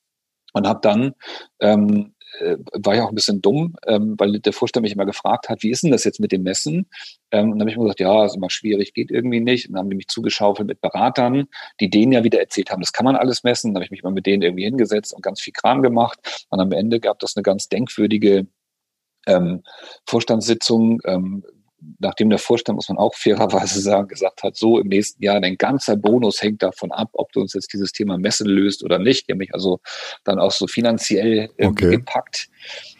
und 0.53 0.67
habe 0.67 0.81
dann 0.83 1.13
ähm, 1.59 2.13
äh, 2.39 2.57
war 2.73 2.95
ja 2.95 3.03
auch 3.03 3.09
ein 3.09 3.15
bisschen 3.15 3.41
dumm, 3.41 3.75
ähm, 3.85 4.15
weil 4.17 4.39
der 4.39 4.53
Vorstand 4.53 4.83
mich 4.83 4.93
immer 4.93 5.05
gefragt 5.05 5.49
hat, 5.49 5.63
wie 5.63 5.71
ist 5.71 5.83
denn 5.83 5.91
das 5.91 6.03
jetzt 6.03 6.19
mit 6.19 6.31
dem 6.31 6.43
Messen? 6.43 6.87
Ähm, 7.31 7.51
und 7.51 7.59
dann 7.59 7.61
habe 7.61 7.71
ich 7.71 7.77
mir 7.77 7.83
gesagt, 7.83 7.99
ja, 7.99 8.25
ist 8.25 8.35
immer 8.35 8.49
schwierig, 8.49 8.93
geht 8.93 9.11
irgendwie 9.11 9.39
nicht. 9.39 9.67
Und 9.67 9.73
dann 9.73 9.81
haben 9.81 9.89
die 9.89 9.95
mich 9.95 10.07
zugeschaufelt 10.07 10.67
mit 10.67 10.81
Beratern, 10.81 11.47
die 11.79 11.89
denen 11.89 12.11
ja 12.11 12.23
wieder 12.23 12.39
erzählt 12.39 12.71
haben, 12.71 12.81
das 12.81 12.93
kann 12.93 13.05
man 13.05 13.15
alles 13.15 13.43
messen. 13.43 13.73
Dann 13.73 13.77
habe 13.77 13.85
ich 13.85 13.91
mich 13.91 14.03
mal 14.03 14.11
mit 14.11 14.25
denen 14.25 14.43
irgendwie 14.43 14.63
hingesetzt 14.63 15.13
und 15.13 15.21
ganz 15.21 15.41
viel 15.41 15.53
Kram 15.53 15.81
gemacht. 15.81 16.45
Und 16.49 16.59
am 16.59 16.71
Ende 16.71 16.99
gab 16.99 17.19
das 17.19 17.35
eine 17.35 17.43
ganz 17.43 17.69
denkwürdige 17.69 18.47
ähm, 19.27 19.63
Vorstandssitzung, 20.05 21.01
ähm, 21.05 21.43
nachdem 21.99 22.29
der 22.29 22.39
Vorstand, 22.39 22.75
muss 22.75 22.89
man 22.89 22.97
auch 22.97 23.15
fairerweise 23.15 23.81
sagen, 23.81 24.07
gesagt 24.07 24.43
hat, 24.43 24.55
so 24.55 24.79
im 24.79 24.87
nächsten 24.87 25.23
Jahr, 25.23 25.39
dein 25.39 25.57
ganzer 25.57 25.95
Bonus 25.95 26.41
hängt 26.41 26.63
davon 26.63 26.91
ab, 26.91 27.09
ob 27.13 27.31
du 27.31 27.41
uns 27.41 27.53
jetzt 27.53 27.73
dieses 27.73 27.91
Thema 27.91 28.17
Messen 28.17 28.47
löst 28.47 28.83
oder 28.83 28.99
nicht. 28.99 29.27
Die 29.27 29.33
haben 29.33 29.39
mich 29.39 29.53
also 29.53 29.79
dann 30.23 30.39
auch 30.39 30.51
so 30.51 30.67
finanziell 30.67 31.49
okay. 31.59 31.91
gepackt. 31.91 32.49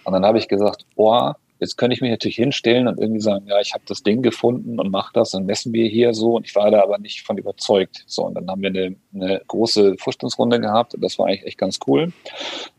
Und 0.04 0.14
dann 0.14 0.26
habe 0.26 0.38
ich 0.38 0.48
gesagt, 0.48 0.86
boah, 0.96 1.38
jetzt 1.60 1.78
könnte 1.78 1.94
ich 1.94 2.02
mich 2.02 2.10
natürlich 2.10 2.38
hinstellen 2.38 2.88
und 2.88 3.00
irgendwie 3.00 3.22
sagen, 3.22 3.46
ja, 3.48 3.62
ich 3.62 3.74
habe 3.74 3.84
das 3.86 4.02
Ding 4.02 4.24
gefunden 4.24 4.80
und 4.80 4.90
mach 4.90 5.14
das 5.14 5.36
und 5.36 5.46
messen 5.46 5.72
wir 5.74 5.88
hier 5.88 6.14
so. 6.14 6.36
Und 6.36 6.48
ich 6.48 6.56
war 6.56 6.72
da 6.72 6.82
aber 6.82 6.98
nicht 6.98 7.22
von 7.22 7.38
überzeugt. 7.38 8.04
So, 8.08 8.26
und 8.26 8.34
dann 8.34 8.50
haben 8.50 8.64
wir 8.64 8.70
eine, 8.70 8.96
eine 9.14 9.42
große 9.48 9.96
Vorstandsrunde 10.00 10.60
gehabt 10.60 10.96
und 10.96 11.02
das 11.02 11.20
war 11.20 11.28
eigentlich 11.28 11.46
echt 11.46 11.60
ganz 11.60 11.80
cool, 11.86 12.12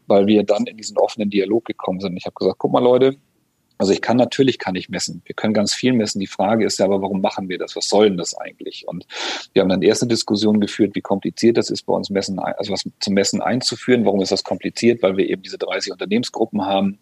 weil 0.08 0.26
wir 0.26 0.42
dann 0.42 0.66
in 0.66 0.76
diesen 0.76 0.98
offenen 0.98 1.30
Dialog 1.30 1.64
gekommen 1.64 2.00
sind. 2.00 2.16
Ich 2.16 2.26
habe 2.26 2.34
gesagt, 2.34 2.58
guck 2.58 2.72
mal 2.72 2.82
Leute, 2.82 3.16
Also 3.82 3.92
ich 3.92 4.00
kann 4.00 4.16
natürlich 4.16 4.60
kann 4.60 4.76
ich 4.76 4.90
messen. 4.90 5.22
Wir 5.24 5.34
können 5.34 5.54
ganz 5.54 5.74
viel 5.74 5.92
messen. 5.92 6.20
Die 6.20 6.28
Frage 6.28 6.64
ist 6.64 6.78
ja 6.78 6.84
aber, 6.84 7.02
warum 7.02 7.20
machen 7.20 7.48
wir 7.48 7.58
das? 7.58 7.74
Was 7.74 7.88
soll 7.88 8.10
denn 8.10 8.16
das 8.16 8.32
eigentlich? 8.32 8.86
Und 8.86 9.08
wir 9.54 9.60
haben 9.60 9.70
dann 9.70 9.82
erste 9.82 10.06
Diskussion 10.06 10.60
geführt, 10.60 10.94
wie 10.94 11.00
kompliziert 11.00 11.56
das 11.56 11.68
ist, 11.68 11.82
bei 11.82 11.92
uns 11.92 12.08
Messen, 12.08 12.38
also 12.38 12.72
was 12.72 12.88
zum 13.00 13.14
Messen 13.14 13.42
einzuführen. 13.42 14.04
Warum 14.04 14.22
ist 14.22 14.30
das 14.30 14.44
kompliziert? 14.44 15.02
Weil 15.02 15.16
wir 15.16 15.28
eben 15.28 15.42
diese 15.42 15.58
30 15.58 15.90
Unternehmensgruppen 15.90 16.64
haben. 16.64 17.00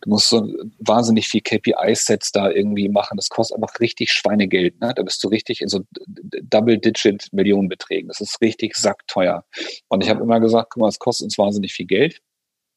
Du 0.00 0.08
musst 0.08 0.30
so 0.30 0.48
wahnsinnig 0.78 1.28
viel 1.28 1.42
KPI-Sets 1.42 2.32
da 2.32 2.50
irgendwie 2.50 2.88
machen. 2.88 3.18
Das 3.18 3.28
kostet 3.28 3.56
einfach 3.56 3.78
richtig 3.80 4.10
Schweinegeld. 4.10 4.80
Ne? 4.80 4.94
Da 4.96 5.02
bist 5.02 5.22
du 5.22 5.28
richtig 5.28 5.60
in 5.60 5.68
so 5.68 5.80
Double-Digit-Millionenbeträgen. 5.98 8.08
Das 8.08 8.22
ist 8.22 8.40
richtig 8.40 8.74
sackteuer. 8.74 9.44
Und 9.88 10.02
ich 10.02 10.08
habe 10.08 10.22
immer 10.22 10.40
gesagt, 10.40 10.70
guck 10.70 10.80
mal, 10.80 10.88
es 10.88 10.98
kostet 10.98 11.26
uns 11.26 11.36
wahnsinnig 11.36 11.74
viel 11.74 11.84
Geld. 11.84 12.22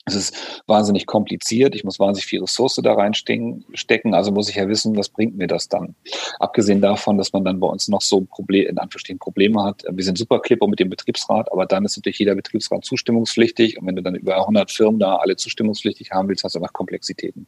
Es 0.07 0.13
ist 0.13 0.63
wahnsinnig 0.67 1.07
kompliziert. 1.07 1.73
Ich 1.73 1.83
muss 1.83 1.99
wahnsinnig 1.99 2.27
viel 2.27 2.41
Ressource 2.41 2.75
da 2.75 2.93
reinstecken. 2.93 4.13
Also 4.13 4.31
muss 4.31 4.49
ich 4.49 4.55
ja 4.55 4.67
wissen, 4.67 4.95
was 4.95 5.09
bringt 5.09 5.35
mir 5.35 5.47
das 5.47 5.67
dann? 5.67 5.95
Abgesehen 6.39 6.79
davon, 6.79 7.17
dass 7.17 7.33
man 7.33 7.43
dann 7.43 7.59
bei 7.59 7.67
uns 7.67 7.87
noch 7.87 8.01
so 8.01 8.21
Problem, 8.21 8.67
in 8.67 8.77
Anführungsstrichen 8.77 9.17
Probleme 9.17 9.63
hat. 9.63 9.83
Wir 9.89 10.03
sind 10.03 10.19
super 10.19 10.39
Clipper 10.39 10.67
mit 10.67 10.79
dem 10.79 10.91
Betriebsrat, 10.91 11.51
aber 11.51 11.65
dann 11.65 11.85
ist 11.85 11.97
natürlich 11.97 12.19
jeder 12.19 12.35
Betriebsrat 12.35 12.85
zustimmungspflichtig. 12.85 13.79
Und 13.79 13.87
wenn 13.87 13.95
du 13.95 14.03
dann 14.03 14.13
über 14.13 14.37
100 14.37 14.69
Firmen 14.69 14.99
da 14.99 15.15
alle 15.15 15.37
zustimmungspflichtig 15.37 16.11
haben 16.11 16.29
willst, 16.29 16.43
hast 16.43 16.53
du 16.53 16.59
einfach 16.59 16.73
Komplexitäten. 16.73 17.47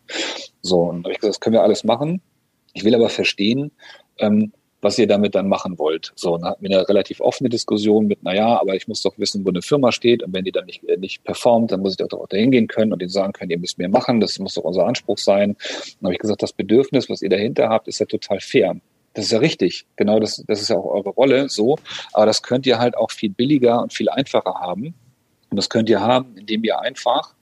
So, 0.61 0.81
und 0.81 1.07
ich 1.07 1.19
gesagt, 1.19 1.35
das 1.35 1.39
können 1.39 1.53
wir 1.53 1.63
alles 1.63 1.83
machen. 1.83 2.21
Ich 2.73 2.83
will 2.83 2.95
aber 2.95 3.09
verstehen, 3.09 3.71
ähm, 4.17 4.51
was 4.87 4.97
ihr 4.97 5.05
damit 5.05 5.35
dann 5.35 5.49
machen 5.49 5.77
wollt. 5.77 6.13
So, 6.15 6.37
dann 6.37 6.49
hatten 6.49 6.63
wir 6.63 6.77
eine 6.77 6.87
relativ 6.87 7.19
offene 7.19 7.49
Diskussion 7.49 8.07
mit, 8.07 8.23
naja, 8.23 8.57
aber 8.57 8.73
ich 8.73 8.87
muss 8.87 9.01
doch 9.01 9.17
wissen, 9.17 9.45
wo 9.45 9.49
eine 9.49 9.61
Firma 9.61 9.91
steht 9.91 10.23
und 10.23 10.33
wenn 10.33 10.45
die 10.45 10.53
dann 10.53 10.65
nicht, 10.65 10.81
äh, 10.85 10.95
nicht 10.95 11.25
performt, 11.25 11.73
dann 11.73 11.81
muss 11.81 11.91
ich 11.91 11.97
doch 11.97 12.17
auch 12.17 12.27
dahin 12.27 12.51
gehen 12.51 12.67
können 12.67 12.93
und 12.93 13.01
denen 13.01 13.09
sagen 13.09 13.33
können, 13.33 13.51
ihr 13.51 13.59
müsst 13.59 13.77
mehr 13.77 13.89
machen, 13.89 14.21
das 14.21 14.39
muss 14.39 14.53
doch 14.53 14.63
unser 14.63 14.85
Anspruch 14.85 15.17
sein. 15.17 15.57
Dann 15.99 16.05
habe 16.05 16.13
ich 16.13 16.19
gesagt, 16.19 16.41
das 16.41 16.53
Bedürfnis, 16.53 17.09
was 17.09 17.21
ihr 17.21 17.27
dahinter 17.27 17.67
habt, 17.67 17.89
ist 17.89 17.99
ja 17.99 18.05
total 18.05 18.39
fair. 18.39 18.77
Das 19.13 19.25
ist 19.25 19.31
ja 19.31 19.39
richtig. 19.39 19.85
Genau, 19.97 20.21
das, 20.21 20.41
das 20.47 20.61
ist 20.61 20.69
ja 20.69 20.77
auch 20.77 20.85
eure 20.85 21.09
Rolle 21.09 21.49
so. 21.49 21.77
Aber 22.13 22.25
das 22.25 22.41
könnt 22.41 22.65
ihr 22.65 22.79
halt 22.79 22.95
auch 22.95 23.11
viel 23.11 23.29
billiger 23.29 23.81
und 23.81 23.91
viel 23.91 24.07
einfacher 24.07 24.53
haben. 24.53 24.93
Und 25.49 25.57
das 25.57 25.69
könnt 25.69 25.89
ihr 25.89 25.99
haben, 25.99 26.37
indem 26.37 26.63
ihr 26.63 26.79
einfach 26.79 27.33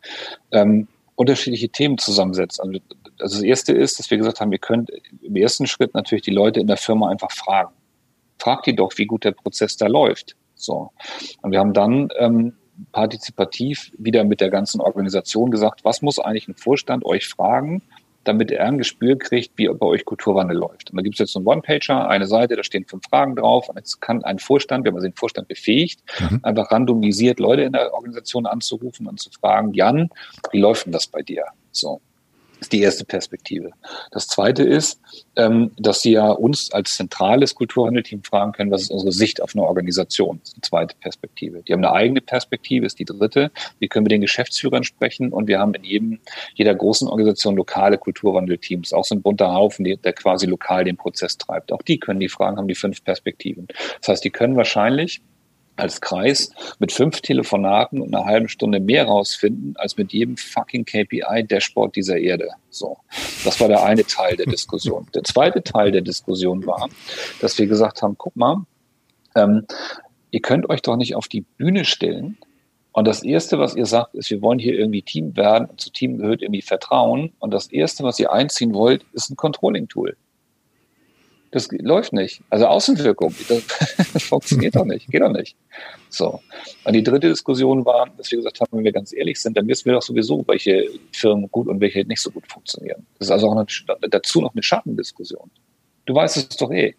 ähm, 0.51 0.87
unterschiedliche 1.13 1.69
Themen 1.69 1.99
zusammensetzt. 1.99 2.59
Also 2.59 2.79
also 3.19 3.37
das 3.37 3.43
erste 3.43 3.73
ist, 3.73 3.99
dass 3.99 4.09
wir 4.11 4.17
gesagt 4.17 4.41
haben, 4.41 4.51
wir 4.51 4.59
können 4.59 4.87
im 5.21 5.35
ersten 5.35 5.67
Schritt 5.67 5.93
natürlich 5.93 6.23
die 6.23 6.31
Leute 6.31 6.59
in 6.59 6.67
der 6.67 6.77
Firma 6.77 7.09
einfach 7.09 7.31
fragen. 7.31 7.73
Fragt 8.39 8.65
die 8.65 8.75
doch, 8.75 8.91
wie 8.97 9.05
gut 9.05 9.23
der 9.23 9.31
Prozess 9.31 9.77
da 9.77 9.87
läuft. 9.87 10.35
So. 10.55 10.91
Und 11.41 11.51
wir 11.51 11.59
haben 11.59 11.73
dann 11.73 12.09
ähm, 12.17 12.53
partizipativ 12.91 13.91
wieder 13.97 14.23
mit 14.23 14.41
der 14.41 14.49
ganzen 14.49 14.81
Organisation 14.81 15.51
gesagt, 15.51 15.83
was 15.83 16.01
muss 16.01 16.19
eigentlich 16.19 16.47
ein 16.47 16.55
Vorstand 16.55 17.05
euch 17.05 17.27
fragen, 17.27 17.81
damit 18.23 18.51
er 18.51 18.65
ein 18.65 18.77
Gespür 18.77 19.17
kriegt, 19.17 19.57
wie 19.57 19.67
bei 19.67 19.85
euch 19.85 20.03
Kulturwandel 20.03 20.57
läuft. 20.57 20.91
Und 20.91 20.97
da 20.97 21.03
gibt 21.03 21.15
es 21.15 21.19
jetzt 21.19 21.33
so 21.33 21.39
einen 21.39 21.47
One-Pager, 21.47 22.09
eine 22.09 22.25
Seite, 22.25 22.55
da 22.55 22.63
stehen 22.63 22.85
fünf 22.85 23.03
Fragen 23.07 23.35
drauf. 23.35 23.69
Und 23.69 23.77
jetzt 23.77 24.01
kann 24.01 24.23
ein 24.23 24.39
Vorstand, 24.39 24.85
wenn 24.85 24.93
man 24.93 25.03
den 25.03 25.13
Vorstand 25.13 25.47
befähigt, 25.47 26.01
mhm. 26.19 26.39
einfach 26.43 26.71
randomisiert 26.71 27.39
Leute 27.39 27.61
in 27.61 27.73
der 27.73 27.93
Organisation 27.93 28.45
anzurufen 28.47 29.07
und 29.07 29.19
zu 29.19 29.29
fragen, 29.29 29.73
Jan, 29.73 30.09
wie 30.51 30.59
läuft 30.59 30.85
denn 30.85 30.91
das 30.91 31.07
bei 31.07 31.21
dir? 31.21 31.45
So 31.71 32.01
ist 32.65 32.73
die 32.73 32.81
erste 32.81 33.05
Perspektive. 33.05 33.71
Das 34.11 34.27
zweite 34.27 34.63
ist, 34.63 34.99
ähm, 35.35 35.71
dass 35.77 36.01
Sie 36.01 36.11
ja 36.11 36.31
uns 36.31 36.71
als 36.71 36.95
zentrales 36.95 37.53
Kulturhandelteam 37.53 38.23
fragen 38.23 38.53
können, 38.53 38.71
was 38.71 38.83
ist 38.83 38.91
unsere 38.91 39.11
Sicht 39.11 39.41
auf 39.41 39.53
eine 39.53 39.63
Organisation? 39.63 40.39
Das 40.39 40.49
ist 40.49 40.57
die 40.57 40.61
zweite 40.61 40.95
Perspektive. 40.99 41.61
Die 41.61 41.73
haben 41.73 41.85
eine 41.85 41.93
eigene 41.93 42.21
Perspektive, 42.21 42.85
ist 42.87 42.97
die 42.97 43.05
dritte. 43.05 43.51
Wir 43.77 43.87
können 43.87 44.03
mit 44.03 44.11
den 44.11 44.21
Geschäftsführern 44.21 44.83
sprechen 44.83 45.31
und 45.31 45.47
wir 45.47 45.59
haben 45.59 45.75
in 45.75 45.83
jedem, 45.83 46.19
jeder 46.55 46.73
großen 46.73 47.07
Organisation 47.07 47.55
lokale 47.55 47.99
Kulturwandelteams, 47.99 48.93
auch 48.93 49.05
so 49.05 49.13
ein 49.13 49.21
bunter 49.21 49.53
Haufen, 49.53 49.85
der 49.85 50.13
quasi 50.13 50.47
lokal 50.47 50.83
den 50.83 50.97
Prozess 50.97 51.37
treibt. 51.37 51.71
Auch 51.71 51.83
die 51.83 51.99
können 51.99 52.19
die 52.19 52.29
Fragen, 52.29 52.57
haben 52.57 52.67
die 52.67 52.75
fünf 52.75 53.03
Perspektiven. 53.03 53.67
Das 53.99 54.09
heißt, 54.09 54.23
die 54.23 54.31
können 54.31 54.57
wahrscheinlich 54.57 55.21
als 55.75 56.01
Kreis 56.01 56.51
mit 56.79 56.91
fünf 56.91 57.21
Telefonaten 57.21 58.01
und 58.01 58.13
einer 58.13 58.25
halben 58.25 58.47
Stunde 58.47 58.79
mehr 58.79 59.05
rausfinden, 59.05 59.75
als 59.77 59.97
mit 59.97 60.13
jedem 60.13 60.37
fucking 60.37 60.85
KPI-Dashboard 60.85 61.95
dieser 61.95 62.17
Erde. 62.17 62.49
So. 62.69 62.97
Das 63.43 63.59
war 63.59 63.67
der 63.67 63.83
eine 63.83 64.05
Teil 64.05 64.35
der 64.35 64.45
Diskussion. 64.45 65.07
Der 65.13 65.23
zweite 65.23 65.63
Teil 65.63 65.91
der 65.91 66.01
Diskussion 66.01 66.65
war, 66.65 66.89
dass 67.41 67.57
wir 67.57 67.67
gesagt 67.67 68.01
haben, 68.01 68.15
guck 68.17 68.35
mal, 68.35 68.65
ähm, 69.35 69.65
ihr 70.31 70.41
könnt 70.41 70.69
euch 70.69 70.81
doch 70.81 70.97
nicht 70.97 71.15
auf 71.15 71.27
die 71.27 71.41
Bühne 71.41 71.85
stellen 71.85 72.37
und 72.95 73.05
das 73.05 73.23
Erste, 73.23 73.59
was 73.59 73.75
ihr 73.75 73.85
sagt, 73.85 74.15
ist, 74.15 74.29
wir 74.29 74.41
wollen 74.41 74.57
hier 74.57 74.73
irgendwie 74.73 75.01
Team 75.01 75.35
werden 75.35 75.65
und 75.65 75.81
zu 75.81 75.89
Team 75.91 76.17
gehört 76.17 76.41
irgendwie 76.41 76.61
Vertrauen. 76.61 77.33
Und 77.39 77.53
das 77.53 77.67
Erste, 77.67 78.05
was 78.05 78.17
ihr 78.19 78.31
einziehen 78.31 78.73
wollt, 78.73 79.05
ist 79.11 79.29
ein 79.29 79.35
Controlling-Tool. 79.35 80.15
Das 81.55 81.69
läuft 81.71 82.11
nicht. 82.11 82.41
Also 82.49 82.65
Außenwirkung, 82.65 83.33
das, 83.47 84.23
funktioniert 84.23 84.75
doch 84.75 84.83
nicht, 84.83 85.07
geht 85.07 85.21
doch 85.21 85.31
nicht. 85.31 85.55
So. 86.09 86.41
Und 86.83 86.91
die 86.91 87.01
dritte 87.01 87.29
Diskussion 87.29 87.85
war, 87.85 88.09
dass 88.17 88.29
wir 88.29 88.39
gesagt 88.39 88.59
haben, 88.59 88.77
wenn 88.77 88.83
wir 88.83 88.91
ganz 88.91 89.13
ehrlich 89.13 89.39
sind, 89.39 89.55
dann 89.55 89.65
wissen 89.69 89.85
wir 89.85 89.93
doch 89.93 90.01
sowieso, 90.01 90.43
welche 90.49 90.85
Firmen 91.13 91.49
gut 91.49 91.69
und 91.69 91.79
welche 91.79 92.03
nicht 92.03 92.21
so 92.21 92.29
gut 92.29 92.45
funktionieren. 92.51 93.07
Das 93.19 93.29
ist 93.29 93.31
also 93.31 93.47
auch 93.47 93.55
eine, 93.55 94.09
dazu 94.09 94.41
noch 94.41 94.53
eine 94.53 94.63
Schattendiskussion. 94.63 95.49
Du 96.05 96.13
weißt 96.13 96.35
es 96.35 96.49
doch 96.49 96.71
eh. 96.71 96.93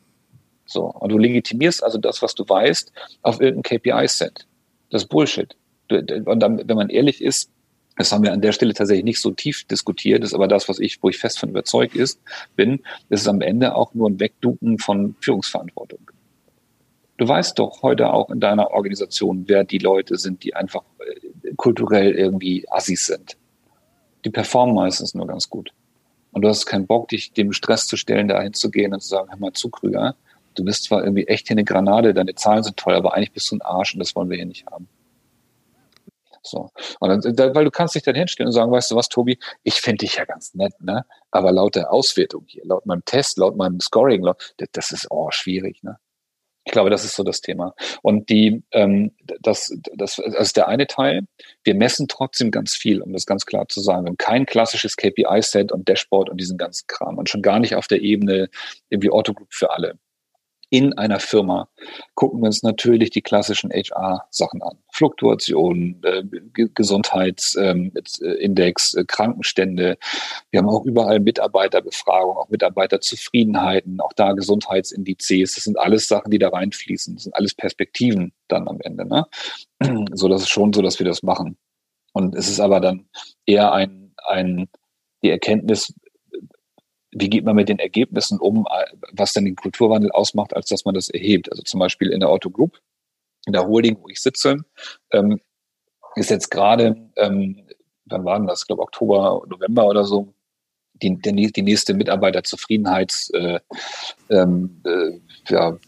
So. 0.65 0.85
Und 0.87 1.13
du 1.13 1.19
legitimierst 1.19 1.85
also 1.85 1.99
das, 1.99 2.23
was 2.23 2.35
du 2.35 2.49
weißt, 2.49 2.91
auf 3.21 3.43
irgendein 3.43 3.79
KPI-Set. 3.79 4.47
Das 4.89 5.03
ist 5.03 5.09
Bullshit. 5.09 5.55
Und 5.91 6.41
dann, 6.41 6.67
wenn 6.67 6.77
man 6.77 6.89
ehrlich 6.89 7.23
ist, 7.23 7.51
das 7.97 8.13
haben 8.13 8.23
wir 8.23 8.33
an 8.33 8.43
der 8.43 8.53
Stelle 8.53 8.75
tatsächlich 8.75 9.05
nicht 9.05 9.21
so 9.21 9.31
tief 9.31 9.65
diskutiert, 9.65 10.23
ist 10.23 10.35
aber 10.35 10.49
das, 10.49 10.69
was 10.69 10.79
ich, 10.79 11.03
wo 11.03 11.09
ich 11.09 11.19
fest 11.19 11.39
von 11.39 11.49
überzeugt 11.49 11.97
ist, 11.97 12.21
bin, 12.55 12.81
ist 13.09 13.27
am 13.27 13.41
Ende 13.41 13.75
auch 13.75 13.95
nur 13.95 14.09
ein 14.09 14.21
Wegduken 14.21 14.79
von 14.79 15.17
Führungsverantwortung. 15.21 16.11
Du 17.17 17.27
weißt 17.27 17.59
doch 17.59 17.83
heute 17.83 18.13
auch 18.13 18.29
in 18.31 18.41
deiner 18.41 18.71
Organisation, 18.73 19.45
wer 19.47 19.65
die 19.65 19.79
Leute 19.79 20.19
sind, 20.19 20.45
die 20.45 20.55
einfach 20.55 20.83
äh, 20.99 21.55
kulturell 21.57 22.13
irgendwie 22.13 22.67
Assis 22.71 23.07
sind. 23.07 23.39
Die 24.27 24.31
performen 24.31 24.75
meistens 24.75 25.15
nur 25.15 25.27
ganz 25.27 25.49
gut. 25.49 25.73
Und 26.33 26.43
du 26.43 26.49
hast 26.49 26.67
keinen 26.67 26.87
Bock, 26.87 27.09
dich 27.09 27.33
dem 27.33 27.55
Stress 27.55 27.87
zu 27.87 27.97
stellen, 27.97 28.29
da 28.29 28.43
hinzugehen 28.43 28.93
und 28.93 29.01
zu 29.01 29.09
sagen, 29.09 29.31
hör 29.31 29.39
mal 29.39 29.55
zu, 29.55 29.71
Krüger, 29.71 30.15
du 30.55 30.65
bist 30.65 30.85
zwar 30.85 31.03
irgendwie 31.03 31.27
echt 31.27 31.47
hier 31.49 31.55
eine 31.55 31.65
Granate, 31.65 32.13
deine 32.13 32.35
Zahlen 32.35 32.63
sind 32.63 32.77
toll, 32.77 32.95
aber 32.95 33.15
eigentlich 33.15 33.33
bist 33.33 33.51
du 33.51 33.57
ein 33.57 33.63
Arsch 33.63 33.95
und 33.95 34.01
das 34.01 34.15
wollen 34.15 34.29
wir 34.29 34.37
hier 34.37 34.45
nicht 34.45 34.67
haben. 34.67 34.87
So. 36.47 36.71
Und 37.01 37.09
dann, 37.09 37.37
da, 37.37 37.55
weil 37.55 37.65
du 37.65 37.71
kannst 37.71 37.95
dich 37.95 38.03
dann 38.03 38.15
hinstellen 38.15 38.49
und 38.49 38.53
sagen, 38.53 38.71
weißt 38.71 38.91
du 38.91 38.97
was, 38.97 39.09
Tobi, 39.09 39.39
ich 39.63 39.75
finde 39.75 39.99
dich 39.99 40.17
ja 40.17 40.25
ganz 40.25 40.55
nett, 40.55 40.75
ne? 40.81 41.05
Aber 41.31 41.53
laut 41.53 41.75
der 41.75 41.93
Auswertung 41.93 42.45
hier, 42.47 42.65
laut 42.65 42.87
meinem 42.87 43.05
Test, 43.05 43.39
laut 43.39 43.57
meinem 43.57 43.81
Scoring, 43.81 44.23
laut, 44.23 44.55
das 44.73 44.93
ist 44.93 45.07
oh 45.11 45.31
schwierig, 45.31 45.83
ne? 45.83 45.99
Ich 46.65 46.73
glaube, 46.73 46.91
das 46.91 47.05
ist 47.05 47.15
so 47.15 47.23
das 47.23 47.41
Thema. 47.43 47.75
Und 48.03 48.29
die, 48.29 48.65
ähm, 48.73 49.13
das, 49.41 49.73
das, 49.95 50.17
das 50.17 50.19
ist 50.19 50.57
der 50.57 50.67
eine 50.67 50.89
Teil. 50.89 51.23
Wir 51.63 51.77
messen 51.77 52.09
trotzdem 52.09 52.51
ganz 52.51 52.75
viel, 52.75 53.01
um 53.03 53.13
das 53.13 53.25
ganz 53.25 53.47
klar 53.47 53.69
zu 53.69 53.81
sagen. 53.81 54.05
Wir 54.05 54.09
haben 54.09 54.17
kein 54.17 54.47
klassisches 54.47 54.97
KPI-Set 54.97 55.71
und 55.71 55.89
Dashboard 55.89 56.29
und 56.29 56.41
diesen 56.41 56.59
ganzen 56.59 56.89
Kram. 56.89 57.19
Und 57.19 57.31
schon 57.31 57.41
gar 57.41 57.61
nicht 57.61 57.77
auf 57.77 57.87
der 57.87 58.03
Ebene 58.03 58.49
irgendwie 58.89 59.11
Autogroup 59.11 59.55
für 59.55 59.71
alle 59.71 59.97
in 60.69 60.99
einer 60.99 61.21
Firma 61.21 61.69
gucken 62.15 62.41
wir 62.41 62.47
uns 62.47 62.63
natürlich 62.63 63.11
die 63.11 63.23
klassischen 63.23 63.71
HR-Sachen 63.71 64.63
an. 64.63 64.79
Fluktuation, 64.91 66.01
äh, 66.03 66.25
Gesundheitsindex, 66.53 68.95
ähm, 68.95 69.01
äh, 69.01 69.05
Krankenstände. 69.05 69.99
Wir 70.51 70.59
haben 70.59 70.69
auch 70.69 70.85
überall 70.85 71.21
Mitarbeiterbefragung, 71.21 72.37
auch 72.37 72.49
Mitarbeiterzufriedenheiten, 72.49 74.01
auch 74.01 74.13
da 74.15 74.33
Gesundheitsindizes. 74.33 75.55
Das 75.55 75.65
sind 75.65 75.79
alles 75.79 76.09
Sachen, 76.09 76.31
die 76.31 76.39
da 76.39 76.49
reinfließen. 76.49 77.15
Das 77.15 77.25
sind 77.25 77.37
alles 77.37 77.55
Perspektiven 77.55 78.33
dann 78.49 78.69
am 78.69 78.81
Ende. 78.81 79.07
Ne? 79.07 79.27
So, 80.15 80.29
das 80.29 80.43
ist 80.43 80.49
schon 80.49 80.73
so, 80.73 80.83
dass 80.83 80.99
wir 80.99 81.07
das 81.07 81.23
machen. 81.23 81.57
Und 82.13 82.35
es 82.35 82.49
ist 82.49 82.61
aber 82.61 82.81
dann 82.81 83.09
eher 83.45 83.73
ein, 83.73 84.15
ein 84.27 84.69
die 85.23 85.31
Erkenntnis, 85.31 85.93
wie 87.19 87.31
geht 87.31 87.45
man 87.47 87.57
mit 87.57 87.71
den 87.71 87.79
Ergebnissen 87.79 88.39
um, 88.39 88.67
was 89.13 89.33
dann 89.33 89.47
den 89.47 89.57
Kulturwandel 89.57 90.11
ausmacht, 90.13 90.55
als 90.55 90.69
dass 90.69 90.85
man 90.85 90.95
das 90.95 91.09
erhebt. 91.09 91.51
Also 91.51 91.63
zum 91.63 91.81
Beispiel 91.81 92.11
in 92.11 92.21
der 92.21 92.29
Auto 92.29 92.51
Group, 92.51 92.79
in 93.47 93.55
der 93.55 93.67
Holding, 93.67 93.97
wo 94.03 94.09
ich 94.09 94.21
sitze, 94.21 94.59
ähm, 95.13 95.41
ist 96.15 96.29
jetzt 96.31 96.51
gerade, 96.51 97.11
ähm, 97.17 97.63
wann 98.05 98.25
war 98.25 98.39
denn 98.39 98.47
das? 98.47 98.61
Ich 98.63 98.67
glaube 98.67 98.83
Oktober, 98.83 99.43
November 99.49 99.87
oder 99.87 100.05
so, 100.05 100.35
die, 101.03 101.17
die, 101.17 101.53
die 101.53 101.63
nächste 101.63 101.95
Mitarbeiterzufriedenheitserhebung 101.95 103.61
äh, 104.29 104.39
ähm, 104.39 104.83
äh, 104.85 105.19
ja, 105.49 105.79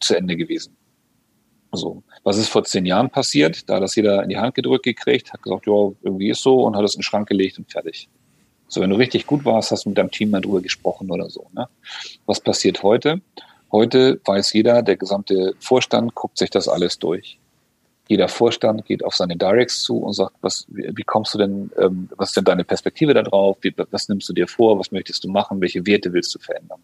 zu 0.00 0.14
Ende 0.14 0.36
gewesen. 0.36 0.76
So. 1.72 2.02
Was 2.22 2.36
ist 2.36 2.48
vor 2.48 2.64
zehn 2.64 2.84
Jahren 2.84 3.08
passiert? 3.08 3.68
Da 3.68 3.76
hat 3.76 3.82
das 3.82 3.94
jeder 3.94 4.22
in 4.22 4.28
die 4.28 4.38
Hand 4.38 4.54
gedrückt 4.54 4.84
gekriegt, 4.84 5.32
hat 5.32 5.42
gesagt, 5.42 5.66
ja, 5.66 5.90
irgendwie 6.02 6.30
ist 6.30 6.42
so 6.42 6.64
und 6.64 6.76
hat 6.76 6.84
es 6.84 6.94
in 6.94 6.98
den 6.98 7.04
Schrank 7.04 7.28
gelegt 7.28 7.58
und 7.58 7.70
fertig. 7.70 8.10
So, 8.70 8.80
wenn 8.80 8.90
du 8.90 8.96
richtig 8.96 9.26
gut 9.26 9.44
warst, 9.44 9.72
hast 9.72 9.84
du 9.84 9.88
mit 9.90 9.98
deinem 9.98 10.12
Team 10.12 10.30
mal 10.30 10.40
drüber 10.40 10.60
gesprochen 10.60 11.10
oder 11.10 11.28
so. 11.28 11.48
Ne? 11.52 11.68
Was 12.24 12.40
passiert 12.40 12.84
heute? 12.84 13.20
Heute 13.72 14.20
weiß 14.24 14.52
jeder, 14.52 14.82
der 14.82 14.96
gesamte 14.96 15.54
Vorstand 15.58 16.14
guckt 16.14 16.38
sich 16.38 16.50
das 16.50 16.68
alles 16.68 16.98
durch. 16.98 17.38
Jeder 18.08 18.28
Vorstand 18.28 18.86
geht 18.86 19.04
auf 19.04 19.14
seine 19.14 19.36
Directs 19.36 19.82
zu 19.82 19.98
und 19.98 20.12
sagt, 20.12 20.36
was, 20.40 20.66
wie, 20.68 21.02
kommst 21.02 21.34
du 21.34 21.38
denn, 21.38 21.70
ähm, 21.78 22.08
was 22.16 22.30
ist 22.30 22.36
denn 22.36 22.44
deine 22.44 22.64
Perspektive 22.64 23.12
da 23.12 23.22
drauf? 23.22 23.58
Was 23.90 24.08
nimmst 24.08 24.28
du 24.28 24.32
dir 24.32 24.46
vor? 24.46 24.78
Was 24.78 24.92
möchtest 24.92 25.24
du 25.24 25.28
machen? 25.28 25.60
Welche 25.60 25.84
Werte 25.86 26.12
willst 26.12 26.34
du 26.34 26.38
verändern? 26.38 26.80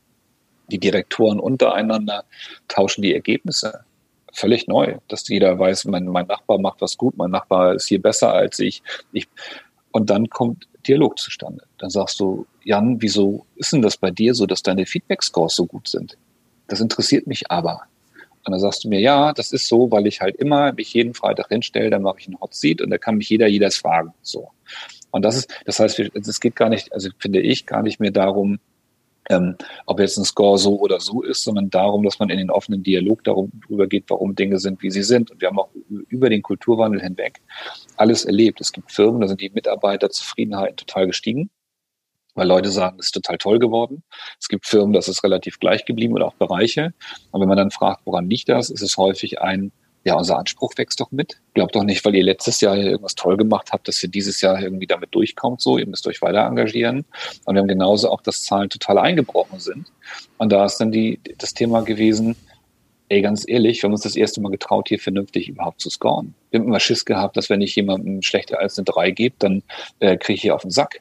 Die 0.68 0.78
Direktoren 0.78 1.38
untereinander 1.38 2.24
tauschen 2.66 3.02
die 3.02 3.14
Ergebnisse. 3.14 3.84
Völlig 4.32 4.66
neu, 4.66 4.98
dass 5.08 5.26
jeder 5.28 5.58
weiß, 5.58 5.86
mein, 5.86 6.06
mein 6.06 6.26
Nachbar 6.26 6.58
macht 6.58 6.80
was 6.80 6.96
gut, 6.96 7.16
mein 7.16 7.30
Nachbar 7.30 7.74
ist 7.74 7.86
hier 7.86 8.02
besser 8.02 8.32
als 8.32 8.58
ich. 8.58 8.82
ich 9.12 9.28
und 9.96 10.10
dann 10.10 10.28
kommt 10.28 10.68
Dialog 10.86 11.18
zustande. 11.18 11.62
Dann 11.78 11.88
sagst 11.88 12.20
du, 12.20 12.46
Jan, 12.64 13.00
wieso 13.00 13.46
ist 13.56 13.72
denn 13.72 13.80
das 13.80 13.96
bei 13.96 14.10
dir 14.10 14.34
so, 14.34 14.44
dass 14.44 14.62
deine 14.62 14.84
Feedback-Scores 14.84 15.56
so 15.56 15.64
gut 15.64 15.88
sind? 15.88 16.18
Das 16.68 16.82
interessiert 16.82 17.26
mich 17.26 17.50
aber. 17.50 17.80
Und 18.44 18.52
dann 18.52 18.60
sagst 18.60 18.84
du 18.84 18.90
mir, 18.90 19.00
ja, 19.00 19.32
das 19.32 19.52
ist 19.52 19.68
so, 19.68 19.90
weil 19.90 20.06
ich 20.06 20.20
halt 20.20 20.36
immer 20.36 20.74
mich 20.74 20.92
jeden 20.92 21.14
Freitag 21.14 21.48
hinstelle, 21.48 21.88
dann 21.88 22.02
mache 22.02 22.18
ich 22.18 22.26
einen 22.26 22.38
Hot 22.42 22.54
Seat 22.54 22.82
und 22.82 22.90
da 22.90 22.98
kann 22.98 23.16
mich 23.16 23.30
jeder 23.30 23.46
jedes 23.46 23.78
fragen. 23.78 24.12
So. 24.20 24.50
Und 25.12 25.24
das 25.24 25.36
ist, 25.36 25.50
das 25.64 25.80
heißt, 25.80 25.98
es 25.98 26.40
geht 26.40 26.56
gar 26.56 26.68
nicht, 26.68 26.92
also 26.92 27.08
finde 27.18 27.40
ich, 27.40 27.64
gar 27.64 27.82
nicht 27.82 27.98
mehr 27.98 28.10
darum, 28.10 28.58
ähm, 29.28 29.56
ob 29.86 30.00
jetzt 30.00 30.16
ein 30.16 30.24
Score 30.24 30.58
so 30.58 30.78
oder 30.78 31.00
so 31.00 31.22
ist, 31.22 31.44
sondern 31.44 31.70
darum, 31.70 32.04
dass 32.04 32.18
man 32.18 32.30
in 32.30 32.38
den 32.38 32.50
offenen 32.50 32.82
Dialog 32.82 33.24
darüber 33.24 33.86
geht, 33.86 34.04
warum 34.08 34.34
Dinge 34.34 34.58
sind, 34.58 34.82
wie 34.82 34.90
sie 34.90 35.02
sind. 35.02 35.30
Und 35.30 35.40
wir 35.40 35.48
haben 35.48 35.58
auch 35.58 35.70
über 36.08 36.30
den 36.30 36.42
Kulturwandel 36.42 37.00
hinweg 37.00 37.40
alles 37.96 38.24
erlebt. 38.24 38.60
Es 38.60 38.72
gibt 38.72 38.92
Firmen, 38.92 39.20
da 39.20 39.28
sind 39.28 39.40
die 39.40 39.50
Mitarbeiterzufriedenheit 39.50 40.76
total 40.76 41.06
gestiegen 41.06 41.50
weil 42.36 42.46
Leute 42.46 42.68
sagen, 42.68 42.98
es 43.00 43.06
ist 43.06 43.12
total 43.12 43.38
toll 43.38 43.58
geworden. 43.58 44.02
Es 44.38 44.48
gibt 44.48 44.66
Firmen, 44.66 44.92
das 44.92 45.08
ist 45.08 45.24
relativ 45.24 45.58
gleich 45.58 45.84
geblieben 45.84 46.14
oder 46.14 46.26
auch 46.26 46.34
Bereiche. 46.34 46.92
Und 47.32 47.40
wenn 47.40 47.48
man 47.48 47.56
dann 47.56 47.70
fragt, 47.70 48.02
woran 48.04 48.28
liegt 48.28 48.48
das, 48.48 48.70
ist 48.70 48.82
es 48.82 48.96
häufig 48.96 49.40
ein, 49.40 49.72
ja, 50.06 50.14
unser 50.14 50.38
Anspruch 50.38 50.72
wächst 50.76 51.00
doch 51.00 51.10
mit. 51.10 51.40
Glaubt 51.54 51.74
doch 51.74 51.82
nicht, 51.82 52.04
weil 52.04 52.14
ihr 52.14 52.22
letztes 52.22 52.60
Jahr 52.60 52.76
irgendwas 52.76 53.16
toll 53.16 53.36
gemacht 53.36 53.70
habt, 53.72 53.88
dass 53.88 54.00
ihr 54.04 54.08
dieses 54.08 54.40
Jahr 54.40 54.62
irgendwie 54.62 54.86
damit 54.86 55.12
durchkommt. 55.12 55.60
So, 55.60 55.78
ihr 55.78 55.86
müsst 55.88 56.06
euch 56.06 56.22
weiter 56.22 56.46
engagieren. 56.46 57.04
Und 57.44 57.56
wir 57.56 57.60
haben 57.60 57.66
genauso 57.66 58.08
auch, 58.08 58.20
dass 58.20 58.44
Zahlen 58.44 58.70
total 58.70 58.98
eingebrochen 58.98 59.58
sind. 59.58 59.90
Und 60.38 60.52
da 60.52 60.64
ist 60.64 60.76
dann 60.76 60.92
die, 60.92 61.18
das 61.38 61.54
Thema 61.54 61.80
gewesen, 61.82 62.36
ey, 63.08 63.20
ganz 63.20 63.48
ehrlich, 63.48 63.82
wir 63.82 63.88
haben 63.88 63.94
uns 63.94 64.02
das 64.02 64.14
erste 64.14 64.40
Mal 64.40 64.52
getraut, 64.52 64.86
hier 64.86 65.00
vernünftig 65.00 65.48
überhaupt 65.48 65.80
zu 65.80 65.90
scoren. 65.90 66.36
Wir 66.50 66.60
haben 66.60 66.68
immer 66.68 66.78
Schiss 66.78 67.04
gehabt, 67.04 67.36
dass 67.36 67.50
wenn 67.50 67.60
ich 67.60 67.74
jemandem 67.74 68.22
schlechter 68.22 68.60
als 68.60 68.78
eine 68.78 68.84
3 68.84 69.10
gebe, 69.10 69.34
dann 69.40 69.64
äh, 69.98 70.16
kriege 70.16 70.36
ich 70.36 70.42
hier 70.42 70.54
auf 70.54 70.62
den 70.62 70.70
Sack. 70.70 71.00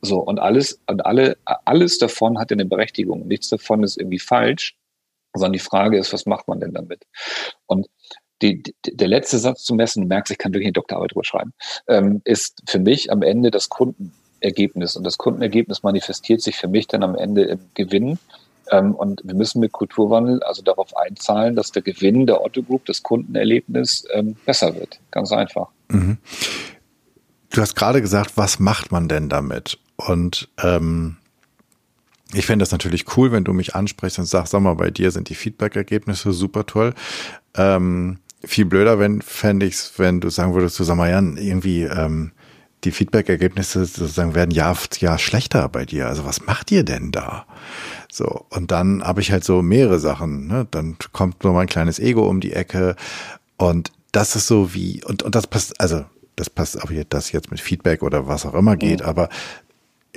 So, 0.00 0.20
und 0.20 0.38
alles, 0.38 0.80
und 0.86 1.04
alle, 1.04 1.36
alles 1.44 1.98
davon 1.98 2.38
hat 2.38 2.50
eine 2.52 2.64
Berechtigung. 2.64 3.28
Nichts 3.28 3.50
davon 3.50 3.82
ist 3.82 3.98
irgendwie 3.98 4.18
falsch, 4.18 4.78
sondern 5.34 5.52
die 5.52 5.58
Frage 5.58 5.98
ist, 5.98 6.14
was 6.14 6.24
macht 6.24 6.48
man 6.48 6.60
denn 6.60 6.72
damit? 6.72 7.06
Und 7.66 7.86
die, 8.42 8.62
der 8.84 9.08
letzte 9.08 9.38
Satz 9.38 9.62
zu 9.64 9.74
messen, 9.74 10.02
du 10.02 10.08
merkst, 10.08 10.30
ich 10.30 10.38
kann 10.38 10.52
wirklich 10.52 10.66
eine 10.66 10.72
Doktorarbeit 10.72 11.12
drüber 11.12 11.24
schreiben, 11.24 11.52
ähm, 11.88 12.20
ist 12.24 12.62
für 12.66 12.78
mich 12.78 13.10
am 13.10 13.22
Ende 13.22 13.50
das 13.50 13.68
Kundenergebnis. 13.68 14.96
Und 14.96 15.04
das 15.04 15.18
Kundenergebnis 15.18 15.82
manifestiert 15.82 16.42
sich 16.42 16.56
für 16.56 16.68
mich 16.68 16.86
dann 16.86 17.02
am 17.02 17.14
Ende 17.14 17.44
im 17.44 17.60
Gewinn. 17.74 18.18
Ähm, 18.70 18.94
und 18.94 19.22
wir 19.24 19.34
müssen 19.34 19.60
mit 19.60 19.72
Kulturwandel 19.72 20.42
also 20.42 20.62
darauf 20.62 20.96
einzahlen, 20.96 21.56
dass 21.56 21.72
der 21.72 21.82
Gewinn 21.82 22.26
der 22.26 22.42
Otto 22.42 22.62
Group, 22.62 22.86
das 22.86 23.02
Kundenerlebnis, 23.02 24.06
ähm, 24.12 24.36
besser 24.44 24.74
wird. 24.74 24.98
Ganz 25.10 25.32
einfach. 25.32 25.68
Mhm. 25.88 26.18
Du 27.50 27.60
hast 27.60 27.74
gerade 27.74 28.02
gesagt, 28.02 28.32
was 28.36 28.58
macht 28.58 28.92
man 28.92 29.08
denn 29.08 29.28
damit? 29.28 29.78
Und 29.96 30.48
ähm, 30.62 31.16
ich 32.34 32.46
fände 32.46 32.62
das 32.62 32.72
natürlich 32.72 33.16
cool, 33.16 33.32
wenn 33.32 33.44
du 33.44 33.52
mich 33.52 33.74
ansprichst 33.74 34.18
und 34.18 34.26
sagst, 34.26 34.50
sag 34.50 34.60
mal, 34.60 34.74
bei 34.74 34.90
dir 34.90 35.10
sind 35.10 35.28
die 35.28 35.34
Feedback-Ergebnisse 35.34 36.32
super 36.32 36.66
toll. 36.66 36.92
Ähm, 37.54 38.18
viel 38.46 38.64
blöder 38.64 38.98
wenn 38.98 39.22
fände 39.22 39.66
ich 39.66 39.74
es, 39.74 39.92
wenn 39.98 40.20
du 40.20 40.30
sagen 40.30 40.54
würdest, 40.54 40.78
du 40.78 40.84
sag 40.84 40.96
mal, 40.96 41.10
Jan, 41.10 41.36
irgendwie 41.36 41.82
ähm, 41.82 42.32
die 42.84 42.92
Feedback-Ergebnisse 42.92 43.84
sozusagen 43.84 44.34
werden 44.34 44.50
Jahr 44.50 44.74
für 44.74 44.88
Jahr 44.98 45.18
schlechter 45.18 45.68
bei 45.68 45.84
dir. 45.84 46.06
Also 46.06 46.24
was 46.24 46.46
macht 46.46 46.70
ihr 46.70 46.84
denn 46.84 47.10
da? 47.10 47.46
So, 48.10 48.46
und 48.50 48.70
dann 48.70 49.02
habe 49.02 49.20
ich 49.20 49.32
halt 49.32 49.44
so 49.44 49.62
mehrere 49.62 49.98
Sachen. 49.98 50.46
Ne? 50.46 50.66
Dann 50.70 50.96
kommt 51.12 51.42
nur 51.44 51.52
mein 51.52 51.66
kleines 51.66 51.98
Ego 51.98 52.28
um 52.28 52.40
die 52.40 52.52
Ecke 52.52 52.96
und 53.56 53.92
das 54.12 54.36
ist 54.36 54.46
so 54.46 54.72
wie, 54.72 55.04
und, 55.04 55.22
und 55.22 55.34
das 55.34 55.46
passt, 55.46 55.78
also 55.80 56.04
das 56.36 56.48
passt 56.48 56.80
auch 56.82 56.90
hier, 56.90 57.04
das 57.04 57.32
jetzt 57.32 57.50
mit 57.50 57.60
Feedback 57.60 58.02
oder 58.02 58.28
was 58.28 58.46
auch 58.46 58.54
immer 58.54 58.76
geht, 58.76 59.02
aber 59.02 59.28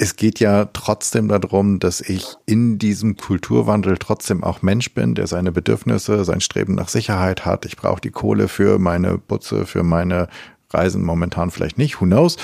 es 0.01 0.15
geht 0.15 0.39
ja 0.39 0.65
trotzdem 0.71 1.27
darum, 1.27 1.79
dass 1.79 1.99
ich 1.99 2.25
in 2.45 2.79
diesem 2.79 3.17
Kulturwandel 3.17 3.97
trotzdem 3.97 4.45
auch 4.45 4.61
Mensch 4.61 4.93
bin, 4.93 5.13
der 5.13 5.27
seine 5.27 5.51
Bedürfnisse, 5.51 6.23
sein 6.23 6.39
Streben 6.39 6.73
nach 6.73 6.87
Sicherheit 6.87 7.45
hat. 7.45 7.65
Ich 7.65 7.75
brauche 7.75 7.99
die 7.99 8.09
Kohle 8.09 8.47
für 8.47 8.79
meine 8.79 9.17
Butze, 9.17 9.65
für 9.65 9.83
meine 9.83 10.29
Reisen 10.71 11.03
momentan 11.03 11.51
vielleicht 11.51 11.77
nicht, 11.77 11.99
who 11.99 12.05
knows. 12.05 12.37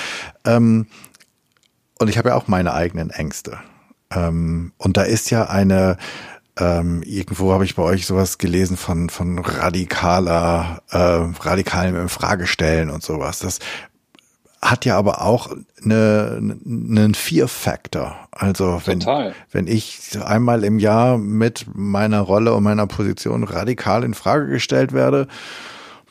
Ähm, 0.43 0.87
und 1.97 2.09
ich 2.09 2.17
habe 2.17 2.29
ja 2.29 2.35
auch 2.35 2.49
meine 2.49 2.73
eigenen 2.73 3.09
Ängste. 3.09 3.59
Ähm, 4.11 4.73
und 4.77 4.97
da 4.97 5.03
ist 5.03 5.29
ja 5.29 5.45
eine, 5.45 5.95
ähm, 6.59 7.03
irgendwo 7.03 7.53
habe 7.53 7.63
ich 7.63 7.75
bei 7.75 7.83
euch 7.83 8.05
sowas 8.05 8.37
gelesen 8.37 8.75
von, 8.75 9.09
von 9.09 9.39
radikaler, 9.39 10.83
äh, 10.91 10.97
radikalem 11.39 11.95
Infragestellen 12.01 12.89
und 12.89 13.01
sowas. 13.01 13.39
Das 13.39 13.59
hat 14.69 14.85
ja 14.85 14.97
aber 14.97 15.21
auch 15.21 15.55
eine, 15.83 16.37
einen 16.65 17.13
Fear-Factor. 17.13 18.15
Also 18.31 18.81
wenn, 18.85 19.03
wenn 19.51 19.67
ich 19.67 20.17
einmal 20.23 20.63
im 20.63 20.79
Jahr 20.79 21.17
mit 21.17 21.65
meiner 21.73 22.21
Rolle 22.21 22.53
und 22.53 22.63
meiner 22.63 22.87
Position 22.87 23.43
radikal 23.43 24.03
in 24.03 24.13
Frage 24.13 24.47
gestellt 24.47 24.91
werde, 24.91 25.27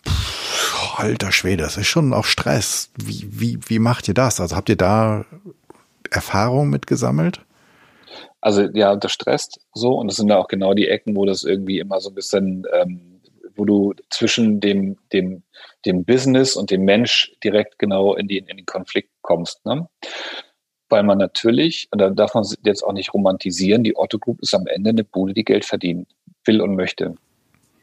pff, 0.06 0.98
alter 0.98 1.32
Schwede, 1.32 1.64
das 1.64 1.76
ist 1.76 1.88
schon 1.88 2.12
auch 2.12 2.24
Stress. 2.24 2.90
Wie, 2.96 3.28
wie, 3.28 3.58
wie 3.66 3.78
macht 3.78 4.08
ihr 4.08 4.14
das? 4.14 4.40
Also 4.40 4.56
habt 4.56 4.68
ihr 4.68 4.76
da 4.76 5.24
Erfahrung 6.10 6.70
mitgesammelt? 6.70 7.40
Also 8.40 8.62
ja, 8.74 8.94
das 8.94 9.12
stresst 9.12 9.60
so 9.72 9.94
und 9.94 10.08
das 10.08 10.16
sind 10.16 10.28
ja 10.28 10.36
auch 10.36 10.48
genau 10.48 10.74
die 10.74 10.88
Ecken, 10.88 11.16
wo 11.16 11.24
das 11.24 11.44
irgendwie 11.44 11.78
immer 11.78 12.00
so 12.00 12.10
ein 12.10 12.14
bisschen 12.14 12.64
ähm, 12.72 13.14
wo 13.56 13.64
du 13.64 13.94
zwischen 14.10 14.60
dem, 14.60 14.96
dem, 15.12 15.42
dem 15.86 16.04
Business 16.04 16.56
und 16.56 16.70
dem 16.70 16.84
Mensch 16.84 17.32
direkt 17.42 17.78
genau 17.78 18.14
in, 18.14 18.28
die, 18.28 18.38
in 18.38 18.46
den 18.46 18.66
Konflikt 18.66 19.10
kommst. 19.22 19.64
Ne? 19.66 19.88
Weil 20.88 21.02
man 21.02 21.18
natürlich, 21.18 21.88
und 21.90 22.00
da 22.00 22.10
darf 22.10 22.34
man 22.34 22.46
jetzt 22.64 22.82
auch 22.82 22.92
nicht 22.92 23.14
romantisieren, 23.14 23.84
die 23.84 23.96
Otto 23.96 24.18
Group 24.18 24.40
ist 24.40 24.54
am 24.54 24.66
Ende 24.66 24.90
eine 24.90 25.04
Bude, 25.04 25.34
die 25.34 25.44
Geld 25.44 25.64
verdienen 25.64 26.06
will 26.44 26.60
und 26.60 26.76
möchte. 26.76 27.14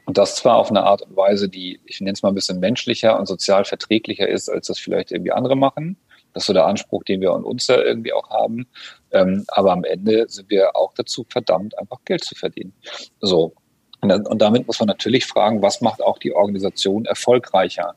Und 0.06 0.18
das 0.18 0.36
zwar 0.36 0.58
auf 0.58 0.70
eine 0.70 0.84
Art 0.84 1.02
und 1.04 1.16
Weise, 1.16 1.48
die, 1.48 1.80
ich 1.86 2.02
nenne 2.02 2.14
es 2.14 2.24
mal 2.24 2.30
ein 2.30 2.36
bisschen 2.36 2.60
menschlicher 2.60 3.20
und 3.20 3.28
sozial 3.28 3.66
verträglicher 3.66 4.28
ist, 4.28 4.50
als 4.50 4.68
das 4.68 4.80
vielleicht 4.80 5.12
irgendwie 5.12 5.32
andere 5.32 5.56
machen. 5.56 5.98
Das 6.34 6.44
ist 6.44 6.48
so 6.48 6.54
der 6.54 6.66
Anspruch, 6.66 7.04
den 7.04 7.22
wir 7.22 7.32
an 7.32 7.44
uns 7.44 7.68
da 7.68 7.82
irgendwie 7.82 8.14
auch 8.14 8.30
haben. 8.30 8.68
Ähm, 9.12 9.46
aber 9.48 9.72
am 9.72 9.84
Ende 9.84 10.26
sind 10.30 10.50
wir 10.50 10.76
auch 10.76 10.94
dazu 10.94 11.26
verdammt, 11.30 11.78
einfach 11.78 12.00
Geld 12.06 12.24
zu 12.24 12.36
verdienen. 12.36 12.74
So. 13.20 13.54
Und 14.02 14.42
damit 14.42 14.66
muss 14.66 14.80
man 14.80 14.88
natürlich 14.88 15.26
fragen, 15.26 15.62
was 15.62 15.82
macht 15.82 16.02
auch 16.02 16.18
die 16.18 16.34
Organisation 16.34 17.06
erfolgreicher? 17.06 17.96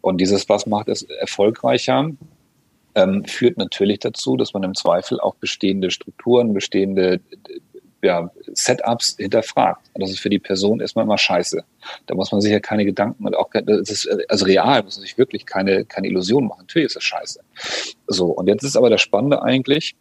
Und 0.00 0.20
dieses, 0.20 0.48
was 0.48 0.66
macht 0.66 0.88
es 0.88 1.02
erfolgreicher, 1.02 2.10
ähm, 2.94 3.24
führt 3.24 3.56
natürlich 3.56 4.00
dazu, 4.00 4.36
dass 4.36 4.52
man 4.52 4.64
im 4.64 4.74
Zweifel 4.74 5.20
auch 5.20 5.36
bestehende 5.36 5.90
Strukturen, 5.90 6.54
bestehende 6.54 7.20
ja, 8.02 8.30
Setups 8.52 9.16
hinterfragt. 9.18 9.90
Und 9.92 10.02
das 10.02 10.10
ist 10.10 10.20
für 10.20 10.30
die 10.30 10.38
Person 10.38 10.80
erstmal 10.80 11.04
immer 11.04 11.18
scheiße. 11.18 11.64
Da 12.06 12.14
muss 12.14 12.32
man 12.32 12.40
sich 12.40 12.52
ja 12.52 12.60
keine 12.60 12.84
Gedanken 12.84 13.26
und 13.26 13.36
auch, 13.36 13.50
das 13.52 13.90
ist, 13.90 14.08
also 14.28 14.44
real 14.44 14.82
muss 14.82 14.96
man 14.96 15.02
sich 15.02 15.18
wirklich 15.18 15.46
keine, 15.46 15.84
keine 15.84 16.08
Illusion 16.08 16.46
machen. 16.46 16.60
Natürlich 16.60 16.86
ist 16.86 16.96
das 16.96 17.04
scheiße. 17.04 17.40
So. 18.06 18.26
Und 18.26 18.46
jetzt 18.46 18.62
ist 18.62 18.76
aber 18.76 18.90
das 18.90 19.00
Spannende 19.00 19.42
eigentlich, 19.42 19.96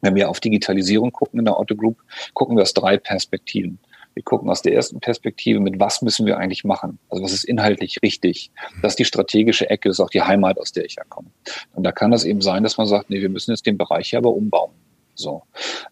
wenn 0.00 0.14
wir 0.14 0.28
auf 0.28 0.40
Digitalisierung 0.40 1.10
gucken 1.10 1.38
in 1.40 1.44
der 1.44 1.56
Auto 1.56 1.74
Group, 1.74 1.98
gucken 2.34 2.56
wir 2.56 2.62
aus 2.62 2.74
drei 2.74 2.98
Perspektiven. 2.98 3.78
Wir 4.18 4.24
gucken 4.24 4.50
aus 4.50 4.62
der 4.62 4.74
ersten 4.74 4.98
Perspektive, 4.98 5.60
mit 5.60 5.78
was 5.78 6.02
müssen 6.02 6.26
wir 6.26 6.38
eigentlich 6.38 6.64
machen? 6.64 6.98
Also 7.08 7.22
was 7.22 7.32
ist 7.32 7.44
inhaltlich 7.44 8.02
richtig? 8.02 8.50
Das 8.82 8.94
ist 8.94 8.98
die 8.98 9.04
strategische 9.04 9.70
Ecke, 9.70 9.88
das 9.88 10.00
ist 10.00 10.04
auch 10.04 10.10
die 10.10 10.22
Heimat, 10.22 10.58
aus 10.58 10.72
der 10.72 10.84
ich 10.86 10.96
herkomme. 10.96 11.30
Und 11.76 11.84
da 11.84 11.92
kann 11.92 12.12
es 12.12 12.24
eben 12.24 12.40
sein, 12.40 12.64
dass 12.64 12.78
man 12.78 12.88
sagt, 12.88 13.10
nee, 13.10 13.20
wir 13.20 13.28
müssen 13.28 13.52
jetzt 13.52 13.64
den 13.64 13.78
Bereich 13.78 14.10
hier 14.10 14.18
aber 14.18 14.34
umbauen. 14.34 14.72
So. 15.14 15.44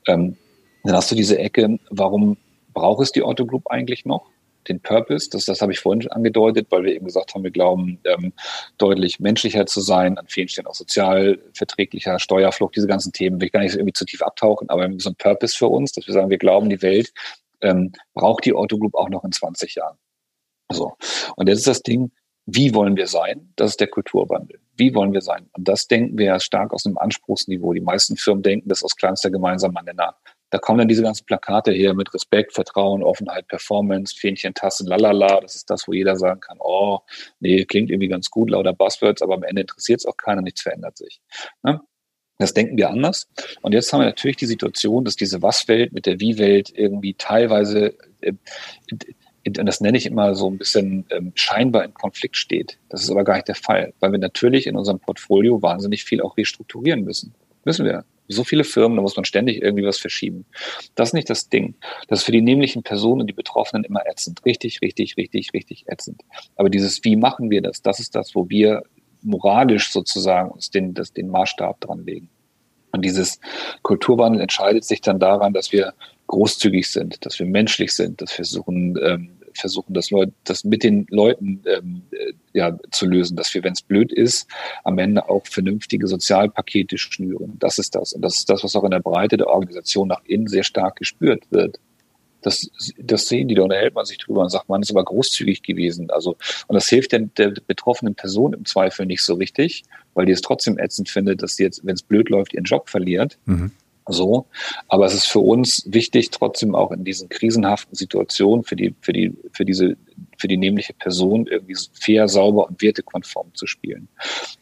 Ähm, 0.09 0.37
dann 0.83 0.97
hast 0.97 1.09
du 1.12 1.14
diese 1.14 1.39
Ecke, 1.39 1.79
warum 1.89 2.37
braucht 2.74 3.05
es 3.05 3.12
die 3.12 3.22
Auto 3.22 3.47
Group 3.47 3.70
eigentlich 3.70 4.05
noch? 4.07 4.27
den 4.68 4.81
Purpose, 4.81 5.31
das, 5.31 5.45
das 5.45 5.61
habe 5.62 5.70
ich 5.70 5.79
vorhin 5.79 6.11
angedeutet, 6.11 6.66
weil 6.70 6.83
wir 6.83 6.93
eben 6.93 7.07
gesagt 7.07 7.33
haben, 7.33 7.45
wir 7.45 7.53
glauben, 7.53 8.01
ähm, 8.03 8.33
deutlich 8.77 9.20
menschlicher 9.20 9.66
zu 9.66 9.81
sein, 9.81 10.18
an 10.18 10.27
vielen 10.27 10.49
Stellen 10.49 10.66
auch 10.66 10.74
sozial 10.74 11.39
verträglicher, 11.55 12.18
Steuerflucht, 12.18 12.74
diese 12.74 12.89
ganzen 12.89 13.12
Themen, 13.12 13.41
will 13.41 13.47
ich 13.47 13.53
gar 13.53 13.61
nicht 13.61 13.77
irgendwie 13.77 13.93
zu 13.93 14.05
tief 14.05 14.22
abtauchen, 14.22 14.68
aber 14.68 14.91
so 14.99 15.11
ein 15.11 15.14
Purpose 15.14 15.57
für 15.57 15.68
uns, 15.68 15.93
dass 15.93 16.09
wir 16.09 16.14
sagen, 16.14 16.31
wir 16.31 16.39
glauben, 16.39 16.68
die 16.68 16.83
Welt 16.83 17.12
ähm, 17.61 17.92
braucht 18.14 18.44
die 18.44 18.54
Auto 18.54 18.78
Group 18.78 18.94
auch 18.94 19.09
noch 19.09 19.24
in 19.24 19.32
20 19.32 19.74
Jahren. 19.74 19.98
So. 20.70 20.94
Und 21.36 21.48
jetzt 21.48 21.59
ist 21.59 21.68
das 21.68 21.82
Ding, 21.82 22.12
wie 22.46 22.74
wollen 22.74 22.96
wir 22.96 23.09
sein? 23.09 23.52
Das 23.57 23.70
ist 23.70 23.80
der 23.80 23.88
Kulturwandel. 23.88 24.61
Wie 24.76 24.94
wollen 24.94 25.12
wir 25.12 25.20
sein? 25.20 25.48
Und 25.52 25.66
das 25.66 25.88
denken 25.88 26.16
wir 26.16 26.38
stark 26.38 26.72
aus 26.72 26.86
einem 26.86 26.96
Anspruchsniveau. 26.96 27.72
Die 27.72 27.80
meisten 27.80 28.16
Firmen 28.16 28.42
denken 28.42 28.68
das 28.68 28.84
aus 28.84 28.94
kleinster 28.94 29.30
gemeinsamer 29.30 29.82
Nenner. 29.82 30.16
da 30.50 30.59
kommen 30.59 30.78
dann 30.78 30.88
diese 30.88 31.02
ganzen 31.02 31.26
Plakate 31.26 31.72
her 31.72 31.92
mit 31.92 32.14
Respekt, 32.14 32.52
Vertrauen, 32.52 33.02
Offenheit, 33.02 33.48
Performance, 33.48 34.14
Fähnchen, 34.16 34.54
Tassen, 34.54 34.86
lalala. 34.86 35.40
Das 35.40 35.57
ist 35.57 35.68
das, 35.70 35.88
wo 35.88 35.92
jeder 35.92 36.16
sagen 36.16 36.40
kann, 36.40 36.59
oh, 36.61 37.00
nee, 37.40 37.64
klingt 37.64 37.90
irgendwie 37.90 38.09
ganz 38.09 38.30
gut, 38.30 38.50
lauter 38.50 38.72
Buzzwords, 38.72 39.22
aber 39.22 39.34
am 39.34 39.42
Ende 39.42 39.62
interessiert 39.62 40.00
es 40.00 40.07
auch 40.07 40.16
keiner, 40.16 40.42
nichts 40.42 40.62
verändert 40.62 40.96
sich. 40.98 41.20
Ne? 41.64 41.80
Das 42.39 42.55
denken 42.55 42.76
wir 42.76 42.91
anders. 42.91 43.28
Und 43.62 43.72
jetzt 43.72 43.93
haben 43.93 44.01
wir 44.01 44.07
natürlich 44.07 44.37
die 44.37 44.47
Situation, 44.47 45.05
dass 45.05 45.16
diese 45.16 45.43
Was-Welt 45.43 45.93
mit 45.93 46.07
der 46.07 46.20
Wie-Welt 46.20 46.72
irgendwie 46.74 47.14
teilweise, 47.14 47.95
äh, 48.20 48.32
und 49.47 49.64
das 49.64 49.80
nenne 49.80 49.97
ich 49.97 50.07
immer 50.07 50.34
so 50.34 50.51
ein 50.51 50.59
bisschen 50.59 51.07
ähm, 51.11 51.32
scheinbar 51.34 51.84
in 51.84 51.95
Konflikt 51.95 52.37
steht. 52.37 52.78
Das 52.89 53.03
ist 53.03 53.11
aber 53.11 53.24
gar 53.24 53.34
nicht 53.34 53.49
der 53.49 53.55
Fall, 53.55 53.95
weil 54.01 54.12
wir 54.12 54.18
natürlich 54.18 54.66
in 54.66 54.76
unserem 54.76 54.99
Portfolio 54.99 55.62
wahnsinnig 55.62 56.05
viel 56.05 56.20
auch 56.20 56.37
restrukturieren 56.37 57.05
müssen. 57.05 57.32
Müssen 57.64 57.84
wir. 57.84 58.05
So 58.28 58.43
viele 58.43 58.64
Firmen, 58.64 58.97
da 58.97 59.03
muss 59.03 59.14
man 59.14 59.24
ständig 59.24 59.62
irgendwie 59.62 59.84
was 59.84 59.99
verschieben. 59.99 60.47
Das 60.97 61.11
ist 61.11 61.12
nicht 61.12 61.30
das 61.30 61.49
Ding. 61.49 61.74
Das 62.09 62.20
ist 62.20 62.24
für 62.24 62.32
die 62.32 62.43
nämlichen 62.43 62.82
Personen 62.82 63.20
und 63.20 63.26
die 63.28 63.34
Betroffenen 63.34 63.84
immer 63.84 64.05
ätzend. 64.07 64.45
Richtig, 64.45 64.82
richtig, 64.82 65.16
richtig, 65.16 65.53
richtig 65.55 65.84
ätzend. 65.87 66.22
Aber 66.57 66.68
dieses, 66.68 67.05
wie 67.05 67.14
machen 67.14 67.51
wir 67.51 67.62
das? 67.62 67.82
Das 67.82 68.01
ist 68.01 68.16
das, 68.16 68.34
wo 68.34 68.49
wir 68.49 68.82
moralisch 69.23 69.93
sozusagen 69.93 70.51
uns 70.51 70.71
den, 70.71 70.95
das, 70.95 71.12
den 71.12 71.29
Maßstab 71.29 71.81
dran 71.81 72.05
legen. 72.05 72.29
Und 72.93 73.05
dieses 73.05 73.41
Kulturwandel 73.83 74.41
entscheidet 74.41 74.85
sich 74.85 75.01
dann 75.01 75.19
daran, 75.19 75.53
dass 75.53 75.73
wir 75.73 75.93
großzügig 76.29 76.91
sind, 76.91 77.25
dass 77.25 77.39
wir 77.39 77.47
menschlich 77.47 77.93
sind, 77.93 78.21
dass 78.21 78.31
wir 78.31 78.37
versuchen, 78.37 78.99
ähm, 79.03 79.31
versuchen, 79.55 79.95
das, 79.95 80.11
Leut, 80.11 80.33
das 80.45 80.64
mit 80.64 80.83
den 80.83 81.07
Leuten 81.11 81.62
ähm, 81.67 82.03
äh, 82.11 82.33
ja, 82.53 82.77
zu 82.91 83.07
lösen, 83.07 83.37
dass 83.37 83.53
wir, 83.55 83.62
wenn 83.64 83.73
es 83.73 83.83
blöd 83.83 84.12
ist, 84.12 84.49
am 84.85 84.99
Ende 84.99 85.29
auch 85.29 85.47
vernünftige 85.47 86.07
Sozialpakete 86.07 86.99
schnüren. 86.99 87.57
Das 87.59 87.79
ist 87.79 87.95
das. 87.95 88.12
Und 88.12 88.23
das 88.23 88.37
ist 88.37 88.51
das, 88.51 88.64
was 88.64 88.77
auch 88.77 88.85
in 88.85 88.91
der 88.91 89.01
Breite 89.01 89.37
der 89.37 89.49
Organisation 89.49 90.09
nach 90.09 90.25
innen 90.25 90.47
sehr 90.47 90.64
stark 90.64 90.97
gespürt 90.97 91.45
wird. 91.51 91.79
Das, 92.47 92.70
das 92.97 93.26
sehen 93.26 93.49
die, 93.49 93.57
da 93.57 93.64
unterhält 93.64 93.97
man 93.97 94.07
sich 94.07 94.18
drüber 94.18 94.42
und 94.42 94.51
sagt, 94.51 94.68
man 94.68 94.80
ist 94.80 94.92
aber 94.92 95.05
großzügig 95.05 95.64
gewesen. 95.64 96.12
Also, 96.12 96.36
und 96.68 96.74
das 96.74 96.88
hilft 96.88 97.11
der, 97.11 97.22
der 97.22 97.51
betroffenen 97.66 98.14
Person 98.14 98.53
im 98.53 98.64
Zweifel 98.64 99.05
nicht 99.05 99.24
so 99.24 99.34
richtig, 99.34 99.82
weil 100.14 100.26
die 100.26 100.32
es 100.32 100.42
trotzdem 100.42 100.78
ätzend 100.78 101.09
findet, 101.09 101.42
dass 101.42 101.57
sie 101.57 101.64
jetzt, 101.64 101.84
wenn 101.84 101.97
es 101.97 102.05
blöd 102.05 102.28
läuft, 102.28 102.55
ihren 102.55 102.62
Job 102.62 102.88
verliert. 102.88 103.36
Mhm. 103.47 103.72
So. 104.09 104.47
Aber 104.86 105.07
es 105.07 105.14
ist 105.14 105.26
für 105.26 105.40
uns 105.40 105.82
wichtig, 105.88 106.30
trotzdem 106.30 106.76
auch 106.76 106.92
in 106.92 107.03
diesen 107.03 107.28
krisenhaften 107.28 107.97
Situationen 107.97 108.62
für 108.62 108.76
die, 108.76 108.94
für 109.01 109.12
die, 109.12 109.36
für 109.51 109.64
diese, 109.64 109.97
für 110.38 110.47
die 110.47 110.57
nämliche 110.57 110.92
Person 110.92 111.49
irgendwie 111.49 111.76
fair, 111.94 112.28
sauber 112.28 112.68
und 112.68 112.80
wertekonform 112.80 113.53
zu 113.55 113.66
spielen. 113.66 114.07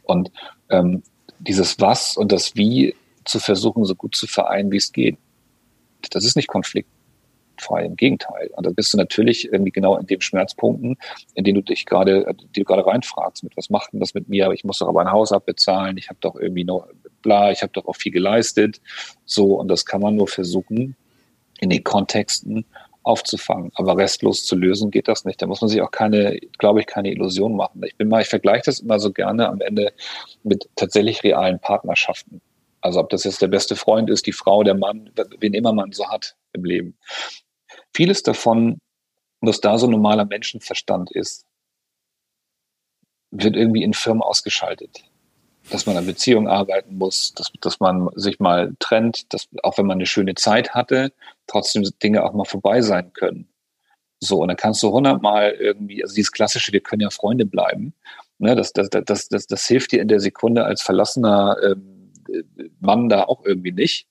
Und 0.04 0.32
ähm, 0.70 1.02
dieses 1.38 1.78
Was 1.80 2.16
und 2.16 2.32
das 2.32 2.56
Wie 2.56 2.94
zu 3.26 3.40
versuchen, 3.40 3.84
so 3.84 3.94
gut 3.94 4.16
zu 4.16 4.26
vereinen, 4.26 4.72
wie 4.72 4.78
es 4.78 4.90
geht. 4.90 5.18
Das 6.10 6.24
ist 6.24 6.36
nicht 6.36 6.48
Konflikt 6.48 6.88
frei. 7.60 7.84
Im 7.84 7.96
Gegenteil. 7.96 8.50
Und 8.56 8.66
da 8.66 8.70
bist 8.70 8.92
du 8.92 8.98
natürlich 8.98 9.52
irgendwie 9.52 9.72
genau 9.72 9.96
in 9.96 10.06
den 10.06 10.20
Schmerzpunkten, 10.20 10.96
in 11.34 11.44
denen 11.44 11.56
du 11.56 11.62
dich 11.62 11.86
gerade, 11.86 12.34
die 12.54 12.60
du 12.60 12.64
gerade 12.64 12.86
reinfragst, 12.86 13.44
mit 13.44 13.56
was 13.56 13.70
macht 13.70 13.92
denn 13.92 14.00
das 14.00 14.14
mit 14.14 14.28
mir? 14.28 14.50
Ich 14.52 14.64
muss 14.64 14.78
doch 14.78 14.88
aber 14.88 15.00
ein 15.00 15.12
Haus 15.12 15.32
abbezahlen, 15.32 15.96
ich 15.96 16.08
habe 16.08 16.18
doch 16.20 16.36
irgendwie 16.36 16.64
noch 16.64 16.86
bla, 17.22 17.50
ich 17.50 17.62
habe 17.62 17.72
doch 17.72 17.86
auch 17.86 17.96
viel 17.96 18.12
geleistet. 18.12 18.80
So, 19.24 19.58
und 19.58 19.68
das 19.68 19.84
kann 19.84 20.00
man 20.00 20.16
nur 20.16 20.28
versuchen, 20.28 20.96
in 21.60 21.70
den 21.70 21.82
Kontexten 21.82 22.64
aufzufangen. 23.04 23.70
Aber 23.74 23.96
restlos 23.96 24.44
zu 24.44 24.56
lösen 24.56 24.90
geht 24.90 25.08
das 25.08 25.24
nicht. 25.24 25.40
Da 25.40 25.46
muss 25.46 25.60
man 25.60 25.68
sich 25.68 25.82
auch 25.82 25.90
keine, 25.90 26.38
glaube 26.58 26.80
ich, 26.80 26.86
keine 26.86 27.10
Illusion 27.10 27.54
machen. 27.54 27.82
Ich 27.84 27.96
bin 27.96 28.08
mal, 28.08 28.22
ich 28.22 28.28
vergleiche 28.28 28.64
das 28.66 28.80
immer 28.80 28.98
so 28.98 29.12
gerne 29.12 29.48
am 29.48 29.60
Ende 29.60 29.92
mit 30.42 30.68
tatsächlich 30.74 31.22
realen 31.22 31.60
Partnerschaften. 31.60 32.40
Also 32.80 33.00
ob 33.00 33.10
das 33.10 33.24
jetzt 33.24 33.40
der 33.40 33.48
beste 33.48 33.76
Freund 33.76 34.10
ist, 34.10 34.26
die 34.26 34.32
Frau, 34.32 34.62
der 34.62 34.74
Mann, 34.74 35.10
wen 35.38 35.54
immer 35.54 35.72
man 35.72 35.92
so 35.92 36.08
hat 36.08 36.36
im 36.52 36.64
Leben. 36.64 36.96
Vieles 37.94 38.22
davon, 38.22 38.78
was 39.40 39.60
da 39.60 39.78
so 39.78 39.86
normaler 39.86 40.24
Menschenverstand 40.24 41.10
ist, 41.12 41.44
wird 43.30 43.56
irgendwie 43.56 43.82
in 43.82 43.94
Firmen 43.94 44.22
ausgeschaltet. 44.22 45.04
Dass 45.70 45.86
man 45.86 45.96
an 45.96 46.06
Beziehungen 46.06 46.46
arbeiten 46.46 46.96
muss, 46.96 47.32
dass, 47.34 47.50
dass 47.60 47.80
man 47.80 48.10
sich 48.16 48.38
mal 48.38 48.74
trennt, 48.80 49.32
dass 49.32 49.48
auch 49.62 49.78
wenn 49.78 49.86
man 49.86 49.96
eine 49.96 50.06
schöne 50.06 50.34
Zeit 50.34 50.74
hatte, 50.74 51.12
trotzdem 51.46 51.84
Dinge 52.02 52.22
auch 52.22 52.34
mal 52.34 52.44
vorbei 52.44 52.82
sein 52.82 53.12
können. 53.12 53.48
So, 54.20 54.40
und 54.40 54.48
dann 54.48 54.56
kannst 54.56 54.82
du 54.82 54.90
hundertmal 54.90 55.52
irgendwie, 55.52 56.02
also 56.02 56.14
dieses 56.14 56.32
klassische, 56.32 56.72
wir 56.72 56.80
können 56.80 57.00
ja 57.00 57.10
Freunde 57.10 57.46
bleiben, 57.46 57.94
ne, 58.38 58.54
das, 58.54 58.72
das, 58.72 58.90
das, 58.90 59.28
das, 59.28 59.46
das 59.46 59.66
hilft 59.66 59.92
dir 59.92 60.02
in 60.02 60.08
der 60.08 60.20
Sekunde 60.20 60.64
als 60.64 60.82
verlassener 60.82 61.56
ähm, 61.62 62.12
Mann 62.80 63.08
da 63.08 63.24
auch 63.24 63.44
irgendwie 63.44 63.72
nicht 63.72 64.06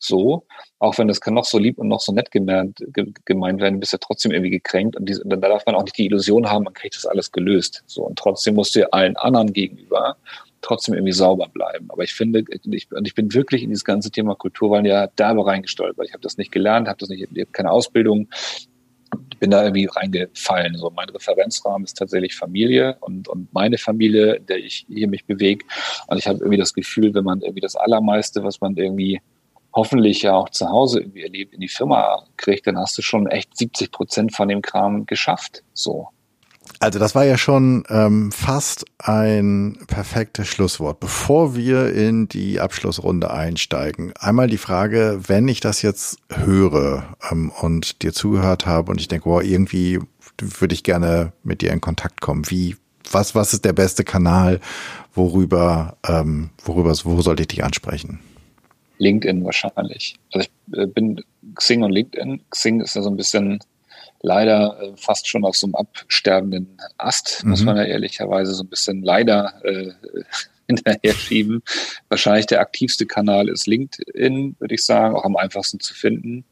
so, 0.00 0.46
auch 0.78 0.98
wenn 0.98 1.08
das 1.08 1.20
kann 1.20 1.34
noch 1.34 1.44
so 1.44 1.58
lieb 1.58 1.78
und 1.78 1.88
noch 1.88 2.00
so 2.00 2.12
nett 2.12 2.30
gemeint, 2.30 2.82
gemeint 3.26 3.60
werden, 3.60 3.78
bist 3.78 3.92
du 3.92 3.98
trotzdem 3.98 4.32
irgendwie 4.32 4.50
gekränkt 4.50 4.96
und, 4.96 5.08
diese, 5.08 5.22
und 5.22 5.30
dann 5.30 5.40
darf 5.42 5.64
man 5.66 5.74
auch 5.74 5.84
nicht 5.84 5.98
die 5.98 6.06
Illusion 6.06 6.50
haben, 6.50 6.64
man 6.64 6.72
kriegt 6.72 6.96
das 6.96 7.06
alles 7.06 7.30
gelöst. 7.30 7.84
So, 7.86 8.02
und 8.02 8.18
trotzdem 8.18 8.54
musst 8.54 8.74
du 8.74 8.92
allen 8.92 9.16
anderen 9.16 9.52
gegenüber 9.52 10.16
trotzdem 10.62 10.94
irgendwie 10.94 11.12
sauber 11.12 11.48
bleiben. 11.48 11.86
Aber 11.90 12.02
ich 12.02 12.12
finde, 12.12 12.44
ich, 12.48 12.90
und 12.92 13.06
ich 13.06 13.14
bin 13.14 13.32
wirklich 13.32 13.62
in 13.62 13.70
dieses 13.70 13.84
ganze 13.84 14.10
Thema 14.10 14.34
Kulturwahlen 14.34 14.86
ja 14.86 15.06
derbe 15.06 15.46
reingestolpert. 15.46 16.06
Ich 16.06 16.12
habe 16.12 16.22
das 16.22 16.38
nicht 16.38 16.52
gelernt, 16.52 16.88
habe 16.88 16.98
das 16.98 17.08
nicht, 17.08 17.22
ich 17.22 17.40
habe 17.40 17.52
keine 17.52 17.70
Ausbildung, 17.70 18.28
bin 19.38 19.50
da 19.50 19.62
irgendwie 19.62 19.86
reingefallen. 19.86 20.76
So 20.76 20.90
mein 20.90 21.08
Referenzrahmen 21.08 21.84
ist 21.84 21.96
tatsächlich 21.96 22.36
Familie 22.36 22.96
und, 23.00 23.28
und 23.28 23.52
meine 23.52 23.78
Familie, 23.78 24.34
in 24.34 24.46
der 24.46 24.58
ich 24.58 24.86
hier 24.88 25.08
mich 25.08 25.24
bewege. 25.24 25.64
Und 26.06 26.18
ich 26.18 26.26
habe 26.26 26.38
irgendwie 26.38 26.58
das 26.58 26.74
Gefühl, 26.74 27.14
wenn 27.14 27.24
man 27.24 27.40
irgendwie 27.40 27.60
das 27.60 27.76
Allermeiste, 27.76 28.42
was 28.44 28.60
man 28.60 28.76
irgendwie 28.76 29.20
hoffentlich 29.72 30.22
ja 30.22 30.34
auch 30.34 30.50
zu 30.50 30.68
Hause 30.68 31.00
irgendwie 31.00 31.22
erlebt, 31.22 31.54
in 31.54 31.60
die 31.60 31.68
Firma 31.68 32.24
kriegt, 32.36 32.66
dann 32.66 32.78
hast 32.78 32.96
du 32.98 33.02
schon 33.02 33.26
echt 33.26 33.56
70 33.56 33.92
Prozent 33.92 34.34
von 34.34 34.48
dem 34.48 34.62
Kram 34.62 35.06
geschafft. 35.06 35.62
So. 35.72 36.08
Also 36.78 36.98
das 36.98 37.14
war 37.14 37.24
ja 37.24 37.36
schon 37.36 37.84
ähm, 37.88 38.32
fast 38.32 38.84
ein 38.98 39.78
perfektes 39.86 40.48
Schlusswort. 40.48 41.00
Bevor 41.00 41.56
wir 41.56 41.92
in 41.92 42.28
die 42.28 42.60
Abschlussrunde 42.60 43.30
einsteigen, 43.30 44.12
einmal 44.18 44.46
die 44.46 44.58
Frage, 44.58 45.20
wenn 45.26 45.48
ich 45.48 45.60
das 45.60 45.82
jetzt 45.82 46.18
höre 46.30 47.16
ähm, 47.30 47.50
und 47.60 48.02
dir 48.02 48.12
zugehört 48.12 48.66
habe 48.66 48.92
und 48.92 49.00
ich 49.00 49.08
denke, 49.08 49.26
wow, 49.26 49.42
irgendwie 49.42 50.00
würde 50.40 50.74
ich 50.74 50.82
gerne 50.82 51.32
mit 51.42 51.60
dir 51.60 51.72
in 51.72 51.80
Kontakt 51.80 52.20
kommen. 52.20 52.48
Wie, 52.50 52.76
was, 53.10 53.34
was 53.34 53.52
ist 53.52 53.64
der 53.64 53.72
beste 53.72 54.04
Kanal, 54.04 54.60
worüber, 55.14 55.96
ähm, 56.06 56.50
worüber, 56.64 56.94
wo 57.04 57.20
sollte 57.20 57.42
ich 57.42 57.48
dich 57.48 57.64
ansprechen? 57.64 58.20
LinkedIn 59.00 59.44
wahrscheinlich. 59.44 60.16
Also 60.32 60.46
ich 60.46 60.78
äh, 60.78 60.86
bin 60.86 61.24
Xing 61.54 61.82
und 61.82 61.90
LinkedIn. 61.90 62.42
Xing 62.50 62.80
ist 62.80 62.94
ja 62.94 63.02
so 63.02 63.10
ein 63.10 63.16
bisschen 63.16 63.58
leider 64.22 64.78
äh, 64.80 64.92
fast 64.96 65.26
schon 65.26 65.44
auf 65.44 65.56
so 65.56 65.66
einem 65.66 65.74
absterbenden 65.74 66.76
Ast, 66.98 67.42
mhm. 67.42 67.50
muss 67.50 67.64
man 67.64 67.76
ja 67.76 67.84
ehrlicherweise 67.84 68.52
so 68.52 68.62
ein 68.62 68.68
bisschen 68.68 69.02
leider 69.02 69.54
äh, 69.64 69.92
hinterher 70.68 71.14
schieben. 71.14 71.62
Wahrscheinlich 72.08 72.46
der 72.46 72.60
aktivste 72.60 73.06
Kanal 73.06 73.48
ist 73.48 73.66
LinkedIn, 73.66 74.56
würde 74.58 74.74
ich 74.74 74.84
sagen, 74.84 75.16
auch 75.16 75.24
am 75.24 75.36
einfachsten 75.36 75.80
zu 75.80 75.94
finden. 75.94 76.44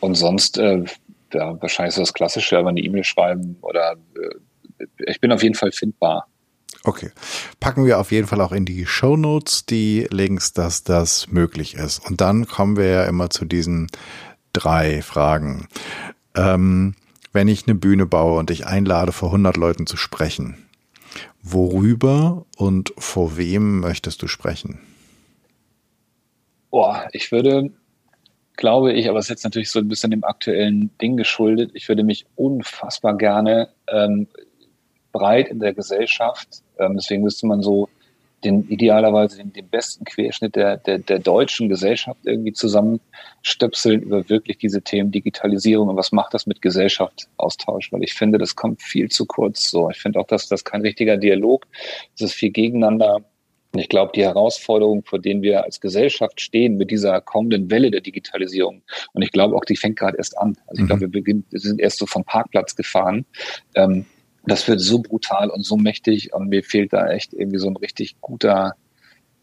Und 0.00 0.16
sonst, 0.16 0.58
äh, 0.58 0.84
ja, 1.32 1.60
wahrscheinlich 1.62 1.94
so 1.94 2.02
das 2.02 2.12
Klassische, 2.12 2.58
aber 2.58 2.68
eine 2.68 2.80
E-Mail 2.80 3.04
schreiben 3.04 3.56
oder 3.62 3.96
äh, 4.16 4.84
ich 5.06 5.20
bin 5.20 5.32
auf 5.32 5.42
jeden 5.42 5.54
Fall 5.54 5.72
findbar. 5.72 6.26
Okay. 6.84 7.10
Packen 7.60 7.86
wir 7.86 7.98
auf 7.98 8.12
jeden 8.12 8.26
Fall 8.26 8.42
auch 8.42 8.52
in 8.52 8.66
die 8.66 8.84
Show 8.84 9.16
Notes 9.16 9.64
die 9.64 10.06
Links, 10.10 10.52
dass 10.52 10.84
das 10.84 11.28
möglich 11.28 11.74
ist. 11.74 12.06
Und 12.06 12.20
dann 12.20 12.46
kommen 12.46 12.76
wir 12.76 12.86
ja 12.86 13.04
immer 13.04 13.30
zu 13.30 13.46
diesen 13.46 13.88
drei 14.52 15.00
Fragen. 15.00 15.66
Ähm, 16.34 16.94
wenn 17.32 17.48
ich 17.48 17.66
eine 17.66 17.74
Bühne 17.74 18.04
baue 18.04 18.38
und 18.38 18.50
ich 18.50 18.66
einlade, 18.66 19.12
vor 19.12 19.28
100 19.30 19.56
Leuten 19.56 19.86
zu 19.86 19.96
sprechen, 19.96 20.58
worüber 21.42 22.44
und 22.56 22.92
vor 22.98 23.38
wem 23.38 23.80
möchtest 23.80 24.20
du 24.22 24.28
sprechen? 24.28 24.78
Boah, 26.70 27.08
ich 27.12 27.32
würde, 27.32 27.70
glaube 28.56 28.92
ich, 28.92 29.08
aber 29.08 29.18
es 29.18 29.26
ist 29.26 29.30
jetzt 29.30 29.44
natürlich 29.44 29.70
so 29.70 29.78
ein 29.78 29.88
bisschen 29.88 30.10
dem 30.10 30.24
aktuellen 30.24 30.90
Ding 30.98 31.16
geschuldet, 31.16 31.70
ich 31.74 31.88
würde 31.88 32.04
mich 32.04 32.26
unfassbar 32.36 33.16
gerne 33.16 33.70
ähm, 33.88 34.28
breit 35.14 35.48
in 35.48 35.60
der 35.60 35.72
Gesellschaft 35.72 36.62
ähm, 36.78 36.96
deswegen 36.96 37.22
müsste 37.22 37.46
man 37.46 37.62
so 37.62 37.88
den 38.44 38.68
idealerweise 38.68 39.38
den, 39.38 39.52
den 39.52 39.68
besten 39.68 40.04
Querschnitt 40.04 40.54
der, 40.54 40.76
der, 40.76 40.98
der 40.98 41.18
deutschen 41.18 41.68
Gesellschaft 41.68 42.20
irgendwie 42.24 42.52
zusammenstöpseln 42.52 44.02
über 44.02 44.28
wirklich 44.28 44.58
diese 44.58 44.82
Themen 44.82 45.10
Digitalisierung 45.10 45.88
und 45.88 45.96
was 45.96 46.12
macht 46.12 46.34
das 46.34 46.46
mit 46.46 46.60
Gesellschaft 46.60 47.28
Austausch, 47.38 47.90
weil 47.90 48.02
ich 48.02 48.12
finde, 48.12 48.38
das 48.38 48.54
kommt 48.54 48.82
viel 48.82 49.08
zu 49.08 49.24
kurz. 49.24 49.70
So, 49.70 49.88
ich 49.90 49.98
finde 49.98 50.20
auch, 50.20 50.26
dass 50.26 50.48
das 50.48 50.64
kein 50.64 50.82
richtiger 50.82 51.16
Dialog, 51.16 51.66
das 52.18 52.30
ist 52.30 52.34
viel 52.34 52.50
gegeneinander. 52.50 53.24
Und 53.72 53.80
ich 53.80 53.88
glaube, 53.88 54.12
die 54.14 54.22
Herausforderungen, 54.22 55.02
vor 55.02 55.18
denen 55.18 55.42
wir 55.42 55.64
als 55.64 55.80
Gesellschaft 55.80 56.40
stehen 56.40 56.76
mit 56.76 56.92
dieser 56.92 57.20
kommenden 57.20 57.70
Welle 57.72 57.90
der 57.90 58.02
Digitalisierung, 58.02 58.82
und 59.14 59.22
ich 59.22 59.32
glaube 59.32 59.56
auch, 59.56 59.64
die 59.64 59.74
fängt 59.74 59.98
gerade 59.98 60.16
erst 60.16 60.38
an. 60.38 60.56
Also 60.68 60.82
ich 60.82 60.86
glaube, 60.86 61.08
mhm. 61.08 61.12
wir, 61.12 61.22
beginnen, 61.22 61.44
wir 61.50 61.58
sind 61.58 61.80
erst 61.80 61.98
so 61.98 62.06
vom 62.06 62.24
Parkplatz 62.24 62.76
gefahren. 62.76 63.24
Ähm, 63.74 64.06
das 64.46 64.68
wird 64.68 64.80
so 64.80 64.98
brutal 65.00 65.50
und 65.50 65.64
so 65.64 65.76
mächtig 65.76 66.32
und 66.32 66.48
mir 66.48 66.62
fehlt 66.62 66.92
da 66.92 67.08
echt 67.08 67.32
irgendwie 67.32 67.58
so 67.58 67.68
ein 67.68 67.76
richtig 67.76 68.20
guter 68.20 68.74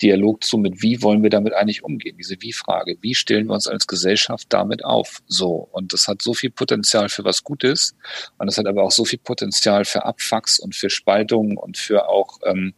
Dialog 0.02 0.44
zu 0.44 0.58
mit, 0.58 0.82
wie 0.82 1.02
wollen 1.02 1.22
wir 1.22 1.30
damit 1.30 1.54
eigentlich 1.54 1.84
umgehen? 1.84 2.18
Diese 2.18 2.42
Wie-Frage. 2.42 2.98
Wie 3.02 3.14
stellen 3.14 3.48
wir 3.48 3.54
uns 3.54 3.68
als 3.68 3.88
Gesellschaft 3.88 4.48
damit 4.50 4.84
auf? 4.84 5.22
So. 5.28 5.68
Und 5.72 5.94
das 5.94 6.08
hat 6.08 6.22
so 6.22 6.34
viel 6.34 6.50
Potenzial 6.50 7.10
für 7.10 7.24
was 7.24 7.44
Gutes. 7.44 7.96
Und 8.38 8.48
es 8.48 8.58
hat 8.58 8.66
aber 8.66 8.84
auch 8.84 8.92
so 8.92 9.06
viel 9.06 9.20
Potenzial 9.20 9.86
für 9.86 10.06
Abfucks 10.06 10.60
und 10.60 10.76
für 10.76 10.90
Spaltungen 10.90 11.58
und 11.58 11.78
für 11.78 12.10
auch, 12.10 12.40
ähm, 12.46 12.74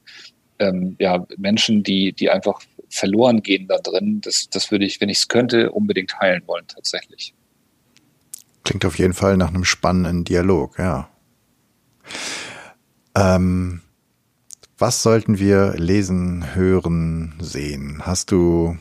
ähm, 0.60 0.96
ja, 1.00 1.26
Menschen, 1.38 1.84
die, 1.84 2.12
die 2.12 2.30
einfach 2.30 2.62
verloren 2.90 3.42
gehen 3.42 3.68
da 3.68 3.78
drin. 3.78 4.20
Das, 4.22 4.50
das 4.50 4.72
würde 4.72 4.86
ich, 4.86 5.00
wenn 5.00 5.10
ich 5.10 5.20
es 5.20 5.28
könnte, 5.28 5.72
unbedingt 5.72 6.20
heilen 6.20 6.44
wollen, 6.46 6.68
tatsächlich. 6.68 7.34
Klingt 8.64 8.86
auf 8.86 8.98
jeden 8.98 9.14
Fall 9.14 9.38
nach 9.38 9.50
einem 9.50 9.66
spannenden 9.66 10.26
Dialog, 10.26 10.78
ja. 10.78 11.10
Ähm, 13.16 13.82
was 14.78 15.04
sollten 15.04 15.40
wir 15.40 15.76
lesen, 15.78 16.56
hören, 16.56 17.36
sehen? 17.40 18.02
Hast 18.06 18.32
du, 18.32 18.78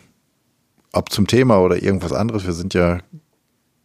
ob 0.93 1.11
zum 1.11 1.27
Thema 1.27 1.61
oder 1.61 1.83
irgendwas 1.83 2.13
anderes, 2.13 2.47
wir 2.47 2.55
sind 2.55 2.75
ja 2.75 2.99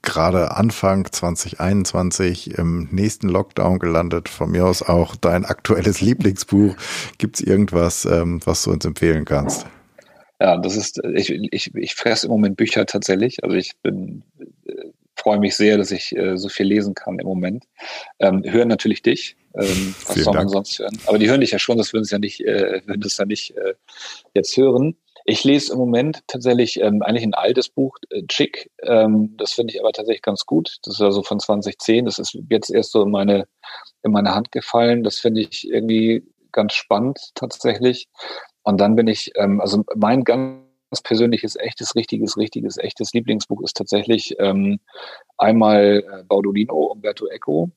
gerade 0.01 0.55
Anfang 0.55 1.11
2021 1.11 2.57
im 2.57 2.87
nächsten 2.91 3.27
Lockdown 3.27 3.77
gelandet. 3.77 4.29
Von 4.29 4.51
mir 4.51 4.65
aus 4.65 4.81
auch 4.81 5.17
dein 5.17 5.43
aktuelles 5.43 5.99
Lieblingsbuch. 5.99 6.75
Gibt 7.17 7.35
es 7.35 7.45
irgendwas, 7.45 8.05
ähm, 8.05 8.39
was 8.45 8.63
du 8.63 8.71
uns 8.71 8.85
empfehlen 8.85 9.25
kannst? 9.25 9.65
Ja, 10.39 10.57
das 10.57 10.77
ist, 10.77 11.01
ich, 11.15 11.31
ich, 11.51 11.75
ich 11.75 11.95
fresse 11.95 12.27
im 12.27 12.31
Moment 12.31 12.57
Bücher 12.57 12.85
tatsächlich. 12.85 13.43
Also 13.43 13.57
ich 13.57 13.73
bin 13.81 14.23
freue 15.27 15.39
mich 15.39 15.57
sehr, 15.57 15.77
dass 15.77 15.91
ich 15.91 16.15
äh, 16.15 16.37
so 16.37 16.47
viel 16.47 16.67
lesen 16.67 16.95
kann 16.95 17.19
im 17.19 17.27
Moment. 17.27 17.65
Ähm, 18.19 18.43
hören 18.45 18.69
natürlich 18.69 19.01
dich. 19.01 19.35
Ähm, 19.55 19.93
was 20.05 20.13
Vielen 20.13 20.23
soll 20.23 20.33
man 20.33 20.43
Dank. 20.43 20.51
sonst 20.51 20.79
hören? 20.79 20.97
Aber 21.05 21.19
die 21.19 21.29
hören 21.29 21.41
dich 21.41 21.51
ja 21.51 21.59
schon, 21.59 21.77
das 21.77 21.91
würden 21.91 22.05
sie 22.05 22.15
ja 22.15 22.19
nicht, 22.19 22.39
äh, 22.45 22.81
würden 22.85 23.01
das 23.01 23.17
ja 23.17 23.25
nicht 23.25 23.51
äh, 23.57 23.73
jetzt 24.33 24.55
hören. 24.55 24.95
Ich 25.25 25.43
lese 25.43 25.73
im 25.73 25.79
Moment 25.79 26.21
tatsächlich 26.27 26.79
ähm, 26.79 27.01
eigentlich 27.01 27.25
ein 27.25 27.33
altes 27.33 27.67
Buch, 27.67 27.97
äh, 28.09 28.23
Chick. 28.29 28.71
Ähm, 28.83 29.35
das 29.35 29.51
finde 29.51 29.73
ich 29.73 29.81
aber 29.81 29.91
tatsächlich 29.91 30.21
ganz 30.21 30.45
gut. 30.45 30.77
Das 30.83 30.93
ist 30.93 31.01
also 31.01 31.21
von 31.23 31.41
2010. 31.41 32.05
Das 32.05 32.19
ist 32.19 32.37
jetzt 32.49 32.71
erst 32.71 32.93
so 32.93 33.03
in 33.03 33.11
meine, 33.11 33.47
in 34.03 34.13
meine 34.13 34.33
Hand 34.33 34.53
gefallen. 34.53 35.03
Das 35.03 35.19
finde 35.19 35.41
ich 35.41 35.67
irgendwie 35.67 36.23
ganz 36.53 36.71
spannend 36.71 37.19
tatsächlich. 37.35 38.07
Und 38.63 38.79
dann 38.79 38.95
bin 38.95 39.07
ich, 39.07 39.33
ähm, 39.35 39.59
also 39.59 39.83
mein 39.93 40.23
ganz 40.23 40.66
persönliches, 41.03 41.55
echtes, 41.57 41.95
richtiges, 41.95 42.37
richtiges, 42.37 42.77
echtes 42.77 43.13
Lieblingsbuch 43.13 43.61
ist 43.63 43.77
tatsächlich 43.77 44.35
ähm, 44.39 44.79
einmal 45.37 46.03
äh, 46.07 46.23
Baudolino, 46.23 46.75
Umberto 46.75 47.27
Eco. 47.27 47.71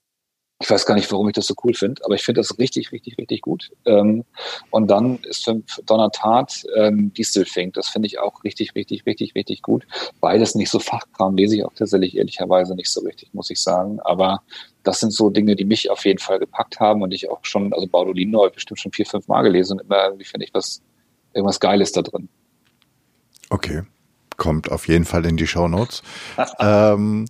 Ich 0.62 0.70
weiß 0.70 0.84
gar 0.84 0.94
nicht, 0.94 1.10
warum 1.10 1.26
ich 1.26 1.34
das 1.34 1.46
so 1.46 1.54
cool 1.64 1.72
finde, 1.72 2.04
aber 2.04 2.14
ich 2.16 2.22
finde 2.22 2.40
das 2.40 2.58
richtig, 2.58 2.92
richtig, 2.92 3.16
richtig 3.16 3.40
gut. 3.40 3.70
Ähm, 3.86 4.24
und 4.70 4.88
dann 4.88 5.18
ist 5.22 5.44
für 5.44 5.62
Donner 5.86 6.10
Tat 6.10 6.64
ähm, 6.76 7.14
Distelfink. 7.14 7.72
Das 7.72 7.88
finde 7.88 8.06
ich 8.06 8.18
auch 8.18 8.44
richtig, 8.44 8.74
richtig, 8.74 9.06
richtig, 9.06 9.34
richtig 9.34 9.62
gut. 9.62 9.86
Beides 10.20 10.54
nicht 10.54 10.68
so 10.68 10.78
Fachkram, 10.78 11.34
lese 11.34 11.56
ich 11.56 11.64
auch 11.64 11.72
tatsächlich 11.72 12.14
ehrlicherweise 12.14 12.74
nicht 12.74 12.90
so 12.90 13.00
richtig, 13.00 13.32
muss 13.32 13.48
ich 13.48 13.58
sagen. 13.58 14.00
Aber 14.00 14.42
das 14.82 15.00
sind 15.00 15.14
so 15.14 15.30
Dinge, 15.30 15.56
die 15.56 15.64
mich 15.64 15.90
auf 15.90 16.04
jeden 16.04 16.18
Fall 16.18 16.38
gepackt 16.38 16.78
haben 16.78 17.00
und 17.00 17.14
ich 17.14 17.30
auch 17.30 17.40
schon, 17.42 17.72
also 17.72 17.86
Baudolino 17.86 18.40
habe 18.40 18.48
ich 18.48 18.54
bestimmt 18.54 18.80
schon 18.80 18.92
vier, 18.92 19.06
fünf 19.06 19.28
Mal 19.28 19.42
gelesen 19.42 19.78
und 19.78 19.86
immer 19.86 20.04
irgendwie 20.04 20.26
finde 20.26 20.44
ich 20.44 20.52
was, 20.52 20.82
irgendwas 21.32 21.58
Geiles 21.58 21.92
da 21.92 22.02
drin. 22.02 22.28
Okay, 23.50 23.82
kommt 24.36 24.70
auf 24.70 24.88
jeden 24.88 25.04
Fall 25.04 25.26
in 25.26 25.36
die 25.36 25.46
Show 25.46 25.68
Notes. 25.68 26.02
ähm, 26.60 27.26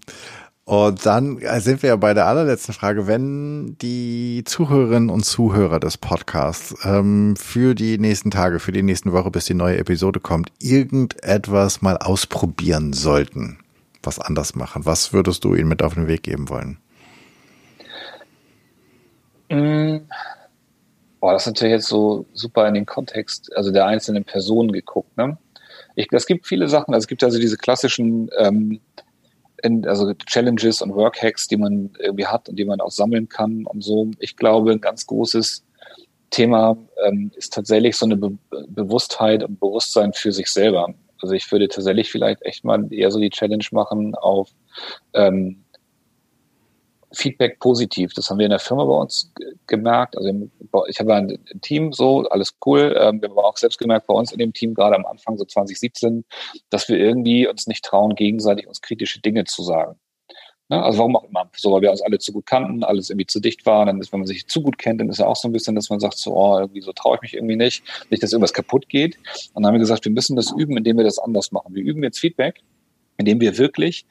und 0.70 1.04
dann 1.04 1.40
sind 1.58 1.82
wir 1.82 1.88
ja 1.88 1.96
bei 1.96 2.14
der 2.14 2.26
allerletzten 2.26 2.72
Frage. 2.72 3.08
Wenn 3.08 3.76
die 3.78 4.44
Zuhörerinnen 4.44 5.10
und 5.10 5.24
Zuhörer 5.24 5.80
des 5.80 5.98
Podcasts 5.98 6.76
ähm, 6.84 7.34
für 7.34 7.74
die 7.74 7.98
nächsten 7.98 8.30
Tage, 8.30 8.60
für 8.60 8.70
die 8.70 8.84
nächsten 8.84 9.12
Woche, 9.12 9.32
bis 9.32 9.46
die 9.46 9.54
neue 9.54 9.78
Episode 9.78 10.20
kommt, 10.20 10.52
irgendetwas 10.60 11.82
mal 11.82 11.96
ausprobieren 11.96 12.92
sollten, 12.92 13.58
was 14.02 14.20
anders 14.20 14.54
machen, 14.54 14.86
was 14.86 15.12
würdest 15.12 15.42
du 15.42 15.56
ihnen 15.56 15.68
mit 15.68 15.82
auf 15.82 15.94
den 15.94 16.06
Weg 16.06 16.22
geben 16.22 16.48
wollen? 16.48 16.78
Mm. 19.48 20.06
Boah, 21.18 21.32
das 21.32 21.42
ist 21.42 21.46
natürlich 21.48 21.72
jetzt 21.72 21.88
so 21.88 22.26
super 22.32 22.68
in 22.68 22.74
den 22.74 22.86
Kontext, 22.86 23.50
also 23.56 23.72
der 23.72 23.86
einzelnen 23.86 24.24
Person 24.24 24.70
geguckt, 24.70 25.16
ne? 25.16 25.36
Ich, 25.96 26.08
es 26.12 26.26
gibt 26.26 26.46
viele 26.46 26.68
Sachen. 26.68 26.94
Also 26.94 27.04
es 27.04 27.08
gibt 27.08 27.24
also 27.24 27.38
diese 27.38 27.56
klassischen 27.56 28.30
ähm, 28.38 28.80
in, 29.62 29.86
also 29.86 30.12
Challenges 30.14 30.82
und 30.82 30.94
Workhacks, 30.94 31.48
die 31.48 31.56
man 31.56 31.90
irgendwie 31.98 32.26
hat 32.26 32.48
und 32.48 32.56
die 32.56 32.64
man 32.64 32.80
auch 32.80 32.90
sammeln 32.90 33.28
kann 33.28 33.66
und 33.66 33.82
so. 33.82 34.10
Ich 34.18 34.36
glaube, 34.36 34.72
ein 34.72 34.80
ganz 34.80 35.06
großes 35.06 35.64
Thema 36.30 36.76
ähm, 37.04 37.30
ist 37.36 37.52
tatsächlich 37.52 37.96
so 37.96 38.06
eine 38.06 38.16
Be 38.16 38.32
Bewusstheit 38.68 39.42
und 39.42 39.58
Bewusstsein 39.58 40.12
für 40.12 40.32
sich 40.32 40.48
selber. 40.48 40.94
Also 41.20 41.34
ich 41.34 41.50
würde 41.50 41.68
tatsächlich 41.68 42.10
vielleicht 42.10 42.42
echt 42.42 42.64
mal 42.64 42.90
eher 42.92 43.10
so 43.10 43.18
die 43.18 43.30
Challenge 43.30 43.64
machen 43.72 44.14
auf 44.14 44.50
ähm, 45.12 45.64
Feedback 47.12 47.58
positiv. 47.58 48.12
Das 48.14 48.30
haben 48.30 48.38
wir 48.38 48.46
in 48.46 48.50
der 48.50 48.58
Firma 48.58 48.84
bei 48.84 48.94
uns 48.94 49.32
gemerkt. 49.66 50.16
Also 50.16 50.48
ich 50.88 51.00
habe 51.00 51.14
ein 51.14 51.38
Team 51.60 51.92
so, 51.92 52.28
alles 52.28 52.54
cool. 52.64 52.96
Ähm, 52.98 53.20
wir 53.20 53.30
haben 53.30 53.38
auch 53.38 53.56
selbst 53.56 53.78
gemerkt 53.78 54.06
bei 54.06 54.14
uns 54.14 54.32
in 54.32 54.38
dem 54.38 54.52
Team, 54.52 54.74
gerade 54.74 54.96
am 54.96 55.06
Anfang 55.06 55.36
so 55.36 55.44
2017, 55.44 56.24
dass 56.70 56.88
wir 56.88 56.98
irgendwie 56.98 57.48
uns 57.48 57.66
nicht 57.66 57.84
trauen, 57.84 58.14
gegenseitig 58.14 58.68
uns 58.68 58.80
kritische 58.80 59.20
Dinge 59.20 59.44
zu 59.44 59.62
sagen. 59.62 59.98
Ne? 60.70 60.82
Also 60.82 60.98
warum 60.98 61.16
auch 61.16 61.24
immer. 61.24 61.50
So, 61.56 61.72
weil 61.72 61.82
wir 61.82 61.90
uns 61.90 62.00
alle 62.00 62.18
zu 62.18 62.32
gut 62.32 62.46
kannten, 62.46 62.84
alles 62.84 63.10
irgendwie 63.10 63.26
zu 63.26 63.40
dicht 63.40 63.66
war. 63.66 63.84
Dann 63.84 64.00
ist, 64.00 64.12
wenn 64.12 64.20
man 64.20 64.26
sich 64.28 64.46
zu 64.46 64.62
gut 64.62 64.78
kennt, 64.78 65.00
dann 65.00 65.08
ist 65.08 65.18
ja 65.18 65.26
auch 65.26 65.36
so 65.36 65.48
ein 65.48 65.52
bisschen, 65.52 65.74
dass 65.74 65.90
man 65.90 66.00
sagt, 66.00 66.16
so, 66.16 66.34
oh, 66.34 66.58
irgendwie 66.58 66.80
so 66.80 66.92
traue 66.92 67.16
ich 67.16 67.22
mich 67.22 67.34
irgendwie 67.34 67.56
nicht. 67.56 67.82
Nicht, 68.08 68.22
dass 68.22 68.32
irgendwas 68.32 68.52
kaputt 68.52 68.88
geht. 68.88 69.16
Und 69.16 69.62
dann 69.62 69.66
haben 69.66 69.74
wir 69.74 69.80
gesagt, 69.80 70.04
wir 70.04 70.12
müssen 70.12 70.36
das 70.36 70.52
üben, 70.56 70.76
indem 70.76 70.96
wir 70.96 71.04
das 71.04 71.18
anders 71.18 71.50
machen. 71.50 71.74
Wir 71.74 71.82
üben 71.82 72.02
jetzt 72.04 72.20
Feedback, 72.20 72.62
indem 73.16 73.40
wir 73.40 73.58
wirklich 73.58 74.06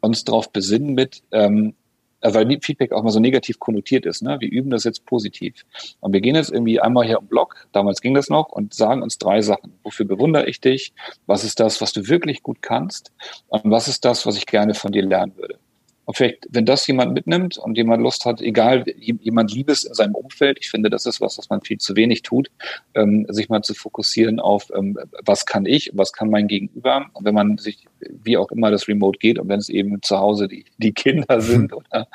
uns 0.00 0.24
darauf 0.24 0.50
besinnen 0.50 0.94
mit, 0.94 1.22
ähm, 1.30 1.68
äh, 1.68 1.81
weil 2.22 2.58
Feedback 2.60 2.92
auch 2.92 3.02
mal 3.02 3.10
so 3.10 3.20
negativ 3.20 3.58
konnotiert 3.58 4.06
ist. 4.06 4.22
Ne? 4.22 4.36
Wir 4.40 4.50
üben 4.50 4.70
das 4.70 4.84
jetzt 4.84 5.04
positiv. 5.06 5.64
Und 6.00 6.12
wir 6.12 6.20
gehen 6.20 6.34
jetzt 6.34 6.50
irgendwie 6.50 6.80
einmal 6.80 7.04
hier 7.06 7.18
im 7.18 7.26
Blog, 7.26 7.66
damals 7.72 8.00
ging 8.00 8.14
das 8.14 8.28
noch, 8.28 8.48
und 8.50 8.74
sagen 8.74 9.02
uns 9.02 9.18
drei 9.18 9.42
Sachen. 9.42 9.72
Wofür 9.82 10.06
bewundere 10.06 10.46
ich 10.46 10.60
dich? 10.60 10.92
Was 11.26 11.44
ist 11.44 11.60
das, 11.60 11.80
was 11.80 11.92
du 11.92 12.08
wirklich 12.08 12.42
gut 12.42 12.62
kannst? 12.62 13.12
Und 13.48 13.62
was 13.64 13.88
ist 13.88 14.04
das, 14.04 14.26
was 14.26 14.36
ich 14.36 14.46
gerne 14.46 14.74
von 14.74 14.92
dir 14.92 15.02
lernen 15.02 15.36
würde? 15.36 15.58
Und 16.04 16.16
vielleicht, 16.16 16.46
wenn 16.50 16.66
das 16.66 16.86
jemand 16.86 17.14
mitnimmt 17.14 17.58
und 17.58 17.76
jemand 17.76 18.02
Lust 18.02 18.24
hat, 18.24 18.40
egal, 18.40 18.84
jemand 18.98 19.52
Liebes 19.52 19.84
in 19.84 19.94
seinem 19.94 20.14
Umfeld, 20.14 20.58
ich 20.60 20.70
finde, 20.70 20.90
das 20.90 21.06
ist 21.06 21.20
was, 21.20 21.38
was 21.38 21.48
man 21.48 21.60
viel 21.60 21.78
zu 21.78 21.94
wenig 21.94 22.22
tut, 22.22 22.50
ähm, 22.94 23.26
sich 23.28 23.48
mal 23.48 23.62
zu 23.62 23.74
fokussieren 23.74 24.40
auf, 24.40 24.70
ähm, 24.74 24.98
was 25.24 25.46
kann 25.46 25.64
ich, 25.64 25.90
was 25.94 26.12
kann 26.12 26.30
mein 26.30 26.48
Gegenüber. 26.48 27.06
Und 27.12 27.24
wenn 27.24 27.34
man 27.34 27.58
sich, 27.58 27.86
wie 28.00 28.36
auch 28.36 28.50
immer 28.50 28.70
das 28.70 28.88
Remote 28.88 29.18
geht, 29.18 29.38
und 29.38 29.48
wenn 29.48 29.60
es 29.60 29.68
eben 29.68 30.02
zu 30.02 30.18
Hause 30.18 30.48
die, 30.48 30.64
die 30.78 30.92
Kinder 30.92 31.40
sind 31.40 31.72
oder 31.72 32.08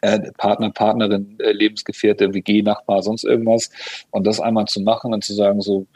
äh, 0.00 0.32
Partner, 0.32 0.70
Partnerin, 0.70 1.36
äh, 1.40 1.52
Lebensgefährte, 1.52 2.32
WG, 2.32 2.62
Nachbar, 2.62 3.02
sonst 3.02 3.24
irgendwas. 3.24 3.70
Und 4.10 4.26
das 4.26 4.40
einmal 4.40 4.66
zu 4.66 4.80
machen 4.80 5.12
und 5.12 5.24
zu 5.24 5.34
sagen, 5.34 5.60
so, 5.60 5.86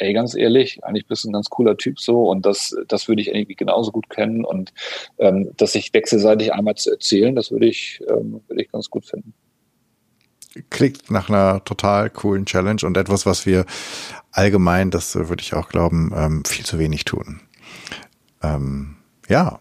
ey, 0.00 0.12
ganz 0.12 0.34
ehrlich, 0.34 0.82
eigentlich 0.82 1.06
bist 1.06 1.24
du 1.24 1.28
ein 1.28 1.32
ganz 1.32 1.50
cooler 1.50 1.76
Typ 1.76 2.00
so 2.00 2.28
und 2.28 2.46
das, 2.46 2.74
das 2.88 3.06
würde 3.06 3.22
ich 3.22 3.28
irgendwie 3.28 3.54
genauso 3.54 3.92
gut 3.92 4.08
kennen 4.08 4.44
und 4.44 4.72
ähm, 5.18 5.50
das 5.56 5.72
sich 5.72 5.92
wechselseitig 5.92 6.52
einmal 6.52 6.74
zu 6.74 6.90
erzählen, 6.90 7.34
das 7.34 7.50
würde 7.50 7.66
ich, 7.66 8.00
ähm, 8.08 8.40
würde 8.48 8.62
ich 8.62 8.72
ganz 8.72 8.88
gut 8.88 9.06
finden. 9.06 9.34
Klingt 10.70 11.10
nach 11.10 11.28
einer 11.28 11.62
total 11.64 12.10
coolen 12.10 12.46
Challenge 12.46 12.80
und 12.84 12.96
etwas, 12.96 13.24
was 13.24 13.46
wir 13.46 13.66
allgemein, 14.32 14.90
das 14.90 15.14
würde 15.14 15.42
ich 15.42 15.54
auch 15.54 15.68
glauben, 15.68 16.12
ähm, 16.16 16.44
viel 16.44 16.64
zu 16.64 16.78
wenig 16.78 17.04
tun. 17.04 17.40
Ähm, 18.42 18.96
ja, 19.28 19.60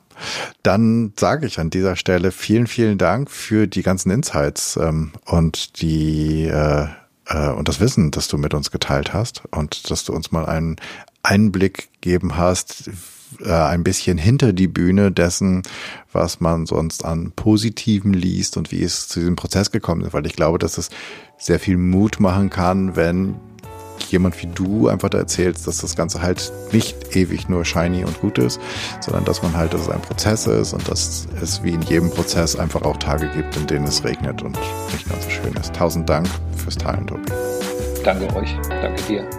dann 0.63 1.13
sage 1.17 1.45
ich 1.45 1.59
an 1.59 1.69
dieser 1.69 1.95
Stelle 1.95 2.31
vielen, 2.31 2.67
vielen 2.67 2.97
Dank 2.97 3.29
für 3.29 3.67
die 3.67 3.83
ganzen 3.83 4.09
Insights 4.09 4.77
ähm, 4.77 5.11
und 5.25 5.81
die 5.81 6.45
äh, 6.45 6.87
äh, 7.29 7.49
und 7.49 7.67
das 7.67 7.79
Wissen, 7.79 8.11
das 8.11 8.27
du 8.27 8.37
mit 8.37 8.53
uns 8.53 8.71
geteilt 8.71 9.13
hast 9.13 9.43
und 9.51 9.89
dass 9.89 10.03
du 10.03 10.13
uns 10.13 10.31
mal 10.31 10.45
einen 10.45 10.75
Einblick 11.23 11.89
geben 12.01 12.37
hast, 12.37 12.89
äh, 13.41 13.51
ein 13.51 13.83
bisschen 13.83 14.17
hinter 14.17 14.53
die 14.53 14.67
Bühne 14.67 15.11
dessen, 15.11 15.63
was 16.11 16.39
man 16.39 16.65
sonst 16.65 17.05
an 17.05 17.31
Positiven 17.35 18.13
liest 18.13 18.57
und 18.57 18.71
wie 18.71 18.83
es 18.83 19.07
zu 19.07 19.19
diesem 19.19 19.35
Prozess 19.35 19.71
gekommen 19.71 20.01
ist, 20.01 20.13
weil 20.13 20.25
ich 20.25 20.35
glaube, 20.35 20.57
dass 20.57 20.77
es 20.77 20.89
sehr 21.37 21.59
viel 21.59 21.77
Mut 21.77 22.19
machen 22.19 22.49
kann, 22.49 22.95
wenn 22.95 23.35
jemand 24.03 24.41
wie 24.41 24.47
du 24.47 24.87
einfach 24.87 25.09
da 25.09 25.17
erzählst, 25.17 25.67
dass 25.67 25.79
das 25.79 25.95
Ganze 25.95 26.21
halt 26.21 26.51
nicht 26.71 27.15
ewig 27.15 27.49
nur 27.49 27.65
shiny 27.65 28.03
und 28.03 28.19
gut 28.19 28.37
ist, 28.37 28.59
sondern 29.01 29.25
dass 29.25 29.41
man 29.41 29.55
halt, 29.55 29.73
dass 29.73 29.81
es 29.81 29.89
ein 29.89 30.01
Prozess 30.01 30.47
ist 30.47 30.73
und 30.73 30.87
dass 30.89 31.27
es 31.41 31.63
wie 31.63 31.71
in 31.71 31.81
jedem 31.81 32.09
Prozess 32.09 32.55
einfach 32.55 32.81
auch 32.83 32.97
Tage 32.97 33.29
gibt, 33.29 33.55
in 33.57 33.67
denen 33.67 33.85
es 33.85 34.03
regnet 34.03 34.41
und 34.41 34.57
nicht 34.91 35.07
ganz 35.09 35.25
so 35.25 35.29
schön 35.29 35.53
ist. 35.53 35.73
Tausend 35.73 36.09
Dank 36.09 36.27
fürs 36.57 36.77
Teilen, 36.77 37.07
Tobi. 37.07 37.31
Danke 38.03 38.35
euch. 38.35 38.55
Danke 38.69 39.01
dir. 39.03 39.29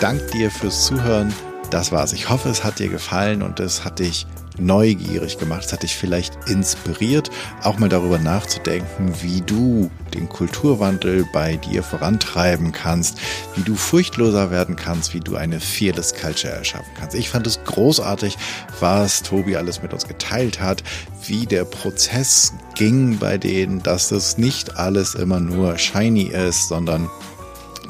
Dank 0.00 0.30
dir 0.30 0.50
fürs 0.50 0.86
Zuhören 0.86 1.32
das 1.70 1.92
war's. 1.92 2.12
Ich 2.12 2.28
hoffe, 2.28 2.48
es 2.48 2.64
hat 2.64 2.78
dir 2.78 2.88
gefallen 2.88 3.42
und 3.42 3.60
es 3.60 3.84
hat 3.84 3.98
dich 3.98 4.26
neugierig 4.58 5.38
gemacht. 5.38 5.64
Es 5.66 5.72
hat 5.72 5.82
dich 5.82 5.94
vielleicht 5.94 6.48
inspiriert, 6.48 7.30
auch 7.62 7.78
mal 7.78 7.88
darüber 7.88 8.18
nachzudenken, 8.18 9.12
wie 9.22 9.40
du 9.40 9.90
den 10.14 10.28
Kulturwandel 10.28 11.26
bei 11.32 11.56
dir 11.56 11.82
vorantreiben 11.82 12.72
kannst, 12.72 13.18
wie 13.54 13.62
du 13.62 13.74
furchtloser 13.74 14.50
werden 14.50 14.76
kannst, 14.76 15.14
wie 15.14 15.20
du 15.20 15.36
eine 15.36 15.60
Fearless 15.60 16.14
Culture 16.14 16.52
erschaffen 16.52 16.92
kannst. 16.98 17.16
Ich 17.16 17.28
fand 17.28 17.46
es 17.46 17.62
großartig, 17.64 18.36
was 18.80 19.22
Tobi 19.22 19.56
alles 19.56 19.82
mit 19.82 19.92
uns 19.92 20.06
geteilt 20.06 20.60
hat, 20.60 20.82
wie 21.26 21.46
der 21.46 21.64
Prozess 21.64 22.52
ging 22.74 23.18
bei 23.18 23.38
denen, 23.38 23.82
dass 23.82 24.10
es 24.10 24.38
nicht 24.38 24.76
alles 24.76 25.14
immer 25.14 25.40
nur 25.40 25.78
shiny 25.78 26.24
ist, 26.24 26.68
sondern 26.68 27.10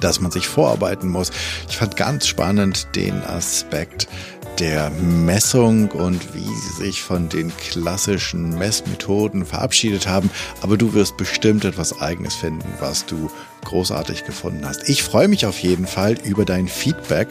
dass 0.01 0.21
man 0.21 0.31
sich 0.31 0.47
vorarbeiten 0.47 1.09
muss. 1.09 1.31
Ich 1.69 1.77
fand 1.77 1.97
ganz 1.97 2.27
spannend 2.27 2.89
den 2.95 3.23
Aspekt 3.23 4.09
der 4.59 4.91
Messung 4.91 5.91
und 5.91 6.35
wie 6.35 6.45
sie 6.45 6.85
sich 6.85 7.03
von 7.03 7.29
den 7.29 7.55
klassischen 7.57 8.57
Messmethoden 8.59 9.45
verabschiedet 9.45 10.09
haben. 10.09 10.31
Aber 10.63 10.77
du 10.77 10.95
wirst 10.95 11.17
bestimmt 11.17 11.65
etwas 11.65 12.01
eigenes 12.01 12.35
finden, 12.35 12.69
was 12.81 13.05
du 13.05 13.31
großartig 13.65 14.25
gefunden 14.25 14.67
hast. 14.67 14.89
Ich 14.89 15.03
freue 15.03 15.29
mich 15.29 15.45
auf 15.45 15.59
jeden 15.59 15.87
Fall 15.87 16.17
über 16.25 16.45
dein 16.45 16.69
Feedback, 16.69 17.29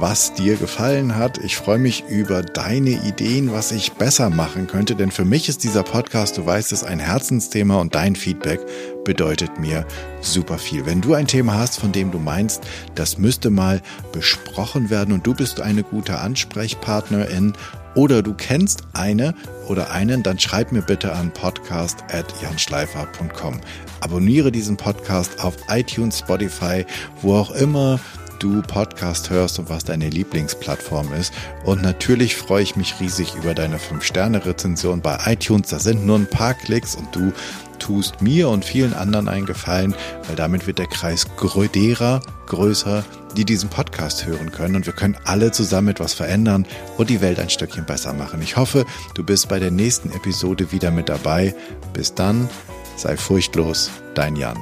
was 0.00 0.32
dir 0.32 0.56
gefallen 0.56 1.16
hat. 1.16 1.36
Ich 1.38 1.56
freue 1.56 1.78
mich 1.78 2.04
über 2.08 2.42
deine 2.42 2.90
Ideen, 2.90 3.52
was 3.52 3.70
ich 3.70 3.92
besser 3.92 4.30
machen 4.30 4.66
könnte, 4.66 4.96
denn 4.96 5.10
für 5.10 5.26
mich 5.26 5.50
ist 5.50 5.62
dieser 5.62 5.82
Podcast, 5.82 6.38
du 6.38 6.46
weißt 6.46 6.72
es, 6.72 6.84
ein 6.84 6.98
Herzensthema 6.98 7.76
und 7.76 7.94
dein 7.94 8.16
Feedback 8.16 8.60
bedeutet 9.04 9.60
mir 9.60 9.86
super 10.22 10.56
viel. 10.56 10.86
Wenn 10.86 11.02
du 11.02 11.12
ein 11.14 11.26
Thema 11.26 11.58
hast, 11.58 11.78
von 11.78 11.92
dem 11.92 12.10
du 12.10 12.18
meinst, 12.18 12.62
das 12.94 13.18
müsste 13.18 13.50
mal 13.50 13.82
besprochen 14.12 14.88
werden 14.88 15.12
und 15.12 15.26
du 15.26 15.34
bist 15.34 15.60
eine 15.60 15.82
gute 15.82 16.18
Ansprechpartnerin 16.18 17.52
oder 17.94 18.22
du 18.22 18.32
kennst 18.34 18.84
eine 18.94 19.34
oder 19.68 19.90
einen, 19.90 20.22
dann 20.22 20.38
schreib 20.38 20.72
mir 20.72 20.80
bitte 20.82 21.12
an 21.12 21.30
podcast.janschleifer.com. 21.32 23.60
Abonniere 24.00 24.50
diesen 24.50 24.78
Podcast 24.78 25.44
auf 25.44 25.56
iTunes, 25.68 26.20
Spotify, 26.20 26.86
wo 27.20 27.34
auch 27.34 27.50
immer 27.50 28.00
du 28.40 28.62
Podcast 28.62 29.30
hörst 29.30 29.58
und 29.58 29.70
was 29.70 29.84
deine 29.84 30.08
Lieblingsplattform 30.08 31.12
ist. 31.12 31.32
Und 31.64 31.82
natürlich 31.82 32.36
freue 32.36 32.62
ich 32.62 32.74
mich 32.74 32.98
riesig 32.98 33.34
über 33.36 33.54
deine 33.54 33.76
5-Sterne-Rezension 33.76 35.00
bei 35.00 35.18
iTunes. 35.26 35.68
Da 35.68 35.78
sind 35.78 36.04
nur 36.04 36.18
ein 36.18 36.26
paar 36.26 36.54
Klicks 36.54 36.96
und 36.96 37.14
du 37.14 37.32
tust 37.78 38.20
mir 38.20 38.48
und 38.48 38.64
vielen 38.64 38.94
anderen 38.94 39.28
einen 39.28 39.46
Gefallen, 39.46 39.94
weil 40.26 40.36
damit 40.36 40.66
wird 40.66 40.78
der 40.78 40.86
Kreis 40.86 41.26
derer 41.74 42.20
größer, 42.46 43.04
die 43.36 43.44
diesen 43.44 43.68
Podcast 43.68 44.26
hören 44.26 44.50
können 44.50 44.76
und 44.76 44.86
wir 44.86 44.92
können 44.92 45.16
alle 45.24 45.52
zusammen 45.52 45.88
etwas 45.88 46.14
verändern 46.14 46.66
und 46.98 47.10
die 47.10 47.20
Welt 47.20 47.38
ein 47.38 47.50
Stückchen 47.50 47.86
besser 47.86 48.12
machen. 48.12 48.42
Ich 48.42 48.56
hoffe, 48.56 48.84
du 49.14 49.22
bist 49.22 49.48
bei 49.48 49.58
der 49.58 49.70
nächsten 49.70 50.10
Episode 50.10 50.72
wieder 50.72 50.90
mit 50.90 51.08
dabei. 51.08 51.54
Bis 51.92 52.14
dann, 52.14 52.48
sei 52.96 53.16
furchtlos, 53.16 53.90
dein 54.14 54.36
Jan. 54.36 54.58